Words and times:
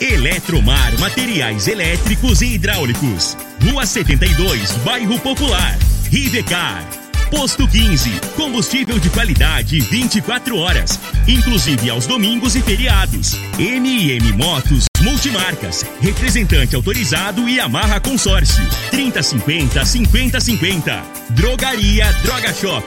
Eletromar 0.00 0.98
Materiais 0.98 1.68
Elétricos 1.68 2.42
e 2.42 2.54
Hidráulicos. 2.54 3.36
Rua 3.62 3.86
72, 3.86 4.72
Bairro 4.84 5.18
Popular. 5.20 5.76
Rivecar. 6.10 6.84
Posto 7.30 7.66
15. 7.66 8.10
Combustível 8.36 8.98
de 8.98 9.10
qualidade 9.10 9.80
24 9.80 10.56
horas, 10.56 11.00
inclusive 11.26 11.90
aos 11.90 12.06
domingos 12.06 12.54
e 12.54 12.62
feriados. 12.62 13.34
MM 13.58 14.32
Motos 14.32 14.86
Multimarcas. 15.04 15.84
Representante 16.00 16.74
autorizado 16.74 17.46
e 17.46 17.60
amarra 17.60 18.00
consórcio. 18.00 18.66
3050 18.90 19.84
5050. 19.84 21.04
Drogaria 21.30 22.10
Droga 22.22 22.54
Shop. 22.54 22.86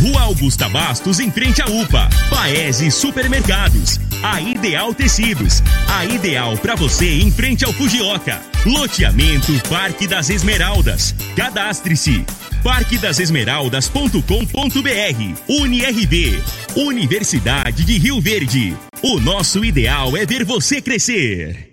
Rua 0.00 0.22
Augusta 0.22 0.68
Bastos, 0.68 1.20
em 1.20 1.30
frente 1.30 1.62
à 1.62 1.66
UPA. 1.66 2.08
Paese 2.28 2.90
Supermercados. 2.90 4.00
A 4.24 4.40
Ideal 4.40 4.92
Tecidos. 4.92 5.62
A 5.88 6.04
ideal 6.04 6.58
para 6.58 6.74
você 6.74 7.20
em 7.20 7.30
frente 7.30 7.64
ao 7.64 7.72
Fujioka. 7.72 8.42
Loteamento 8.66 9.52
Parque 9.68 10.08
das 10.08 10.30
Esmeraldas. 10.30 11.14
Cadastre-se. 11.36 12.24
parquedasesmeraldas.com.br. 12.64 15.48
UniRV. 15.48 16.42
Universidade 16.74 17.84
de 17.84 17.98
Rio 17.98 18.20
Verde. 18.20 18.76
O 19.02 19.18
nosso 19.18 19.64
ideal 19.64 20.16
é 20.16 20.24
ver 20.24 20.44
você 20.44 20.80
crescer. 20.80 21.72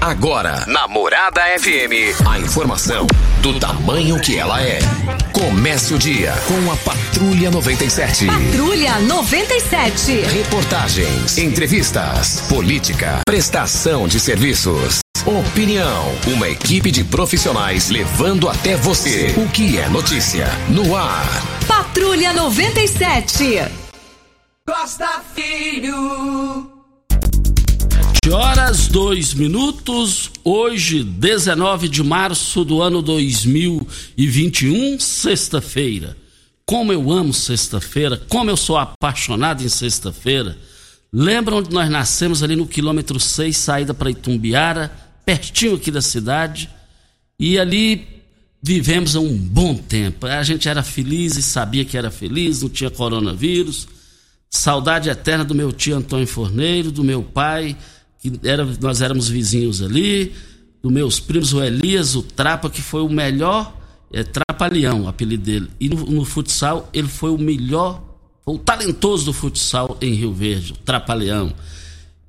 Agora, 0.00 0.64
Namorada 0.66 1.42
FM, 1.58 2.26
a 2.26 2.38
informação 2.38 3.06
do 3.42 3.60
tamanho 3.60 4.18
que 4.18 4.38
ela 4.38 4.62
é. 4.62 4.78
Comece 5.34 5.92
o 5.92 5.98
dia 5.98 6.32
com 6.48 6.72
a 6.72 6.76
Patrulha 6.76 7.50
97. 7.50 8.24
Patrulha 8.24 8.98
97. 9.00 10.12
Reportagens, 10.22 11.36
entrevistas, 11.36 12.40
política, 12.48 13.20
prestação 13.26 14.08
de 14.08 14.18
serviços. 14.18 15.00
Opinião. 15.26 16.14
Uma 16.28 16.48
equipe 16.48 16.90
de 16.90 17.04
profissionais 17.04 17.90
levando 17.90 18.48
até 18.48 18.74
você 18.74 19.34
o 19.36 19.46
que 19.50 19.76
é 19.78 19.86
notícia. 19.90 20.46
No 20.70 20.96
ar. 20.96 21.26
Patrulha 21.68 22.32
97. 22.32 23.85
Costa 24.66 25.22
Filho. 25.32 26.68
horas, 28.32 28.88
dois 28.88 29.32
minutos. 29.32 30.32
Hoje, 30.42 31.04
19 31.04 31.88
de 31.88 32.02
março 32.02 32.64
do 32.64 32.82
ano 32.82 33.00
2021, 33.00 34.98
sexta-feira. 34.98 36.16
Como 36.64 36.92
eu 36.92 37.12
amo 37.12 37.32
sexta-feira, 37.32 38.20
como 38.28 38.50
eu 38.50 38.56
sou 38.56 38.76
apaixonado 38.76 39.62
em 39.62 39.68
sexta-feira. 39.68 40.58
Lembra 41.12 41.54
onde 41.54 41.72
nós 41.72 41.88
nascemos 41.88 42.42
ali 42.42 42.56
no 42.56 42.66
quilômetro 42.66 43.20
6, 43.20 43.56
saída 43.56 43.94
para 43.94 44.10
Itumbiara, 44.10 44.90
pertinho 45.24 45.76
aqui 45.76 45.92
da 45.92 46.02
cidade. 46.02 46.68
E 47.38 47.56
ali 47.56 48.04
vivemos 48.60 49.14
um 49.14 49.38
bom 49.38 49.76
tempo. 49.76 50.26
A 50.26 50.42
gente 50.42 50.68
era 50.68 50.82
feliz 50.82 51.36
e 51.36 51.42
sabia 51.42 51.84
que 51.84 51.96
era 51.96 52.10
feliz, 52.10 52.62
não 52.62 52.68
tinha 52.68 52.90
coronavírus. 52.90 53.94
Saudade 54.56 55.08
eterna 55.08 55.44
do 55.44 55.54
meu 55.54 55.72
tio 55.72 55.96
Antônio 55.96 56.26
Forneiro, 56.26 56.90
do 56.90 57.04
meu 57.04 57.22
pai, 57.22 57.76
que 58.18 58.32
era, 58.42 58.64
nós 58.80 59.00
éramos 59.00 59.28
vizinhos 59.28 59.82
ali, 59.82 60.34
dos 60.82 60.90
meus 60.90 61.20
primos, 61.20 61.52
o 61.52 61.62
Elias, 61.62 62.14
o 62.14 62.22
Trapa, 62.22 62.70
que 62.70 62.80
foi 62.80 63.02
o 63.02 63.08
melhor, 63.08 63.76
é 64.12 64.24
Trapalhão, 64.24 65.02
o 65.02 65.08
apelido 65.08 65.44
dele. 65.44 65.68
E 65.78 65.88
no, 65.88 66.06
no 66.06 66.24
futsal, 66.24 66.88
ele 66.92 67.08
foi 67.08 67.30
o 67.30 67.38
melhor, 67.38 68.02
o 68.44 68.58
talentoso 68.58 69.26
do 69.26 69.32
futsal 69.32 69.98
em 70.00 70.14
Rio 70.14 70.32
Verde, 70.32 70.72
o 70.72 70.76
Trapalhão. 70.76 71.52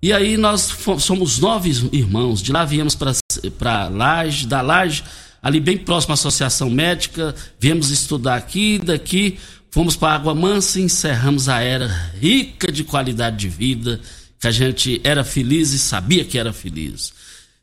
E 0.01 0.11
aí 0.11 0.37
nós 0.37 0.69
fomos, 0.69 1.03
somos 1.03 1.39
nove 1.39 1.71
irmãos, 1.91 2.41
de 2.41 2.51
lá 2.51 2.65
viemos 2.65 2.95
para 2.95 3.87
Laje, 3.87 4.45
da 4.45 4.61
Laje, 4.61 5.03
ali 5.41 5.59
bem 5.59 5.77
próximo 5.77 6.11
à 6.11 6.15
Associação 6.15 6.69
Médica, 6.69 7.33
viemos 7.59 7.89
estudar 7.89 8.35
aqui, 8.35 8.79
daqui 8.79 9.39
fomos 9.71 9.95
para 9.95 10.15
Água 10.15 10.33
Mansa 10.33 10.79
e 10.79 10.83
encerramos 10.83 11.49
a 11.49 11.61
era 11.61 11.87
rica 12.19 12.71
de 12.71 12.83
qualidade 12.83 13.37
de 13.37 13.49
vida, 13.49 13.99
que 14.39 14.47
a 14.47 14.51
gente 14.51 15.01
era 15.03 15.23
feliz 15.23 15.73
e 15.73 15.79
sabia 15.79 16.25
que 16.25 16.37
era 16.37 16.53
feliz. 16.53 17.13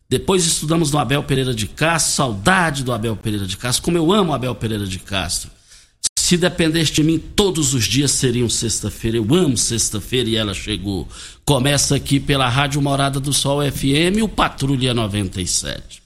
Depois 0.09 0.45
estudamos 0.45 0.91
no 0.91 0.99
Abel 0.99 1.23
Pereira 1.23 1.55
de 1.55 1.67
Castro, 1.67 2.15
saudade 2.15 2.85
do 2.85 2.93
Abel 2.93 3.17
Pereira 3.17 3.47
de 3.47 3.57
Castro, 3.57 3.83
como 3.83 3.97
eu 3.97 4.13
amo 4.13 4.33
o 4.33 4.35
Abel 4.35 4.55
Pereira 4.55 4.87
de 4.87 4.99
Castro. 4.99 5.51
Se 6.17 6.37
dependesse 6.37 6.93
de 6.93 7.03
mim, 7.03 7.19
todos 7.19 7.75
os 7.75 7.85
dias 7.85 8.11
seriam 8.11 8.49
sexta-feira. 8.49 9.19
Eu 9.19 9.35
amo 9.35 9.59
sexta-feira 9.59 10.31
e 10.31 10.37
ela 10.37 10.55
chegou. 10.55 11.07
Começa 11.45 11.97
aqui 11.97 12.19
pela 12.19 12.49
Rádio 12.49 12.81
Morada 12.81 13.21
do 13.21 13.33
Sol 13.33 13.61
FM, 13.61 14.23
o 14.23 14.29
Patrulha 14.29 14.95
97. 14.95 16.04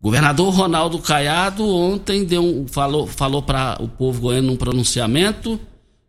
Governador 0.00 0.54
Ronaldo 0.54 0.98
Caiado 1.00 1.66
ontem 1.66 2.24
deu 2.24 2.44
um, 2.44 2.68
falou, 2.68 3.06
falou 3.06 3.42
para 3.42 3.76
o 3.80 3.88
povo 3.88 4.20
goiano 4.20 4.52
um 4.52 4.56
pronunciamento 4.56 5.60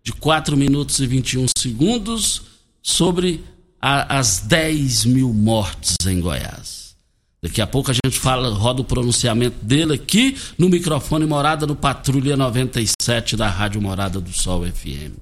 de 0.04 0.14
4 0.14 0.56
minutos 0.56 1.00
e 1.00 1.08
21 1.08 1.48
segundos 1.58 2.44
sobre 2.84 3.44
a, 3.82 4.20
as 4.20 4.40
10 4.40 5.06
mil 5.06 5.34
mortes 5.34 5.96
em 6.08 6.22
Goiás. 6.22 6.96
Daqui 7.42 7.62
a 7.62 7.68
pouco 7.68 7.90
a 7.90 7.94
gente 7.94 8.20
fala, 8.20 8.50
roda 8.50 8.82
o 8.82 8.86
pronunciamento 8.86 9.64
dele 9.64 9.94
aqui 9.94 10.38
no 10.58 10.70
microfone 10.70 11.26
Morada 11.26 11.66
do 11.66 11.76
Patrulha 11.76 12.36
97 12.38 13.36
da 13.36 13.50
Rádio 13.50 13.82
Morada 13.82 14.20
do 14.20 14.32
Sol 14.32 14.66
FM. 14.66 15.18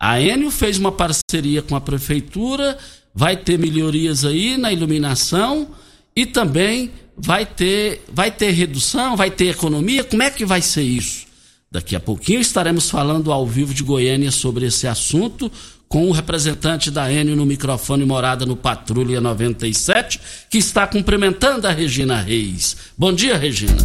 A 0.00 0.20
Enio 0.20 0.50
fez 0.50 0.78
uma 0.78 0.90
parceria 0.90 1.62
com 1.62 1.76
a 1.76 1.80
prefeitura, 1.80 2.76
vai 3.14 3.36
ter 3.36 3.58
melhorias 3.58 4.24
aí 4.24 4.56
na 4.56 4.72
iluminação 4.72 5.68
e 6.16 6.24
também 6.26 6.90
vai 7.16 7.44
ter, 7.44 8.04
vai 8.12 8.30
ter 8.30 8.50
redução, 8.50 9.16
vai 9.16 9.30
ter 9.30 9.50
economia. 9.50 10.04
Como 10.04 10.22
é 10.22 10.30
que 10.30 10.44
vai 10.44 10.62
ser 10.62 10.82
isso? 10.82 11.26
Daqui 11.70 11.96
a 11.96 12.00
pouquinho 12.00 12.40
estaremos 12.40 12.88
falando 12.88 13.32
ao 13.32 13.46
vivo 13.46 13.74
de 13.74 13.82
Goiânia 13.82 14.30
sobre 14.30 14.66
esse 14.66 14.86
assunto 14.86 15.50
com 15.88 16.08
o 16.08 16.12
representante 16.12 16.90
da 16.90 17.12
Enio 17.12 17.36
no 17.36 17.44
microfone 17.44 18.04
Morada 18.04 18.46
no 18.46 18.56
Patrulha 18.56 19.20
97, 19.20 20.20
que 20.50 20.58
está 20.58 20.86
cumprimentando 20.86 21.66
a 21.66 21.72
Regina 21.72 22.20
Reis. 22.20 22.76
Bom 22.96 23.12
dia, 23.12 23.36
Regina. 23.36 23.76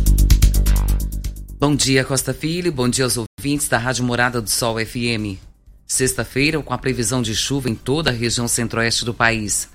Bom 1.60 1.76
dia, 1.76 2.04
Costa 2.04 2.34
Filho. 2.34 2.72
Bom 2.72 2.88
dia 2.88 3.04
aos 3.06 3.18
ouvintes 3.18 3.68
da 3.68 3.78
Rádio 3.78 4.04
Morada 4.06 4.40
do 4.42 4.50
Sol 4.50 4.78
FM. 4.84 5.38
Sexta-feira, 5.86 6.62
com 6.62 6.74
a 6.74 6.78
previsão 6.78 7.22
de 7.22 7.36
chuva 7.36 7.70
em 7.70 7.76
toda 7.76 8.12
a 8.12 8.14
região 8.14 8.48
centro-oeste 8.48 9.04
do 9.04 9.14
país. 9.14 9.68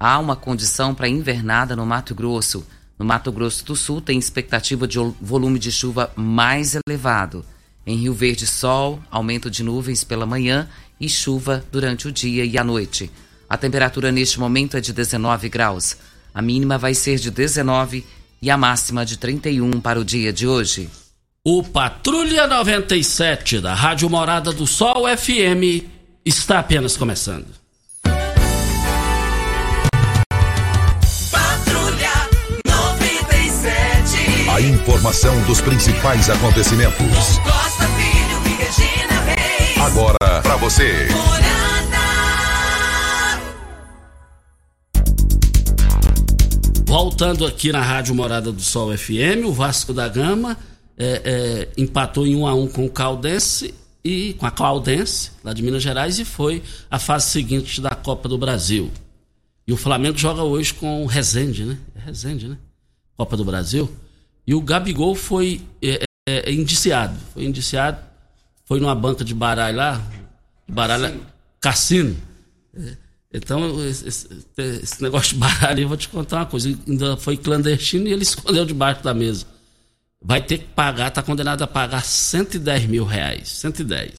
Há 0.00 0.18
uma 0.18 0.36
condição 0.36 0.94
para 0.94 1.08
invernada 1.08 1.74
no 1.74 1.84
Mato 1.84 2.14
Grosso. 2.14 2.64
No 2.98 3.04
Mato 3.04 3.32
Grosso 3.32 3.64
do 3.64 3.74
Sul, 3.74 4.00
tem 4.00 4.18
expectativa 4.18 4.86
de 4.86 4.98
volume 5.20 5.58
de 5.58 5.72
chuva 5.72 6.12
mais 6.14 6.76
elevado. 6.86 7.44
Em 7.84 7.96
Rio 7.96 8.14
Verde, 8.14 8.46
sol, 8.46 9.00
aumento 9.10 9.50
de 9.50 9.64
nuvens 9.64 10.04
pela 10.04 10.26
manhã 10.26 10.68
e 11.00 11.08
chuva 11.08 11.64
durante 11.72 12.06
o 12.06 12.12
dia 12.12 12.44
e 12.44 12.56
a 12.56 12.62
noite. 12.62 13.10
A 13.48 13.56
temperatura 13.56 14.12
neste 14.12 14.38
momento 14.38 14.76
é 14.76 14.80
de 14.80 14.92
19 14.92 15.48
graus. 15.48 15.96
A 16.32 16.42
mínima 16.42 16.78
vai 16.78 16.94
ser 16.94 17.18
de 17.18 17.30
19 17.30 18.04
e 18.40 18.50
a 18.50 18.56
máxima 18.56 19.04
de 19.04 19.16
31 19.16 19.80
para 19.80 19.98
o 19.98 20.04
dia 20.04 20.32
de 20.32 20.46
hoje. 20.46 20.88
O 21.42 21.62
Patrulha 21.62 22.46
97 22.46 23.60
da 23.60 23.74
Rádio 23.74 24.08
Morada 24.10 24.52
do 24.52 24.66
Sol 24.66 25.04
FM 25.16 25.88
está 26.24 26.58
apenas 26.58 26.96
começando. 26.96 27.57
A 34.58 34.60
informação 34.60 35.40
dos 35.46 35.60
principais 35.60 36.28
acontecimentos. 36.28 37.38
Costa 37.44 37.86
Filho 37.90 38.42
e 38.44 38.56
Regina 38.56 39.20
Reis. 39.20 39.78
Agora 39.78 40.42
para 40.42 40.56
você. 40.56 41.06
Voltando 46.84 47.46
aqui 47.46 47.70
na 47.70 47.80
Rádio 47.80 48.16
Morada 48.16 48.50
do 48.50 48.60
Sol 48.60 48.98
FM, 48.98 49.46
o 49.46 49.52
Vasco 49.52 49.92
da 49.92 50.08
Gama 50.08 50.58
é, 50.96 51.22
é, 51.24 51.80
empatou 51.80 52.26
em 52.26 52.34
1 52.34 52.44
a 52.48 52.54
1 52.56 52.66
com 52.66 52.84
o 52.84 52.90
Caldense 52.90 53.72
e 54.04 54.34
com 54.40 54.44
a 54.44 54.50
Caldense, 54.50 55.30
lá 55.44 55.52
de 55.52 55.62
Minas 55.62 55.84
Gerais, 55.84 56.18
e 56.18 56.24
foi 56.24 56.64
a 56.90 56.98
fase 56.98 57.30
seguinte 57.30 57.80
da 57.80 57.90
Copa 57.90 58.28
do 58.28 58.36
Brasil. 58.36 58.90
E 59.64 59.72
o 59.72 59.76
Flamengo 59.76 60.18
joga 60.18 60.42
hoje 60.42 60.74
com 60.74 61.04
o 61.04 61.06
Resende, 61.06 61.64
né? 61.64 61.78
É 61.94 62.00
Resende, 62.00 62.48
né? 62.48 62.58
Copa 63.16 63.36
do 63.36 63.44
Brasil. 63.44 63.88
E 64.48 64.54
o 64.54 64.62
Gabigol 64.62 65.14
foi 65.14 65.60
é, 65.82 66.04
é, 66.26 66.50
indiciado. 66.50 67.14
Foi 67.34 67.44
indiciado, 67.44 67.98
foi 68.64 68.80
numa 68.80 68.94
banca 68.94 69.22
de 69.22 69.34
baralho 69.34 69.76
lá, 69.76 70.02
baralho 70.66 71.20
cassino. 71.60 72.16
Então, 73.30 73.86
esse, 73.86 74.08
esse, 74.56 75.02
negócio 75.02 75.34
de 75.34 75.38
baralho, 75.38 75.82
eu 75.82 75.88
vou 75.88 75.98
te 75.98 76.08
contar 76.08 76.36
uma 76.36 76.46
coisa. 76.46 76.74
Ainda 76.88 77.18
foi 77.18 77.36
clandestino 77.36 78.08
e 78.08 78.12
ele 78.14 78.22
escondeu 78.22 78.64
debaixo 78.64 79.04
da 79.04 79.12
mesa. 79.12 79.44
Vai 80.18 80.40
ter 80.40 80.56
que 80.56 80.68
pagar, 80.68 81.08
está 81.08 81.22
condenado 81.22 81.60
a 81.60 81.66
pagar 81.66 82.02
110 82.02 82.86
mil 82.86 83.04
reais. 83.04 83.50
110. 83.50 84.14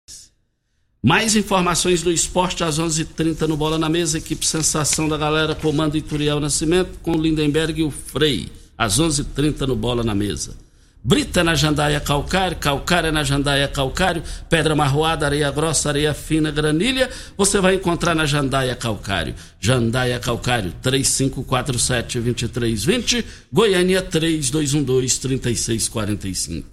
Mais 1.02 1.36
informações 1.36 2.04
do 2.04 2.12
esporte 2.12 2.64
às 2.64 2.78
11:30 2.78 3.02
h 3.02 3.14
30 3.16 3.48
no 3.48 3.58
Bola 3.58 3.80
na 3.80 3.90
Mesa. 3.90 4.20
Equipe 4.20 4.46
Sensação 4.46 5.10
da 5.10 5.18
Galera, 5.18 5.56
comando 5.56 5.98
Ituriel 5.98 6.40
Nascimento 6.40 7.00
com 7.00 7.14
o 7.14 7.20
Lindenberg 7.20 7.82
e 7.82 7.84
o 7.84 7.90
Frei. 7.90 8.59
Às 8.80 8.98
11:30 8.98 9.20
h 9.20 9.26
30 9.36 9.68
no 9.68 9.76
Bola 9.76 10.06
na 10.06 10.16
Mesa. 10.16 10.56
Brita 11.04 11.44
na 11.44 11.54
jandaia 11.56 12.00
calcário, 12.00 12.56
calcária 12.58 13.12
na 13.12 13.24
jandaia 13.24 13.68
calcário, 13.68 14.24
pedra 14.50 14.76
marroada, 14.76 15.26
areia 15.26 15.52
grossa, 15.52 15.90
areia 15.90 16.14
fina, 16.14 16.52
granilha, 16.52 17.10
você 17.38 17.60
vai 17.60 17.76
encontrar 17.76 18.16
na 18.16 18.26
jandaia 18.26 18.74
calcário. 18.76 19.36
Jandaia 19.60 20.18
calcário, 20.20 20.74
3547-2320, 20.84 23.26
Goiânia 23.52 24.02
3212-3645. 24.02 26.64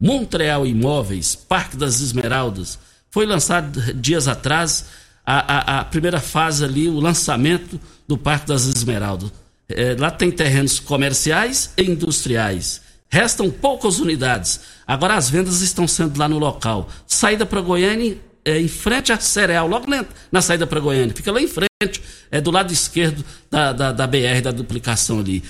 Montreal 0.00 0.66
Imóveis, 0.66 1.36
Parque 1.36 1.76
das 1.76 2.00
Esmeraldas, 2.00 2.78
foi 3.10 3.26
lançado 3.26 3.94
dias 3.94 4.26
atrás 4.26 4.86
a, 5.24 5.76
a, 5.76 5.80
a 5.80 5.84
primeira 5.84 6.20
fase 6.20 6.64
ali, 6.64 6.88
o 6.88 7.00
lançamento 7.00 7.80
do 8.06 8.16
Parque 8.16 8.46
das 8.46 8.66
Esmeraldas. 8.66 9.41
É, 9.76 9.96
lá 9.98 10.10
tem 10.10 10.30
terrenos 10.30 10.78
comerciais 10.78 11.70
e 11.76 11.82
industriais 11.82 12.80
Restam 13.12 13.50
poucas 13.50 14.00
unidades. 14.00 14.60
Agora 14.86 15.16
as 15.16 15.28
vendas 15.28 15.60
estão 15.60 15.86
sendo 15.86 16.18
lá 16.18 16.26
no 16.26 16.38
local. 16.38 16.88
Saída 17.06 17.44
para 17.44 17.60
Goiânia, 17.60 18.16
é, 18.42 18.58
em 18.58 18.68
frente 18.68 19.12
à 19.12 19.20
Cereal, 19.20 19.68
logo 19.68 19.86
na 20.32 20.40
saída 20.40 20.66
para 20.66 20.80
Goiânia. 20.80 21.14
Fica 21.14 21.30
lá 21.30 21.38
em 21.38 21.46
frente, 21.46 22.02
é 22.30 22.40
do 22.40 22.50
lado 22.50 22.72
esquerdo 22.72 23.22
da, 23.50 23.74
da, 23.74 23.92
da 23.92 24.06
BR, 24.06 24.40
da 24.42 24.50
duplicação 24.50 25.20
ali. 25.20 25.44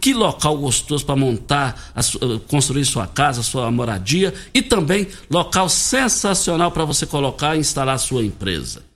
Que 0.00 0.14
local 0.14 0.56
gostoso 0.56 1.04
para 1.04 1.14
montar, 1.14 1.92
a, 1.94 2.00
construir 2.48 2.86
sua 2.86 3.06
casa, 3.06 3.42
sua 3.42 3.70
moradia 3.70 4.32
e 4.54 4.62
também 4.62 5.06
local 5.30 5.68
sensacional 5.68 6.72
para 6.72 6.86
você 6.86 7.04
colocar 7.04 7.56
e 7.56 7.60
instalar 7.60 7.98
sua 7.98 8.24
empresa. 8.24 8.91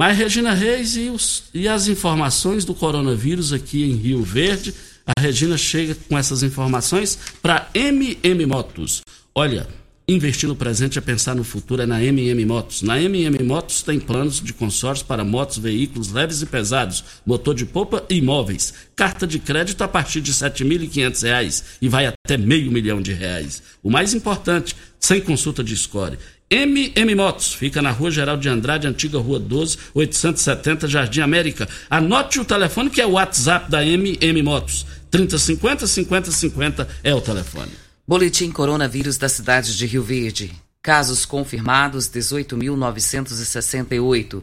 Mas 0.00 0.16
Regina 0.16 0.54
Reis 0.54 0.96
e, 0.96 1.10
os, 1.10 1.42
e 1.52 1.68
as 1.68 1.86
informações 1.86 2.64
do 2.64 2.74
coronavírus 2.74 3.52
aqui 3.52 3.84
em 3.84 3.96
Rio 3.96 4.22
Verde 4.22 4.72
a 5.06 5.20
Regina 5.20 5.58
chega 5.58 5.94
com 5.94 6.16
essas 6.16 6.42
informações 6.42 7.18
para 7.42 7.68
MM 7.74 8.46
Motos. 8.46 9.02
Olha, 9.34 9.68
investir 10.08 10.48
no 10.48 10.56
presente 10.56 10.96
é 10.96 11.02
pensar 11.02 11.34
no 11.34 11.44
futuro, 11.44 11.82
é 11.82 11.86
na 11.86 12.02
MM 12.02 12.46
Motos. 12.46 12.80
Na 12.80 12.98
MM 12.98 13.44
Motos 13.44 13.82
tem 13.82 14.00
planos 14.00 14.40
de 14.40 14.54
consórcio 14.54 15.04
para 15.04 15.22
motos, 15.22 15.58
veículos 15.58 16.10
leves 16.10 16.40
e 16.40 16.46
pesados, 16.46 17.04
motor 17.26 17.54
de 17.54 17.66
polpa 17.66 18.02
e 18.08 18.14
imóveis. 18.14 18.72
Carta 18.96 19.26
de 19.26 19.38
crédito 19.38 19.84
a 19.84 19.88
partir 19.88 20.22
de 20.22 20.30
R$ 20.30 20.48
7.500 20.48 21.62
e 21.82 21.90
vai 21.90 22.06
até 22.06 22.38
meio 22.38 22.72
milhão 22.72 23.02
de 23.02 23.12
reais. 23.12 23.62
O 23.82 23.90
mais 23.90 24.14
importante, 24.14 24.74
sem 24.98 25.20
consulta 25.20 25.62
de 25.62 25.76
score. 25.76 26.16
MM 26.52 27.14
Motos, 27.14 27.54
fica 27.54 27.80
na 27.80 27.92
Rua 27.92 28.10
Geral 28.10 28.36
de 28.36 28.48
Andrade, 28.48 28.88
antiga 28.88 29.20
Rua 29.20 29.38
12, 29.38 29.78
870, 29.94 30.88
Jardim 30.88 31.20
América. 31.20 31.68
Anote 31.88 32.40
o 32.40 32.44
telefone 32.44 32.90
que 32.90 33.00
é 33.00 33.06
o 33.06 33.12
WhatsApp 33.12 33.70
da 33.70 33.86
MM 33.86 34.42
Motos. 34.42 34.84
3050 35.12 35.86
5050 35.86 36.88
é 37.04 37.14
o 37.14 37.20
telefone. 37.20 37.70
Boletim 38.04 38.50
Coronavírus 38.50 39.16
da 39.16 39.28
cidade 39.28 39.76
de 39.76 39.86
Rio 39.86 40.02
Verde. 40.02 40.50
Casos 40.82 41.24
confirmados 41.24 42.10
18.968. 42.10 44.42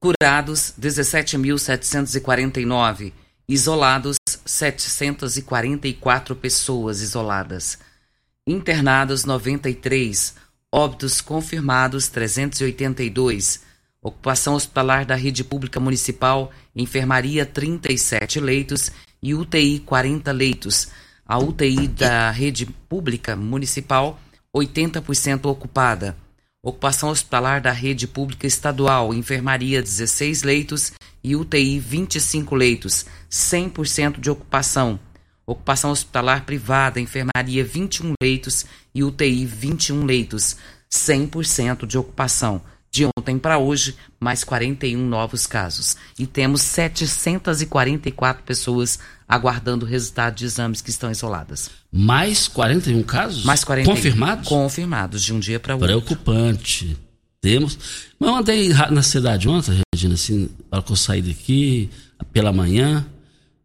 Curados 0.00 0.74
17.749. 0.80 3.12
Isolados 3.48 4.16
744 4.44 6.34
pessoas 6.34 7.00
isoladas. 7.00 7.78
Internados 8.44 9.24
93 9.24 10.44
Óbitos 10.72 11.20
confirmados 11.20 12.08
382. 12.08 13.60
Ocupação 14.02 14.54
hospitalar 14.54 15.06
da 15.06 15.14
rede 15.14 15.44
pública 15.44 15.80
municipal, 15.80 16.50
enfermaria 16.74 17.46
37 17.46 18.40
leitos 18.40 18.90
e 19.22 19.34
UTI 19.34 19.80
40 19.80 20.32
leitos. 20.32 20.88
A 21.24 21.38
UTI 21.38 21.88
da 21.88 22.30
rede 22.30 22.66
pública 22.66 23.34
municipal 23.36 24.18
80% 24.54 25.46
ocupada. 25.46 26.16
Ocupação 26.62 27.10
hospitalar 27.10 27.60
da 27.60 27.70
rede 27.70 28.08
pública 28.08 28.46
estadual, 28.46 29.14
enfermaria 29.14 29.80
16 29.80 30.42
leitos 30.42 30.92
e 31.22 31.36
UTI 31.36 31.78
25 31.78 32.54
leitos, 32.56 33.06
100% 33.30 34.18
de 34.18 34.30
ocupação. 34.30 34.98
Ocupação 35.46 35.92
hospitalar 35.92 36.44
privada, 36.44 37.00
enfermaria 37.00 37.64
21 37.64 38.14
leitos 38.20 38.66
e 38.92 39.04
UTI 39.04 39.46
21 39.46 40.04
leitos, 40.04 40.56
100% 40.90 41.86
de 41.86 41.96
ocupação. 41.96 42.60
De 42.90 43.06
ontem 43.16 43.38
para 43.38 43.58
hoje, 43.58 43.94
mais 44.18 44.42
41 44.42 44.98
novos 44.98 45.46
casos. 45.46 45.96
E 46.18 46.26
temos 46.26 46.62
744 46.62 48.42
pessoas 48.42 48.98
aguardando 49.28 49.84
o 49.84 49.88
resultado 49.88 50.34
de 50.34 50.46
exames 50.46 50.80
que 50.80 50.90
estão 50.90 51.10
isoladas. 51.10 51.70
Mais 51.92 52.48
41 52.48 53.02
casos? 53.02 53.44
Mais 53.44 53.62
41. 53.62 53.94
Confirmados? 53.94 54.48
Confirmados, 54.48 55.22
de 55.22 55.32
um 55.32 55.38
dia 55.38 55.60
para 55.60 55.74
outro. 55.74 55.86
Preocupante. 55.86 56.96
Temos. 57.40 57.78
Mas 58.18 58.30
eu 58.30 58.36
andei 58.36 58.70
na 58.90 59.02
cidade 59.02 59.48
ontem, 59.48 59.80
Regina, 59.94 60.14
assim, 60.14 60.48
na 60.70 60.78
hora 60.78 60.82
que 60.82 60.92
eu 60.92 60.96
saí 60.96 61.22
daqui, 61.22 61.90
pela 62.32 62.52
manhã, 62.52 63.06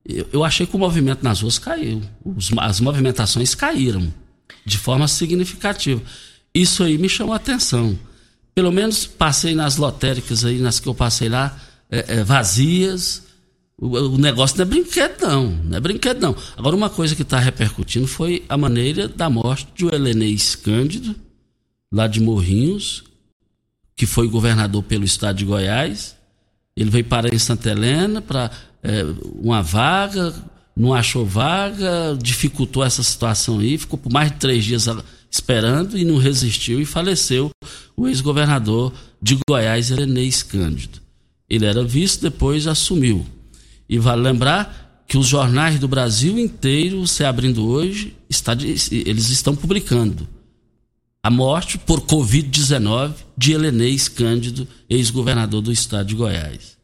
eu, 0.05 0.27
eu 0.33 0.43
achei 0.43 0.65
que 0.65 0.75
o 0.75 0.79
movimento 0.79 1.23
nas 1.23 1.41
ruas 1.41 1.59
caiu. 1.59 2.01
Os, 2.23 2.51
as 2.57 2.79
movimentações 2.79 3.53
caíram 3.55 4.13
de 4.65 4.77
forma 4.77 5.07
significativa. 5.07 6.01
Isso 6.53 6.83
aí 6.83 6.97
me 6.97 7.09
chamou 7.09 7.33
a 7.33 7.37
atenção. 7.37 7.97
Pelo 8.53 8.71
menos 8.71 9.05
passei 9.05 9.55
nas 9.55 9.77
lotéricas 9.77 10.43
aí, 10.43 10.59
nas 10.59 10.79
que 10.79 10.87
eu 10.87 10.93
passei 10.93 11.29
lá, 11.29 11.57
é, 11.89 12.17
é, 12.19 12.23
vazias. 12.23 13.23
O, 13.77 13.87
o, 13.87 14.17
negócio 14.17 14.57
não 14.57 14.63
é 14.63 14.67
brinquedo, 14.67 15.21
não. 15.21 15.49
Não 15.49 15.77
é 15.77 15.79
brinquedo, 15.79 16.19
não. 16.19 16.35
Agora, 16.57 16.75
uma 16.75 16.89
coisa 16.89 17.15
que 17.15 17.21
está 17.21 17.39
repercutindo 17.39 18.07
foi 18.07 18.43
a 18.49 18.57
maneira 18.57 19.07
da 19.07 19.29
morte 19.29 19.67
de 19.75 19.85
Helenês 19.85 20.55
Cândido, 20.55 21.15
lá 21.91 22.07
de 22.07 22.19
Morrinhos, 22.19 23.03
que 23.95 24.05
foi 24.05 24.27
governador 24.27 24.83
pelo 24.83 25.05
estado 25.05 25.37
de 25.37 25.45
Goiás. 25.45 26.15
Ele 26.75 26.89
veio 26.89 27.05
parar 27.05 27.33
em 27.33 27.39
Santa 27.39 27.69
Helena 27.69 28.21
para 28.21 28.51
é, 28.83 29.03
uma 29.35 29.61
vaga, 29.61 30.33
não 30.75 30.93
achou 30.93 31.25
vaga, 31.25 32.17
dificultou 32.21 32.83
essa 32.83 33.03
situação 33.03 33.59
aí, 33.59 33.77
ficou 33.77 33.99
por 33.99 34.11
mais 34.11 34.31
de 34.31 34.37
três 34.37 34.63
dias 34.63 34.87
esperando 35.29 35.97
e 35.97 36.03
não 36.03 36.17
resistiu 36.17 36.81
e 36.81 36.85
faleceu 36.85 37.49
o 37.95 38.07
ex-governador 38.07 38.93
de 39.21 39.37
Goiás, 39.47 39.91
Elenês 39.91 40.43
Cândido. 40.43 40.99
Ele 41.49 41.65
era 41.65 41.83
vice, 41.83 42.21
depois 42.21 42.67
assumiu. 42.67 43.25
E 43.87 43.99
vale 43.99 44.21
lembrar 44.21 45.03
que 45.07 45.17
os 45.17 45.27
jornais 45.27 45.77
do 45.77 45.87
Brasil 45.87 46.39
inteiro, 46.39 47.05
se 47.05 47.23
abrindo 47.23 47.67
hoje, 47.67 48.15
está, 48.29 48.53
eles 48.53 49.29
estão 49.29 49.55
publicando 49.55 50.27
a 51.23 51.29
morte 51.29 51.77
por 51.77 52.01
Covid-19 52.01 53.13
de 53.37 53.51
Elenês 53.51 54.07
Cândido, 54.07 54.67
ex-governador 54.89 55.61
do 55.61 55.71
estado 55.71 56.07
de 56.07 56.15
Goiás. 56.15 56.77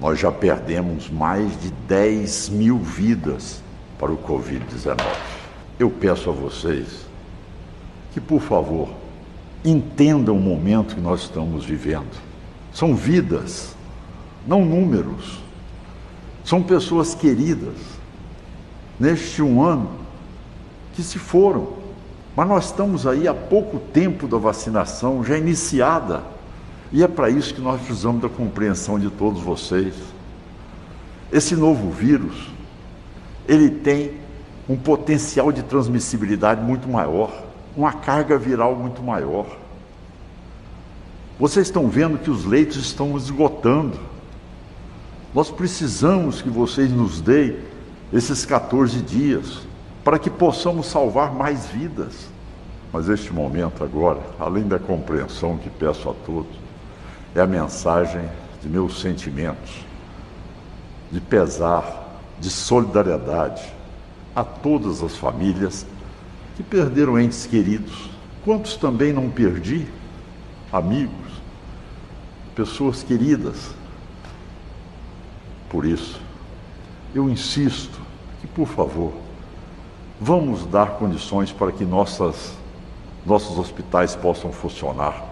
nós 0.00 0.18
já 0.18 0.30
perdemos 0.30 1.08
mais 1.08 1.60
de 1.60 1.70
10 1.88 2.50
mil 2.50 2.78
vidas 2.78 3.62
para 3.98 4.12
o 4.12 4.18
Covid-19. 4.18 5.00
Eu 5.78 5.90
peço 5.90 6.30
a 6.30 6.32
vocês 6.32 7.06
que, 8.12 8.20
por 8.20 8.40
favor, 8.40 8.94
entendam 9.64 10.36
o 10.36 10.40
momento 10.40 10.94
que 10.94 11.00
nós 11.00 11.22
estamos 11.22 11.64
vivendo. 11.64 12.10
São 12.72 12.94
vidas, 12.94 13.74
não 14.46 14.64
números. 14.64 15.45
São 16.46 16.62
pessoas 16.62 17.14
queridas 17.14 17.74
neste 18.98 19.42
um 19.42 19.62
ano 19.62 19.90
que 20.94 21.02
se 21.02 21.18
foram. 21.18 21.74
Mas 22.34 22.48
nós 22.48 22.64
estamos 22.66 23.06
aí 23.06 23.28
há 23.28 23.34
pouco 23.34 23.78
tempo 23.78 24.26
da 24.26 24.38
vacinação 24.38 25.22
já 25.22 25.36
iniciada. 25.36 26.24
E 26.90 27.02
é 27.02 27.08
para 27.08 27.28
isso 27.28 27.52
que 27.52 27.60
nós 27.60 27.78
precisamos 27.82 28.22
da 28.22 28.30
compreensão 28.30 28.98
de 28.98 29.10
todos 29.10 29.42
vocês. 29.42 29.94
Esse 31.30 31.54
novo 31.54 31.90
vírus, 31.90 32.48
ele 33.46 33.68
tem 33.68 34.12
um 34.66 34.76
potencial 34.76 35.52
de 35.52 35.62
transmissibilidade 35.62 36.62
muito 36.62 36.88
maior 36.88 37.44
uma 37.76 37.92
carga 37.92 38.38
viral 38.38 38.74
muito 38.74 39.02
maior. 39.02 39.46
Vocês 41.38 41.66
estão 41.66 41.88
vendo 41.88 42.16
que 42.16 42.30
os 42.30 42.46
leitos 42.46 42.76
estão 42.78 43.16
esgotando. 43.16 43.98
Nós 45.36 45.50
precisamos 45.50 46.40
que 46.40 46.48
vocês 46.48 46.90
nos 46.90 47.20
deem 47.20 47.58
esses 48.10 48.46
14 48.46 49.02
dias 49.02 49.60
para 50.02 50.18
que 50.18 50.30
possamos 50.30 50.86
salvar 50.86 51.34
mais 51.34 51.66
vidas. 51.66 52.30
Mas 52.90 53.06
este 53.10 53.34
momento 53.34 53.84
agora, 53.84 54.22
além 54.40 54.66
da 54.66 54.78
compreensão 54.78 55.58
que 55.58 55.68
peço 55.68 56.08
a 56.08 56.14
todos, 56.24 56.56
é 57.34 57.40
a 57.42 57.46
mensagem 57.46 58.26
de 58.62 58.68
meus 58.70 58.98
sentimentos, 58.98 59.84
de 61.12 61.20
pesar, 61.20 62.18
de 62.40 62.48
solidariedade 62.48 63.62
a 64.34 64.42
todas 64.42 65.02
as 65.02 65.18
famílias 65.18 65.84
que 66.56 66.62
perderam 66.62 67.20
entes 67.20 67.44
queridos. 67.44 68.08
Quantos 68.42 68.74
também 68.74 69.12
não 69.12 69.28
perdi? 69.28 69.86
Amigos, 70.72 71.42
pessoas 72.54 73.02
queridas. 73.02 73.76
Por 75.68 75.84
isso, 75.84 76.20
eu 77.14 77.28
insisto 77.28 78.00
que, 78.40 78.46
por 78.46 78.66
favor, 78.66 79.12
vamos 80.20 80.66
dar 80.66 80.92
condições 80.92 81.52
para 81.52 81.72
que 81.72 81.84
nossas, 81.84 82.54
nossos 83.24 83.58
hospitais 83.58 84.14
possam 84.14 84.52
funcionar. 84.52 85.24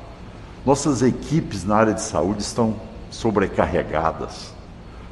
Nossas 0.64 1.02
equipes 1.02 1.64
na 1.64 1.76
área 1.76 1.94
de 1.94 2.02
saúde 2.02 2.42
estão 2.42 2.74
sobrecarregadas, 3.10 4.52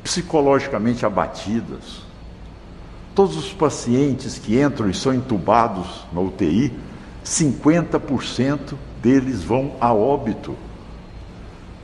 psicologicamente 0.02 1.07
abatidas 1.07 2.02
Todos 3.14 3.37
os 3.37 3.52
pacientes 3.52 4.38
que 4.38 4.59
entram 4.59 4.88
e 4.88 4.95
são 4.95 5.12
entubados 5.12 6.07
na 6.12 6.21
UTI, 6.21 6.73
50% 7.23 8.75
deles 9.02 9.43
vão 9.43 9.73
a 9.79 9.93
óbito. 9.93 10.57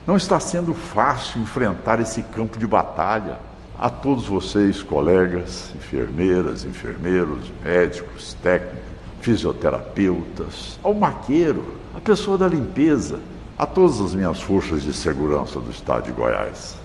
Não 0.09 0.17
está 0.17 0.41
sendo 0.41 0.73
fácil 0.73 1.43
enfrentar 1.43 2.01
esse 2.01 2.23
campo 2.23 2.59
de 2.59 2.67
batalha. 2.67 3.39
A 3.79 3.91
todos 3.91 4.27
vocês, 4.27 4.83
colegas, 4.83 5.71
enfermeiras, 5.77 6.65
enfermeiros, 6.65 7.53
médicos, 7.63 8.33
técnicos, 8.43 8.89
fisioterapeutas, 9.21 10.79
ao 10.83 10.95
maqueiro, 10.95 11.75
a 11.95 12.01
pessoa 12.01 12.39
da 12.39 12.49
limpeza, 12.49 13.21
a 13.59 13.67
todas 13.67 14.01
as 14.01 14.15
minhas 14.15 14.41
forças 14.41 14.83
de 14.83 14.95
segurança 14.95 15.61
do 15.61 15.71
estado 15.71 16.05
de 16.05 16.13
Goiás, 16.13 16.77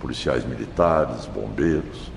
policiais 0.00 0.44
militares, 0.44 1.26
bombeiros, 1.26 2.10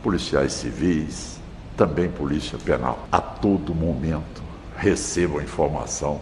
policiais 0.00 0.52
civis, 0.52 1.40
também 1.76 2.08
polícia 2.08 2.56
penal. 2.56 3.00
A 3.10 3.20
todo 3.20 3.74
momento 3.74 4.44
recebo 4.76 5.40
a 5.40 5.42
informação 5.42 6.20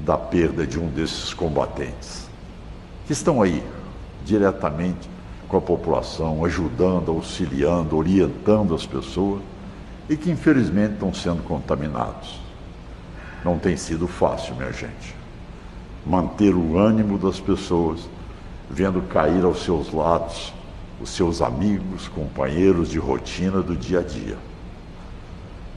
da 0.00 0.18
perda 0.18 0.66
de 0.66 0.76
um 0.76 0.88
desses 0.88 1.32
combatentes, 1.32 2.25
que 3.06 3.12
estão 3.12 3.40
aí 3.40 3.62
diretamente 4.24 5.08
com 5.48 5.56
a 5.56 5.60
população, 5.60 6.44
ajudando, 6.44 7.10
auxiliando, 7.10 7.96
orientando 7.96 8.74
as 8.74 8.84
pessoas 8.84 9.40
e 10.08 10.16
que 10.16 10.30
infelizmente 10.30 10.94
estão 10.94 11.14
sendo 11.14 11.42
contaminados. 11.42 12.40
Não 13.44 13.58
tem 13.58 13.76
sido 13.76 14.08
fácil, 14.08 14.56
minha 14.56 14.72
gente. 14.72 15.14
Manter 16.04 16.54
o 16.54 16.76
ânimo 16.78 17.18
das 17.18 17.38
pessoas, 17.38 18.08
vendo 18.68 19.00
cair 19.02 19.44
aos 19.44 19.62
seus 19.62 19.92
lados 19.92 20.52
os 21.00 21.10
seus 21.10 21.42
amigos, 21.42 22.08
companheiros 22.08 22.88
de 22.88 22.98
rotina 22.98 23.60
do 23.60 23.76
dia 23.76 24.00
a 24.00 24.02
dia. 24.02 24.36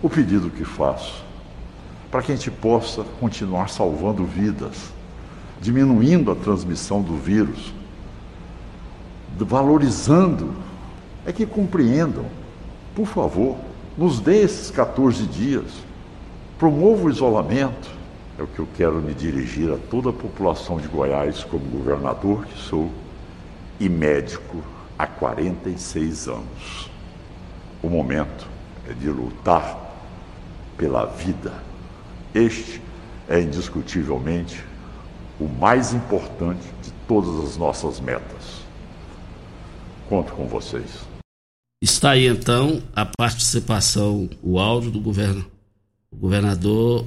O 0.02 0.10
pedido 0.10 0.50
que 0.50 0.64
faço, 0.64 1.24
para 2.10 2.22
que 2.22 2.32
a 2.32 2.36
gente 2.36 2.50
possa 2.50 3.04
continuar 3.20 3.70
salvando 3.70 4.24
vidas, 4.26 4.94
diminuindo 5.62 6.32
a 6.32 6.36
transmissão 6.36 7.02
do 7.02 7.16
vírus, 7.18 7.74
valorizando, 9.38 10.54
é 11.26 11.32
que 11.32 11.46
compreendam, 11.46 12.26
por 12.96 13.08
favor, 13.08 13.58
nos 13.98 14.20
dê 14.20 14.42
esses 14.42 14.72
14 14.72 15.26
dias, 15.26 15.72
promova 16.58 17.06
o 17.06 17.10
isolamento, 17.10 17.90
é 18.38 18.44
o 18.44 18.48
que 18.48 18.60
eu 18.60 18.68
quero 18.76 19.02
me 19.02 19.14
dirigir 19.14 19.72
a 19.72 19.78
toda 19.90 20.10
a 20.10 20.14
população 20.14 20.78
de 20.78 20.88
Goiás, 20.88 21.44
como 21.44 21.66
governador 21.66 22.46
que 22.46 22.58
sou 22.58 22.90
e 23.80 23.90
médico 23.90 24.64
há 24.98 25.06
46 25.06 26.28
anos. 26.28 26.90
O 27.82 27.90
momento 27.90 28.48
é 28.90 28.94
de 28.94 29.10
lutar 29.10 29.78
pela 30.78 31.06
vida. 31.06 31.54
Este 32.34 32.82
é 33.28 33.42
indiscutivelmente 33.42 34.69
o 35.40 35.48
mais 35.48 35.94
importante 35.94 36.64
de 36.82 36.92
todas 37.08 37.44
as 37.46 37.58
nossas 37.58 38.00
metas. 38.00 38.60
Conto 40.08 40.34
com 40.34 40.48
vocês. 40.48 41.08
Está 41.82 42.12
aí 42.12 42.28
então 42.28 42.84
a 42.96 43.06
participação, 43.06 44.30
o 44.44 44.60
áudio 44.60 44.92
do 44.92 45.00
governo, 45.00 45.46
o 46.12 46.18
governador 46.18 47.06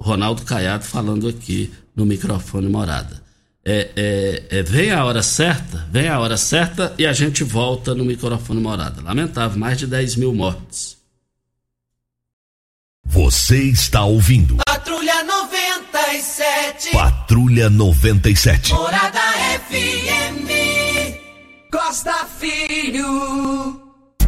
Ronaldo 0.00 0.42
Caiado 0.42 0.84
falando 0.84 1.28
aqui 1.28 1.72
no 1.96 2.06
microfone 2.06 2.68
morada 2.68 3.22
é, 3.64 3.90
é, 3.94 4.58
é, 4.58 4.62
vem 4.62 4.90
a 4.90 5.04
hora 5.04 5.22
certa, 5.22 5.86
vem 5.90 6.08
a 6.08 6.18
hora 6.18 6.36
certa 6.36 6.94
e 6.98 7.06
a 7.06 7.12
gente 7.12 7.44
volta 7.44 7.94
no 7.94 8.04
microfone 8.04 8.60
morada. 8.60 9.00
Lamentável, 9.00 9.58
mais 9.58 9.78
de 9.78 9.86
10 9.86 10.16
mil 10.16 10.34
mortes. 10.34 10.96
Você 13.04 13.62
está 13.62 14.04
ouvindo. 14.04 14.56
Patrulha 15.02 15.24
97. 15.24 16.90
Patrulha 16.92 17.68
97. 17.68 18.72
Morada 18.72 19.20
FM. 19.68 20.48
Costa 21.72 22.24
Filho. 22.38 23.82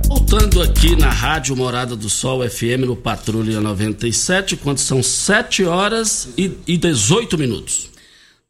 Voltando 0.09 0.61
aqui 0.61 0.97
na 0.97 1.11
Rádio 1.11 1.55
Morada 1.55 1.95
do 1.95 2.11
Sol 2.11 2.43
FM 2.49 2.87
no 2.87 2.97
Patrulha 2.97 3.61
97, 3.61 4.57
quando 4.57 4.79
são 4.79 5.01
7 5.01 5.65
horas 5.65 6.31
e, 6.37 6.51
e 6.67 6.77
18 6.77 7.39
minutos. 7.39 7.91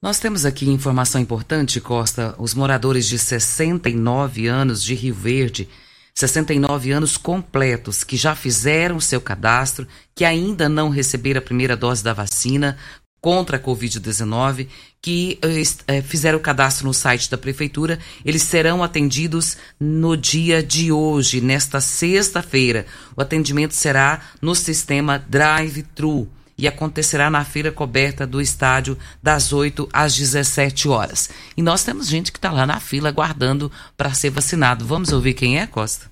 Nós 0.00 0.18
temos 0.18 0.46
aqui 0.46 0.66
informação 0.66 1.20
importante, 1.20 1.78
Costa. 1.78 2.34
Os 2.38 2.54
moradores 2.54 3.06
de 3.06 3.18
69 3.18 4.46
anos 4.46 4.82
de 4.82 4.94
Rio 4.94 5.14
Verde, 5.14 5.68
69 6.14 6.92
anos 6.92 7.16
completos, 7.16 8.04
que 8.04 8.16
já 8.16 8.34
fizeram 8.34 9.00
seu 9.00 9.20
cadastro, 9.20 9.86
que 10.14 10.24
ainda 10.24 10.68
não 10.68 10.88
receberam 10.88 11.38
a 11.38 11.42
primeira 11.42 11.76
dose 11.76 12.04
da 12.04 12.12
vacina, 12.12 12.76
contra 13.20 13.56
a 13.56 13.60
Covid-19 13.60 14.68
que 15.04 15.38
é, 15.86 16.00
fizeram 16.00 16.38
o 16.38 16.40
cadastro 16.40 16.86
no 16.86 16.94
site 16.94 17.30
da 17.30 17.36
Prefeitura, 17.36 17.98
eles 18.24 18.40
serão 18.40 18.82
atendidos 18.82 19.58
no 19.78 20.16
dia 20.16 20.62
de 20.62 20.90
hoje, 20.90 21.42
nesta 21.42 21.78
sexta-feira. 21.78 22.86
O 23.14 23.20
atendimento 23.20 23.74
será 23.74 24.22
no 24.40 24.54
sistema 24.54 25.18
Drive-Thru 25.18 26.26
e 26.56 26.68
acontecerá 26.68 27.28
na 27.30 27.44
feira 27.44 27.72
coberta 27.72 28.26
do 28.26 28.40
estádio 28.40 28.98
das 29.22 29.52
8 29.52 29.88
às 29.92 30.14
17 30.16 30.88
horas. 30.88 31.30
E 31.56 31.62
nós 31.62 31.82
temos 31.84 32.08
gente 32.08 32.32
que 32.32 32.38
está 32.38 32.50
lá 32.50 32.66
na 32.66 32.80
fila 32.80 33.08
aguardando 33.08 33.70
para 33.96 34.14
ser 34.14 34.30
vacinado. 34.30 34.84
Vamos 34.84 35.12
ouvir 35.12 35.34
quem 35.34 35.58
é, 35.58 35.66
Costa? 35.66 36.10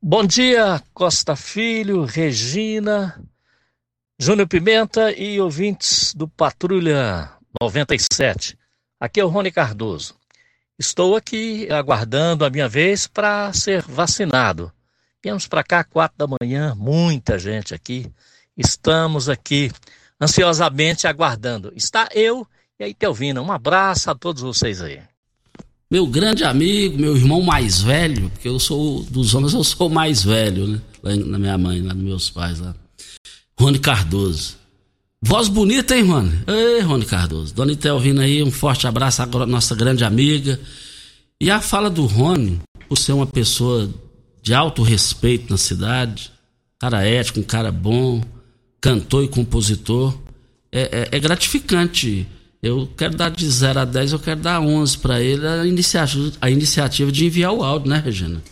Bom 0.00 0.24
dia, 0.24 0.82
Costa 0.92 1.36
Filho, 1.36 2.04
Regina, 2.04 3.22
Júnior 4.18 4.48
Pimenta 4.48 5.12
e 5.12 5.40
ouvintes 5.40 6.12
do 6.14 6.26
Patrulha 6.26 7.30
97. 7.60 8.58
Aqui 8.98 9.20
é 9.20 9.24
o 9.24 9.28
Rony 9.28 9.50
Cardoso. 9.50 10.14
Estou 10.78 11.14
aqui 11.14 11.70
aguardando 11.70 12.44
a 12.44 12.50
minha 12.50 12.68
vez 12.68 13.06
para 13.06 13.52
ser 13.52 13.82
vacinado. 13.82 14.72
Viemos 15.22 15.46
para 15.46 15.62
cá 15.62 15.84
quatro 15.84 16.18
da 16.18 16.26
manhã, 16.40 16.74
muita 16.74 17.38
gente 17.38 17.72
aqui. 17.72 18.10
Estamos 18.56 19.28
aqui 19.28 19.70
ansiosamente 20.20 21.06
aguardando. 21.06 21.72
Está 21.74 22.08
eu 22.14 22.46
e 22.78 22.84
aí, 22.84 22.94
Telvina. 22.94 23.40
Um 23.40 23.52
abraço 23.52 24.10
a 24.10 24.14
todos 24.14 24.42
vocês 24.42 24.80
aí. 24.80 25.00
Meu 25.90 26.06
grande 26.06 26.42
amigo, 26.42 26.98
meu 26.98 27.14
irmão 27.16 27.42
mais 27.42 27.80
velho, 27.80 28.30
porque 28.30 28.48
eu 28.48 28.58
sou 28.58 29.02
dos 29.04 29.34
homens, 29.34 29.52
eu 29.52 29.62
sou 29.62 29.90
mais 29.90 30.24
velho, 30.24 30.66
né? 30.66 30.80
Lá 31.02 31.14
na 31.14 31.38
minha 31.38 31.58
mãe, 31.58 31.82
lá 31.82 31.92
nos 31.92 32.02
meus 32.02 32.30
pais 32.30 32.58
lá. 32.58 32.74
Rony 33.60 33.78
Cardoso. 33.78 34.56
Voz 35.20 35.48
bonita, 35.48 35.94
hein, 35.94 36.04
Rony? 36.04 36.32
Ei, 36.46 36.80
Rony 36.80 37.04
Cardoso. 37.04 37.54
Dona 37.54 37.72
Itelvina 37.72 38.22
aí, 38.22 38.42
um 38.42 38.50
forte 38.50 38.86
abraço, 38.86 39.22
à 39.22 39.26
nossa 39.46 39.74
grande 39.74 40.02
amiga. 40.02 40.58
E 41.40 41.50
a 41.50 41.60
fala 41.60 41.90
do 41.90 42.06
Rony, 42.06 42.60
por 42.88 42.96
ser 42.96 43.12
uma 43.12 43.26
pessoa 43.26 43.88
de 44.42 44.54
alto 44.54 44.82
respeito 44.82 45.50
na 45.50 45.58
cidade, 45.58 46.32
cara 46.78 47.06
ético, 47.06 47.38
um 47.38 47.44
cara 47.44 47.70
bom, 47.70 48.20
cantor 48.82 49.24
e 49.24 49.28
compositor, 49.28 50.18
é, 50.70 51.08
é, 51.12 51.16
é 51.16 51.20
gratificante. 51.20 52.26
Eu 52.60 52.88
quero 52.96 53.16
dar 53.16 53.30
de 53.30 53.48
0 53.48 53.80
a 53.80 53.84
10, 53.84 54.12
eu 54.12 54.18
quero 54.18 54.40
dar 54.40 54.60
11 54.60 54.98
para 54.98 55.20
ele, 55.20 55.46
a 55.46 55.64
iniciativa, 55.64 56.32
a 56.40 56.50
iniciativa 56.50 57.10
de 57.10 57.24
enviar 57.24 57.52
o 57.52 57.62
áudio, 57.62 57.88
né, 57.88 58.02
Regina? 58.04 58.42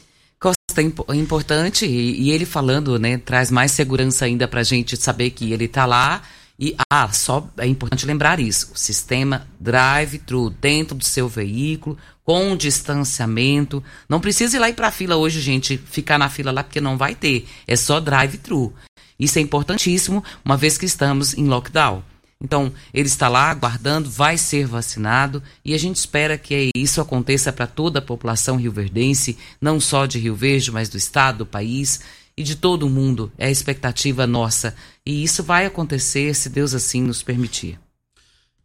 é 1.09 1.17
importante 1.17 1.85
e, 1.85 2.23
e, 2.23 2.31
ele 2.31 2.47
falando, 2.47 2.99
né, 2.99 3.19
traz 3.19 3.51
mais 3.51 3.73
segurança 3.73 4.25
ainda 4.25 4.49
para 4.49 4.61
a 4.61 4.65
gente 4.65 4.97
saber 4.97 5.31
que 5.31 5.53
ele 5.53 5.67
está 5.67 5.85
lá 5.85 6.23
e 6.59 6.77
ah, 6.93 7.11
só 7.11 7.49
é 7.59 7.67
importante 7.67 8.05
lembrar 8.07 8.39
isso: 8.39 8.71
o 8.75 8.79
sistema 8.79 9.47
drive-thru 9.59 10.51
dentro 10.51 10.95
do 10.95 11.05
seu 11.05 11.27
veículo 11.27 11.99
com 12.23 12.55
distanciamento. 12.55 13.83
Não 14.09 14.21
precisa 14.21 14.57
ir 14.57 14.61
lá 14.61 14.69
ir 14.69 14.75
para 14.75 14.89
a 14.89 14.93
fila 14.93 15.17
hoje, 15.17 15.41
gente, 15.41 15.77
ficar 15.77 16.19
na 16.19 16.29
fila 16.29 16.53
lá 16.53 16.63
porque 16.63 16.81
não 16.81 16.99
vai 16.99 17.15
ter. 17.15 17.49
É 17.67 17.75
só 17.77 17.99
drive-thru. 17.99 18.75
Isso 19.21 19.39
é 19.39 19.43
importantíssimo, 19.43 20.25
uma 20.43 20.57
vez 20.57 20.79
que 20.79 20.87
estamos 20.87 21.37
em 21.37 21.45
lockdown. 21.45 22.03
Então, 22.43 22.73
ele 22.95 23.07
está 23.07 23.29
lá 23.29 23.51
aguardando, 23.51 24.09
vai 24.09 24.39
ser 24.39 24.67
vacinado 24.67 25.43
e 25.63 25.75
a 25.75 25.79
gente 25.79 25.97
espera 25.97 26.39
que 26.39 26.71
isso 26.75 26.99
aconteça 26.99 27.53
para 27.53 27.67
toda 27.67 27.99
a 27.99 28.03
população 28.03 28.57
rioverdense, 28.57 29.37
não 29.61 29.79
só 29.79 30.07
de 30.07 30.19
Rio 30.19 30.35
Verde, 30.35 30.73
mas 30.73 30.89
do 30.89 30.97
estado, 30.97 31.39
do 31.39 31.47
país 31.47 32.01
e 32.35 32.43
de 32.43 32.57
todo 32.57 32.87
o 32.87 32.91
mundo. 32.91 33.31
É 33.37 33.47
a 33.47 33.51
expectativa 33.51 34.27
nossa 34.27 34.75
e 35.05 35.23
isso 35.23 35.43
vai 35.43 35.67
acontecer 35.67 36.35
se 36.35 36.49
Deus 36.49 36.73
assim 36.73 37.03
nos 37.03 37.23
permitir. 37.23 37.79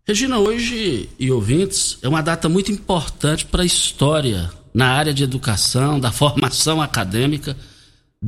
Regina, 0.07 0.39
hoje 0.39 1.09
e 1.19 1.29
ouvintes, 1.29 1.97
é 2.01 2.07
uma 2.07 2.21
data 2.21 2.47
muito 2.47 2.71
importante 2.71 3.45
para 3.45 3.63
a 3.63 3.65
história 3.65 4.51
na 4.73 4.89
área 4.89 5.13
de 5.13 5.23
educação, 5.23 5.99
da 5.99 6.11
formação 6.11 6.79
acadêmica, 6.81 7.57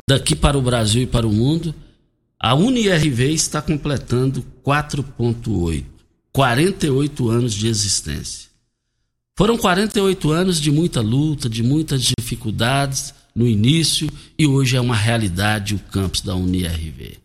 daqui 0.09 0.35
para 0.35 0.57
o 0.57 0.61
Brasil 0.61 1.03
e 1.03 1.07
para 1.07 1.25
o 1.25 1.31
mundo. 1.31 1.73
A 2.39 2.53
UniRV 2.53 3.33
está 3.33 3.61
completando 3.61 4.45
4.8, 4.63 5.83
48 6.31 7.29
anos 7.29 7.53
de 7.53 7.67
existência. 7.67 8.47
Foram 9.35 9.57
48 9.57 10.31
anos 10.31 10.61
de 10.61 10.71
muita 10.71 11.01
luta, 11.01 11.49
de 11.49 11.63
muitas 11.63 12.01
dificuldades 12.17 13.13
no 13.35 13.47
início 13.47 14.09
e 14.37 14.45
hoje 14.47 14.75
é 14.75 14.81
uma 14.81 14.95
realidade 14.95 15.75
o 15.75 15.79
campus 15.79 16.21
da 16.21 16.35
UniRV. 16.35 17.17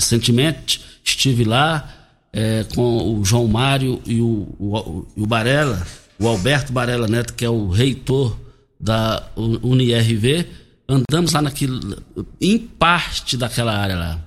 Recentemente 0.00 0.80
estive 1.04 1.44
lá 1.44 1.92
é, 2.32 2.64
com 2.74 3.18
o 3.18 3.24
João 3.24 3.46
Mário 3.46 4.02
e 4.04 4.20
o, 4.20 4.48
o, 4.58 5.06
o 5.16 5.26
Barela, 5.26 5.86
o 6.18 6.26
Alberto 6.26 6.72
Barela 6.72 7.06
Neto, 7.06 7.34
que 7.34 7.44
é 7.44 7.50
o 7.50 7.68
reitor 7.68 8.36
da 8.78 9.28
UniRV, 9.36 10.46
andamos 10.88 11.32
lá 11.32 11.42
naquilo, 11.42 12.02
em 12.40 12.58
parte 12.58 13.36
daquela 13.36 13.76
área 13.76 13.96
lá, 13.96 14.23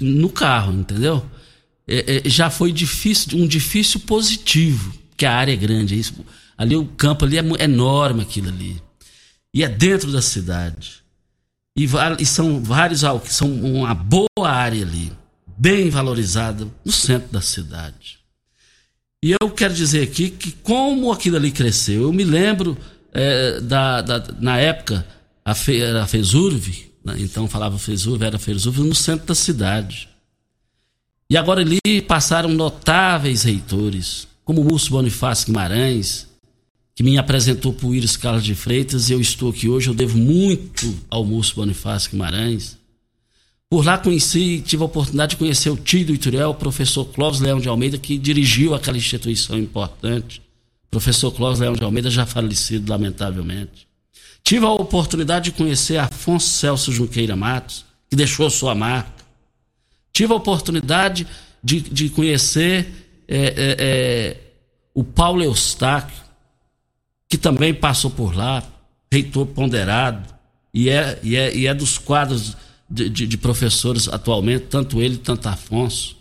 no 0.00 0.30
carro, 0.30 0.72
entendeu? 0.72 1.24
É, 1.88 2.22
é, 2.24 2.28
já 2.28 2.50
foi 2.50 2.72
difícil, 2.72 3.38
um 3.38 3.46
difícil 3.46 4.00
positivo, 4.00 4.92
que 5.16 5.24
a 5.24 5.34
área 5.34 5.52
é 5.52 5.56
grande, 5.56 5.94
é 5.94 5.98
isso. 5.98 6.14
Ali 6.56 6.76
o 6.76 6.86
campo 6.86 7.24
ali 7.24 7.38
é, 7.38 7.64
enorme 7.64 8.22
aquilo 8.22 8.48
ali. 8.48 8.80
E 9.54 9.62
é 9.62 9.68
dentro 9.68 10.10
da 10.10 10.20
cidade. 10.20 11.02
E, 11.76 11.86
e 12.18 12.26
são 12.26 12.62
vários, 12.62 13.02
são 13.24 13.52
uma 13.52 13.94
boa 13.94 14.48
área 14.48 14.82
ali, 14.82 15.12
bem 15.56 15.90
valorizada, 15.90 16.66
no 16.84 16.92
centro 16.92 17.30
da 17.30 17.40
cidade. 17.40 18.18
E 19.22 19.34
eu 19.40 19.50
quero 19.50 19.74
dizer 19.74 20.02
aqui 20.02 20.30
que 20.30 20.52
como 20.52 21.12
aquilo 21.12 21.36
ali 21.36 21.50
cresceu, 21.50 22.02
eu 22.02 22.12
me 22.12 22.24
lembro 22.24 22.76
é, 23.12 23.60
da, 23.60 24.00
da, 24.02 24.24
na 24.38 24.58
época 24.58 25.06
a, 25.44 25.54
Fe, 25.54 25.82
a 25.82 26.06
Fesurve, 26.06 26.92
né? 26.95 26.95
Então 27.18 27.48
falava 27.48 27.78
Fesurve, 27.78 28.24
era 28.24 28.38
Fesurve, 28.38 28.82
no 28.82 28.94
centro 28.94 29.26
da 29.26 29.34
cidade. 29.34 30.08
E 31.28 31.36
agora 31.36 31.60
ali 31.60 32.02
passaram 32.02 32.48
notáveis 32.48 33.42
reitores, 33.42 34.28
como 34.44 34.62
Múcio 34.62 34.92
Bonifácio 34.92 35.46
Guimarães, 35.46 36.28
que 36.94 37.02
me 37.02 37.18
apresentou 37.18 37.72
para 37.72 37.86
o 37.86 37.94
Íris 37.94 38.16
Carlos 38.16 38.44
de 38.44 38.54
Freitas, 38.54 39.10
e 39.10 39.12
eu 39.12 39.20
estou 39.20 39.50
aqui 39.50 39.68
hoje, 39.68 39.88
eu 39.88 39.94
devo 39.94 40.16
muito 40.16 40.94
ao 41.10 41.24
Múcio 41.24 41.56
Bonifácio 41.56 42.10
Guimarães. 42.10 42.78
Por 43.68 43.84
lá 43.84 43.98
conheci, 43.98 44.62
tive 44.64 44.82
a 44.82 44.86
oportunidade 44.86 45.30
de 45.30 45.36
conhecer 45.36 45.70
o 45.70 45.76
tio 45.76 46.06
do 46.06 46.14
Ituriel, 46.14 46.50
o 46.50 46.54
professor 46.54 47.04
Clóvis 47.04 47.40
Leão 47.40 47.60
de 47.60 47.68
Almeida, 47.68 47.98
que 47.98 48.16
dirigiu 48.16 48.74
aquela 48.74 48.96
instituição 48.96 49.58
importante. 49.58 50.40
O 50.86 50.90
professor 50.90 51.32
Clóvis 51.32 51.58
Leão 51.58 51.74
de 51.74 51.82
Almeida 51.82 52.08
já 52.08 52.24
falecido, 52.24 52.90
lamentavelmente. 52.90 53.85
Tive 54.46 54.64
a 54.64 54.70
oportunidade 54.70 55.46
de 55.46 55.56
conhecer 55.56 55.96
Afonso 55.96 56.48
Celso 56.50 56.92
Junqueira 56.92 57.34
Matos, 57.34 57.84
que 58.08 58.14
deixou 58.14 58.48
sua 58.48 58.76
marca. 58.76 59.24
Tive 60.12 60.32
a 60.32 60.36
oportunidade 60.36 61.26
de, 61.60 61.80
de 61.80 62.08
conhecer 62.10 63.24
é, 63.26 63.38
é, 63.38 63.76
é, 63.76 64.40
o 64.94 65.02
Paulo 65.02 65.42
Eustáquio, 65.42 66.16
que 67.28 67.36
também 67.36 67.74
passou 67.74 68.08
por 68.08 68.36
lá, 68.36 68.62
reitor 69.12 69.46
ponderado, 69.46 70.32
e 70.72 70.90
é, 70.90 71.18
e 71.24 71.34
é, 71.34 71.52
e 71.52 71.66
é 71.66 71.74
dos 71.74 71.98
quadros 71.98 72.56
de, 72.88 73.08
de, 73.08 73.26
de 73.26 73.36
professores 73.36 74.06
atualmente, 74.06 74.66
tanto 74.66 75.02
ele 75.02 75.16
tanto 75.16 75.48
Afonso. 75.48 76.16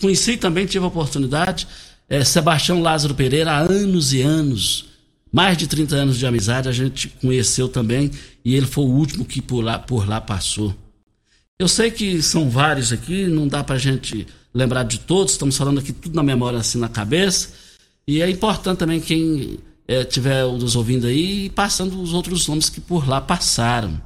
Conheci, 0.00 0.38
também, 0.38 0.64
tive 0.64 0.86
a 0.86 0.88
oportunidade, 0.88 1.68
é, 2.08 2.24
Sebastião 2.24 2.80
Lázaro 2.80 3.14
Pereira, 3.14 3.52
há 3.52 3.58
anos 3.58 4.14
e 4.14 4.22
anos, 4.22 4.91
mais 5.32 5.56
de 5.56 5.66
30 5.66 5.96
anos 5.96 6.18
de 6.18 6.26
amizade, 6.26 6.68
a 6.68 6.72
gente 6.72 7.08
conheceu 7.08 7.68
também 7.68 8.10
e 8.44 8.54
ele 8.54 8.66
foi 8.66 8.84
o 8.84 8.88
último 8.88 9.24
que 9.24 9.40
por 9.40 9.62
lá, 9.64 9.78
por 9.78 10.06
lá 10.06 10.20
passou. 10.20 10.74
Eu 11.58 11.68
sei 11.68 11.90
que 11.90 12.20
são 12.22 12.50
vários 12.50 12.92
aqui, 12.92 13.26
não 13.26 13.48
dá 13.48 13.64
pra 13.64 13.78
gente 13.78 14.26
lembrar 14.52 14.82
de 14.82 14.98
todos, 15.00 15.32
estamos 15.32 15.56
falando 15.56 15.78
aqui 15.78 15.92
tudo 15.92 16.14
na 16.14 16.22
memória 16.22 16.58
assim 16.58 16.78
na 16.78 16.88
cabeça. 16.88 17.50
E 18.06 18.20
é 18.20 18.28
importante 18.28 18.78
também 18.78 19.00
quem 19.00 19.58
é, 19.88 20.04
tiver 20.04 20.44
nos 20.44 20.76
ouvindo 20.76 21.06
aí 21.06 21.48
passando 21.50 22.00
os 22.02 22.12
outros 22.12 22.46
nomes 22.46 22.68
que 22.68 22.80
por 22.80 23.08
lá 23.08 23.20
passaram. 23.20 24.00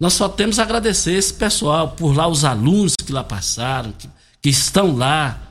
Nós 0.00 0.14
só 0.14 0.28
temos 0.28 0.58
a 0.58 0.62
agradecer 0.62 1.12
esse 1.12 1.34
pessoal, 1.34 1.90
por 1.90 2.16
lá 2.16 2.26
os 2.26 2.44
alunos 2.44 2.94
que 2.96 3.12
lá 3.12 3.22
passaram, 3.22 3.92
que, 3.92 4.08
que 4.40 4.48
estão 4.48 4.96
lá, 4.96 5.47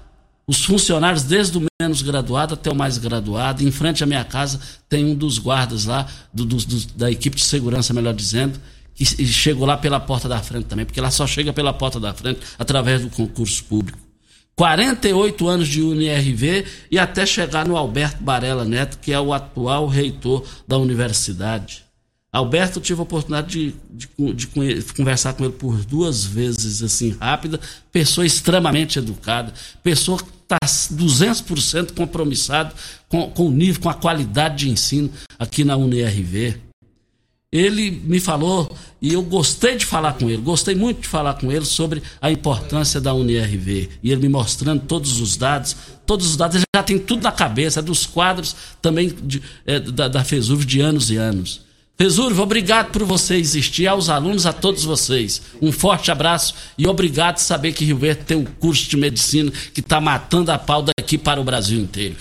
os 0.47 0.63
funcionários, 0.63 1.23
desde 1.23 1.57
o 1.57 1.65
menos 1.81 2.01
graduado 2.01 2.53
até 2.53 2.71
o 2.71 2.75
mais 2.75 2.97
graduado. 2.97 3.61
Em 3.61 3.71
frente 3.71 4.03
à 4.03 4.07
minha 4.07 4.23
casa 4.23 4.59
tem 4.87 5.05
um 5.05 5.13
dos 5.13 5.37
guardas 5.37 5.85
lá, 5.85 6.07
do, 6.33 6.45
do, 6.45 6.55
do, 6.55 6.87
da 6.95 7.11
equipe 7.11 7.35
de 7.35 7.43
segurança, 7.43 7.93
melhor 7.93 8.13
dizendo, 8.13 8.59
que 8.95 9.05
chegou 9.05 9.67
lá 9.67 9.77
pela 9.77 9.99
porta 9.99 10.29
da 10.29 10.39
frente 10.39 10.65
também, 10.65 10.85
porque 10.85 11.01
lá 11.01 11.11
só 11.11 11.27
chega 11.27 11.51
pela 11.51 11.73
porta 11.73 11.99
da 11.99 12.13
frente 12.13 12.39
através 12.57 13.01
do 13.01 13.09
concurso 13.09 13.63
público. 13.65 13.99
48 14.55 15.47
anos 15.47 15.67
de 15.67 15.83
UNIRV 15.83 16.65
e 16.89 16.97
até 16.97 17.27
chegar 17.27 17.67
no 17.67 17.77
Alberto 17.77 18.23
Barela 18.23 18.65
Neto, 18.65 18.97
que 18.97 19.13
é 19.13 19.19
o 19.19 19.31
atual 19.31 19.85
reitor 19.85 20.43
da 20.67 20.79
universidade. 20.79 21.85
Alberto, 22.31 22.79
eu 22.79 22.83
tive 22.83 22.99
a 22.99 23.03
oportunidade 23.03 23.47
de, 23.49 23.75
de, 23.89 24.33
de, 24.33 24.93
conversar 24.93 25.33
com 25.33 25.43
ele 25.43 25.53
por 25.53 25.85
duas 25.85 26.25
vezes, 26.25 26.81
assim, 26.81 27.15
rápida. 27.19 27.59
Pessoa 27.91 28.25
extremamente 28.25 28.99
educada, 28.99 29.53
pessoa 29.83 30.19
está 30.47 30.57
200% 30.65 31.93
compromissado 31.93 32.73
com, 33.09 33.29
com 33.29 33.47
o 33.47 33.51
nível, 33.51 33.81
com 33.81 33.89
a 33.89 33.93
qualidade 33.93 34.65
de 34.65 34.69
ensino 34.69 35.11
aqui 35.37 35.63
na 35.63 35.75
UNIRV. 35.75 36.55
Ele 37.51 37.91
me 38.03 38.19
falou, 38.19 38.69
e 39.01 39.13
eu 39.13 39.21
gostei 39.21 39.77
de 39.77 39.85
falar 39.85 40.13
com 40.13 40.29
ele, 40.29 40.41
gostei 40.41 40.75
muito 40.75 41.01
de 41.01 41.07
falar 41.07 41.35
com 41.35 41.49
ele 41.51 41.63
sobre 41.63 42.03
a 42.21 42.29
importância 42.29 42.99
da 42.99 43.13
UNIRV. 43.13 43.89
E 44.03 44.11
ele 44.11 44.21
me 44.21 44.29
mostrando 44.29 44.81
todos 44.81 45.19
os 45.21 45.37
dados, 45.37 45.75
todos 46.05 46.27
os 46.27 46.35
dados, 46.35 46.57
ele 46.57 46.65
já 46.75 46.83
tem 46.83 46.99
tudo 46.99 47.23
na 47.23 47.31
cabeça, 47.31 47.79
é 47.79 47.83
dos 47.83 48.05
quadros 48.05 48.55
também 48.81 49.13
de, 49.23 49.41
é, 49.65 49.79
da, 49.79 50.07
da 50.07 50.23
FESUV 50.23 50.65
de 50.65 50.81
anos 50.81 51.09
e 51.09 51.17
anos. 51.17 51.66
Pesurvo, 51.97 52.43
obrigado 52.43 52.91
por 52.91 53.03
você 53.03 53.37
existir, 53.37 53.87
aos 53.87 54.07
alunos, 54.07 54.45
a 54.45 54.53
todos 54.53 54.83
vocês. 54.83 55.41
Um 55.59 55.71
forte 55.71 56.11
abraço 56.11 56.53
e 56.77 56.85
obrigado 56.85 57.37
por 57.37 57.41
saber 57.41 57.73
que 57.73 57.83
Rio 57.83 57.97
Verde 57.97 58.23
tem 58.23 58.37
um 58.37 58.45
curso 58.45 58.87
de 58.87 58.95
medicina 58.95 59.51
que 59.73 59.79
está 59.79 59.99
matando 59.99 60.51
a 60.51 60.59
pau 60.59 60.83
daqui 60.83 61.17
para 61.17 61.41
o 61.41 61.43
Brasil 61.43 61.79
inteiro. 61.79 62.15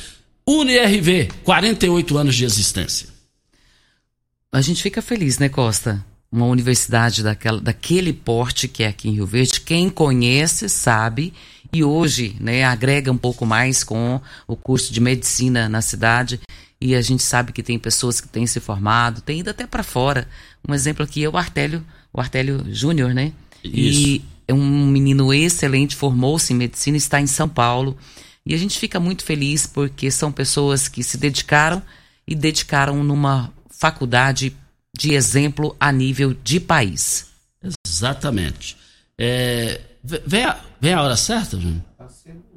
UniRV, 0.49 1.29
48 1.45 2.17
anos 2.17 2.35
de 2.35 2.47
existência. 2.47 3.09
A 4.51 4.63
gente 4.63 4.83
fica 4.83 5.03
feliz, 5.03 5.39
né, 5.39 5.51
Costa? 5.51 6.03
Uma 6.33 6.47
universidade 6.47 7.23
daquela, 7.23 7.61
daquele 7.61 8.15
porte 8.15 8.69
que 8.69 8.83
é 8.83 8.89
aqui 8.89 9.11
em 9.11 9.13
Rio 9.13 9.27
Verde, 9.27 9.61
quem 9.61 9.91
conhece 9.91 10.71
sabe 10.71 11.35
e 11.71 11.85
hoje 11.85 12.35
né, 12.41 12.65
agrega 12.65 13.13
um 13.13 13.19
pouco 13.19 13.45
mais 13.45 13.85
com 13.85 14.19
o 14.49 14.57
curso 14.57 14.91
de 14.91 15.01
medicina 15.01 15.69
na 15.69 15.83
cidade 15.83 16.41
e 16.81 16.95
a 16.95 17.01
gente 17.01 17.23
sabe 17.23 17.53
que 17.53 17.63
tem 17.63 17.79
pessoas 17.79 18.21
que 18.21 18.29
têm 18.29 18.47
se 18.47 18.61
formado, 18.61 19.21
tem 19.21 19.41
ido 19.41 19.51
até 19.51 19.67
para 19.67 19.83
fora. 19.83 20.29
Um 20.69 20.75
exemplo 20.75 21.05
aqui 21.05 21.25
é 21.25 21.29
o 21.29 21.37
Artélio, 21.37 21.85
o 22.13 22.21
Artélio 22.21 22.65
Júnior, 22.69 23.15
né? 23.15 23.33
Isso. 23.65 24.09
E 24.09 24.25
é 24.47 24.55
um 24.55 24.87
menino 24.87 25.33
excelente, 25.33 25.97
formou-se 25.97 26.53
em 26.53 26.57
medicina, 26.57 26.97
está 26.97 27.21
em 27.21 27.27
São 27.27 27.49
Paulo. 27.49 27.97
E 28.45 28.55
a 28.55 28.59
gente 28.59 28.79
fica 28.79 29.01
muito 29.01 29.25
feliz 29.25 29.67
porque 29.67 30.11
são 30.11 30.31
pessoas 30.31 30.87
que 30.87 31.03
se 31.03 31.19
dedicaram 31.19 31.83
e 32.27 32.35
dedicaram 32.35 33.03
numa 33.03 33.53
faculdade 33.71 34.57
de 34.97 35.15
exemplo 35.15 35.75
a 35.81 35.91
nível 35.91 36.35
de 36.45 36.61
país. 36.61 37.27
Exatamente. 37.87 38.77
É, 39.19 39.81
vem, 40.03 40.45
a, 40.45 40.61
vem 40.81 40.93
a 40.93 41.03
hora 41.03 41.17
certa, 41.17 41.59
Júnior? 41.59 41.83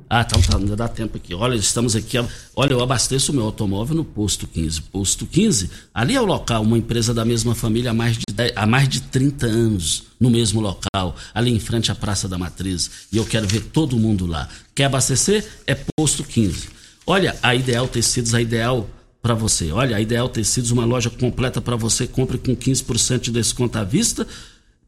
Ah, 0.10 0.26
então 0.26 0.42
tá, 0.42 0.58
ainda 0.58 0.76
dá 0.76 0.88
tempo 0.88 1.18
aqui. 1.18 1.36
Olha, 1.36 1.54
estamos 1.54 1.96
aqui. 1.96 2.18
Olha, 2.56 2.74
eu 2.74 2.82
abasteço 2.82 3.32
o 3.32 3.36
meu 3.36 3.46
automóvel 3.46 3.96
no 3.96 4.04
posto 4.04 4.48
15. 4.48 4.82
Posto 4.82 5.28
15, 5.28 5.70
ali 5.94 6.16
é 6.16 6.22
o 6.22 6.26
local, 6.26 6.64
uma 6.64 6.80
empresa 6.80 7.14
da 7.14 7.24
mesma 7.24 7.54
família 7.54 7.92
há 7.92 7.94
mais 7.94 8.18
de, 8.18 8.24
10, 8.34 8.54
há 8.56 8.66
mais 8.66 8.90
de 8.90 9.02
30 9.02 9.46
anos, 9.46 10.06
no 10.20 10.32
mesmo 10.32 10.62
local, 10.62 11.16
ali 11.32 11.52
em 11.52 11.60
frente 11.60 11.92
à 11.92 11.96
Praça 11.96 12.28
da 12.28 12.40
Matriz. 12.40 12.90
E 13.12 13.18
eu 13.18 13.26
quero 13.26 13.48
ver 13.48 13.62
todo 13.66 14.00
mundo 14.00 14.26
lá. 14.26 14.50
Quer 14.74 14.86
abastecer? 14.86 15.48
É 15.68 15.78
posto 15.96 16.24
15. 16.24 16.70
Olha, 17.06 17.38
a 17.44 17.54
Ideal 17.54 17.88
Tecidos, 17.88 18.34
a 18.34 18.42
Ideal 18.42 18.90
para 19.22 19.36
você. 19.36 19.72
Olha, 19.72 19.96
a 19.96 20.02
Ideal 20.02 20.28
Tecidos, 20.28 20.72
uma 20.72 20.86
loja 20.86 21.12
completa 21.12 21.62
para 21.62 21.76
você. 21.76 22.08
Compre 22.08 22.40
com 22.40 22.56
15% 22.56 23.22
de 23.22 23.32
desconto 23.32 23.78
à 23.78 23.84
vista 23.84 24.26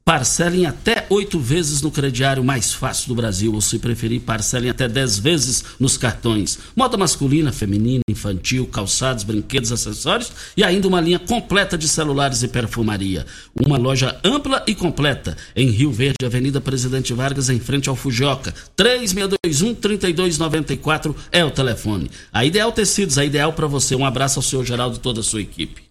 Parcelem 0.04 0.66
até 0.66 1.06
oito 1.12 1.40
vezes 1.40 1.84
no 1.84 1.92
crediário 1.92 2.44
mais 2.44 2.74
fácil 2.74 3.10
do 3.10 3.16
Brasil, 3.16 3.54
ou 3.54 3.62
se 3.62 3.78
preferir, 3.78 4.22
parcelem 4.22 4.72
até 4.72 4.88
dez 4.88 5.20
vezes 5.20 5.64
nos 5.80 5.96
cartões. 5.96 6.58
Moda 6.76 6.98
masculina, 6.98 7.52
feminina, 7.52 8.02
infantil, 8.10 8.66
calçados, 8.66 9.24
brinquedos, 9.24 9.72
acessórios 9.72 10.32
e 10.58 10.64
ainda 10.64 10.88
uma 10.88 11.00
linha 11.00 11.20
completa 11.20 11.78
de 11.78 11.88
celulares 11.88 12.42
e 12.42 12.48
perfumaria. 12.48 13.28
Uma 13.64 13.78
loja 13.78 14.20
ampla 14.24 14.64
e 14.66 14.74
completa 14.74 15.38
em 15.56 15.70
Rio 15.70 15.92
Verde, 15.92 16.26
Avenida 16.26 16.60
Presidente 16.60 17.14
Vargas, 17.14 17.50
em 17.50 17.60
frente 17.60 17.88
ao 17.88 17.96
Fujioka. 17.96 18.56
3621-3294 18.76 21.14
é 21.32 21.46
o 21.46 21.52
telefone. 21.52 22.10
A 22.34 22.44
Ideal 22.44 22.72
Tecidos, 22.72 23.20
a 23.20 23.26
ideal 23.26 23.54
para 23.54 23.68
você. 23.68 23.96
Um 23.96 24.06
abraço 24.06 24.40
ao 24.40 24.44
seu 24.44 24.66
Geraldo 24.66 24.96
e 24.96 25.00
toda 25.00 25.20
a 25.20 25.24
sua 25.24 25.42
equipe. 25.42 25.90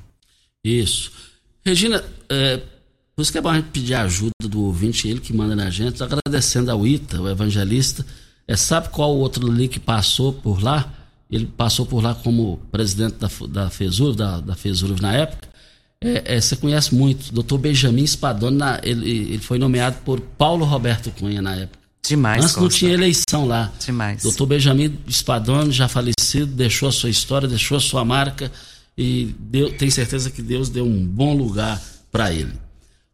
Isso. 0.64 1.12
Regina, 1.66 2.02
é, 2.30 2.62
por 3.16 3.22
isso 3.22 3.32
que 3.32 3.38
é 3.38 3.42
bom 3.42 3.50
a 3.50 3.56
gente 3.56 3.70
pedir 3.70 3.96
ajuda 3.96 4.32
do 4.42 4.62
ouvinte, 4.64 5.08
ele 5.08 5.20
que 5.20 5.34
manda 5.34 5.56
na 5.56 5.70
gente, 5.70 6.02
agradecendo 6.02 6.72
ao 6.72 6.88
Ita, 6.88 7.22
o 7.22 7.30
evangelista. 7.30 8.04
É, 8.48 8.56
sabe 8.56 8.90
qual 8.90 9.16
o 9.16 9.20
outro 9.20 9.52
ali 9.52 9.68
que 9.68 9.80
passou 9.80 10.34
por 10.34 10.64
lá? 10.64 10.92
Ele 11.30 11.46
passou 11.46 11.86
por 11.86 12.04
lá 12.04 12.16
como 12.16 12.58
presidente 12.72 13.18
da, 13.18 13.30
da 13.48 13.70
FESUR, 13.70 14.16
da, 14.16 14.40
da 14.40 14.56
FESUR 14.56 15.00
na 15.00 15.14
época 15.14 15.49
é, 16.04 16.36
é, 16.36 16.42
você 16.42 16.56
conhece 16.56 16.96
muito, 16.96 17.34
doutor 17.34 17.58
Benjamin 17.58 18.06
Spadoni, 18.08 18.58
ele, 18.84 19.10
ele, 19.10 19.40
foi 19.40 19.60
nomeado 19.60 19.98
por 20.06 20.22
Paulo 20.22 20.64
Roberto 20.64 21.12
Cunha 21.12 21.42
na 21.42 21.56
época. 21.56 21.78
Demais, 22.02 22.44
Antes 22.44 22.56
não 22.56 22.70
tinha 22.70 22.94
eleição 22.94 23.46
lá. 23.46 23.72
Demais. 23.86 24.24
Doutor 24.24 24.46
Benjamin 24.46 24.98
Spadoni, 25.10 25.72
já 25.72 25.90
falecido, 25.90 26.48
deixou 26.48 26.88
a 26.88 26.92
sua 26.92 27.10
história, 27.10 27.48
deixou 27.48 27.78
a 27.78 27.82
sua 27.82 28.06
marca 28.06 28.50
e 28.98 29.36
deu, 29.38 29.72
tem 29.74 29.90
certeza 29.90 30.32
que 30.32 30.42
Deus 30.42 30.70
deu 30.70 30.86
um 30.86 31.06
bom 31.06 31.36
lugar 31.36 31.82
para 32.10 32.32
ele. 32.32 32.54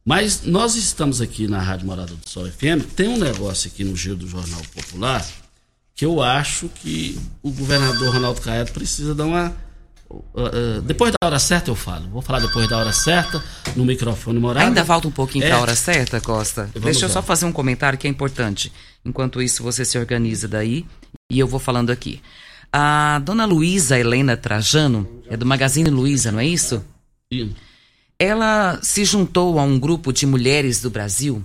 Mas 0.06 0.44
nós 0.46 0.76
estamos 0.76 1.20
aqui 1.20 1.48
na 1.48 1.60
Rádio 1.60 1.88
Morada 1.88 2.14
do 2.14 2.30
Sol 2.30 2.46
FM, 2.46 2.86
tem 2.96 3.08
um 3.08 3.18
negócio 3.18 3.68
aqui 3.68 3.84
no 3.84 3.96
Giro 3.96 4.18
do 4.18 4.28
Jornal 4.28 4.62
Popular 4.76 5.26
que 5.96 6.06
eu 6.06 6.22
acho 6.22 6.68
que 6.68 7.18
o 7.42 7.50
governador 7.50 8.14
Ronaldo 8.14 8.42
Caiado 8.42 8.72
precisa 8.74 9.16
dar 9.16 9.26
uma 9.26 9.56
Uh, 10.34 10.82
depois 10.82 11.12
da 11.12 11.28
hora 11.28 11.40
certa 11.40 11.72
eu 11.72 11.76
falo. 11.76 12.08
Vou 12.10 12.22
falar 12.22 12.40
depois 12.40 12.68
da 12.70 12.78
hora 12.78 12.94
certa, 12.94 13.44
no 13.76 13.86
microfone 13.86 14.40
morado. 14.40 14.68
Ainda 14.68 14.86
falta 14.86 15.08
um 15.08 15.12
pouquinho 15.12 15.46
é. 15.46 15.48
para 15.48 15.58
a 15.58 15.62
hora 15.62 15.76
certa, 15.76 16.22
Costa. 16.22 16.70
Vamos 16.74 16.84
Deixa 16.84 17.06
eu 17.06 17.10
só 17.10 17.22
fazer 17.22 17.46
um 17.46 17.52
comentário 17.52 17.98
que 17.98 18.08
é 18.08 18.10
importante. 18.10 18.72
Enquanto 19.04 19.42
isso, 19.42 19.64
você 19.64 19.84
se 19.84 19.98
organiza 19.98 20.48
daí 20.48 20.86
e 21.30 21.40
eu 21.40 21.48
vou 21.48 21.60
falando 21.60 21.92
aqui. 21.92 22.22
A 22.72 23.20
dona 23.20 23.46
Luísa 23.46 23.98
Helena 23.98 24.36
Trajano, 24.36 25.08
é 25.30 25.38
do 25.38 25.46
Magazine 25.46 25.90
Luiza, 25.90 26.32
não 26.32 26.40
é 26.40 26.46
isso? 26.46 26.84
Sim. 27.32 27.56
Ela 28.20 28.80
se 28.82 29.06
juntou 29.06 29.60
a 29.60 29.64
um 29.64 29.80
grupo 29.80 30.12
de 30.12 30.26
mulheres 30.26 30.82
do 30.82 30.90
Brasil 30.90 31.44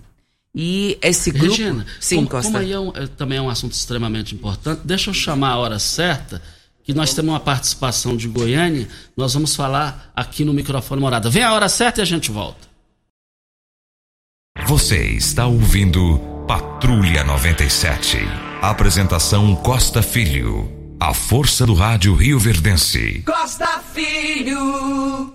e 0.55 0.99
esse 1.01 1.31
grupo. 1.31 1.51
Regina, 1.51 1.87
Sim, 2.01 2.17
como, 2.17 2.29
Costa. 2.29 2.51
Como 2.51 2.65
é 2.65 2.81
um, 2.81 2.93
é, 2.95 3.07
também 3.07 3.39
é 3.39 3.43
um 3.43 3.49
assunto 3.49 3.73
extremamente 3.73 4.35
importante, 4.35 4.83
deixa 4.85 5.11
eu 5.11 5.15
chamar 5.15 5.51
a 5.51 5.57
hora 5.59 5.79
certa 5.79 6.43
que 6.91 6.97
nós 6.97 7.15
temos 7.15 7.33
uma 7.33 7.39
participação 7.39 8.17
de 8.17 8.27
Goiânia, 8.27 8.89
nós 9.17 9.33
vamos 9.33 9.55
falar 9.55 10.11
aqui 10.15 10.45
no 10.45 10.53
microfone 10.53 11.01
morada. 11.01 11.31
Vem 11.31 11.45
a 11.45 11.53
hora 11.53 11.69
certa 11.69 12.01
e 12.01 12.03
a 12.03 12.05
gente 12.05 12.33
volta. 12.33 12.69
Você 14.67 14.99
está 15.13 15.47
ouvindo 15.47 16.19
Patrulha 16.49 17.23
97. 17.23 18.19
Apresentação 18.61 19.55
Costa 19.55 20.03
Filho. 20.03 20.69
A 20.99 21.15
força 21.15 21.65
do 21.65 21.75
rádio 21.75 22.13
Rio 22.15 22.41
Verdense. 22.41 23.23
Costa 23.25 23.81
Filho. 23.95 25.33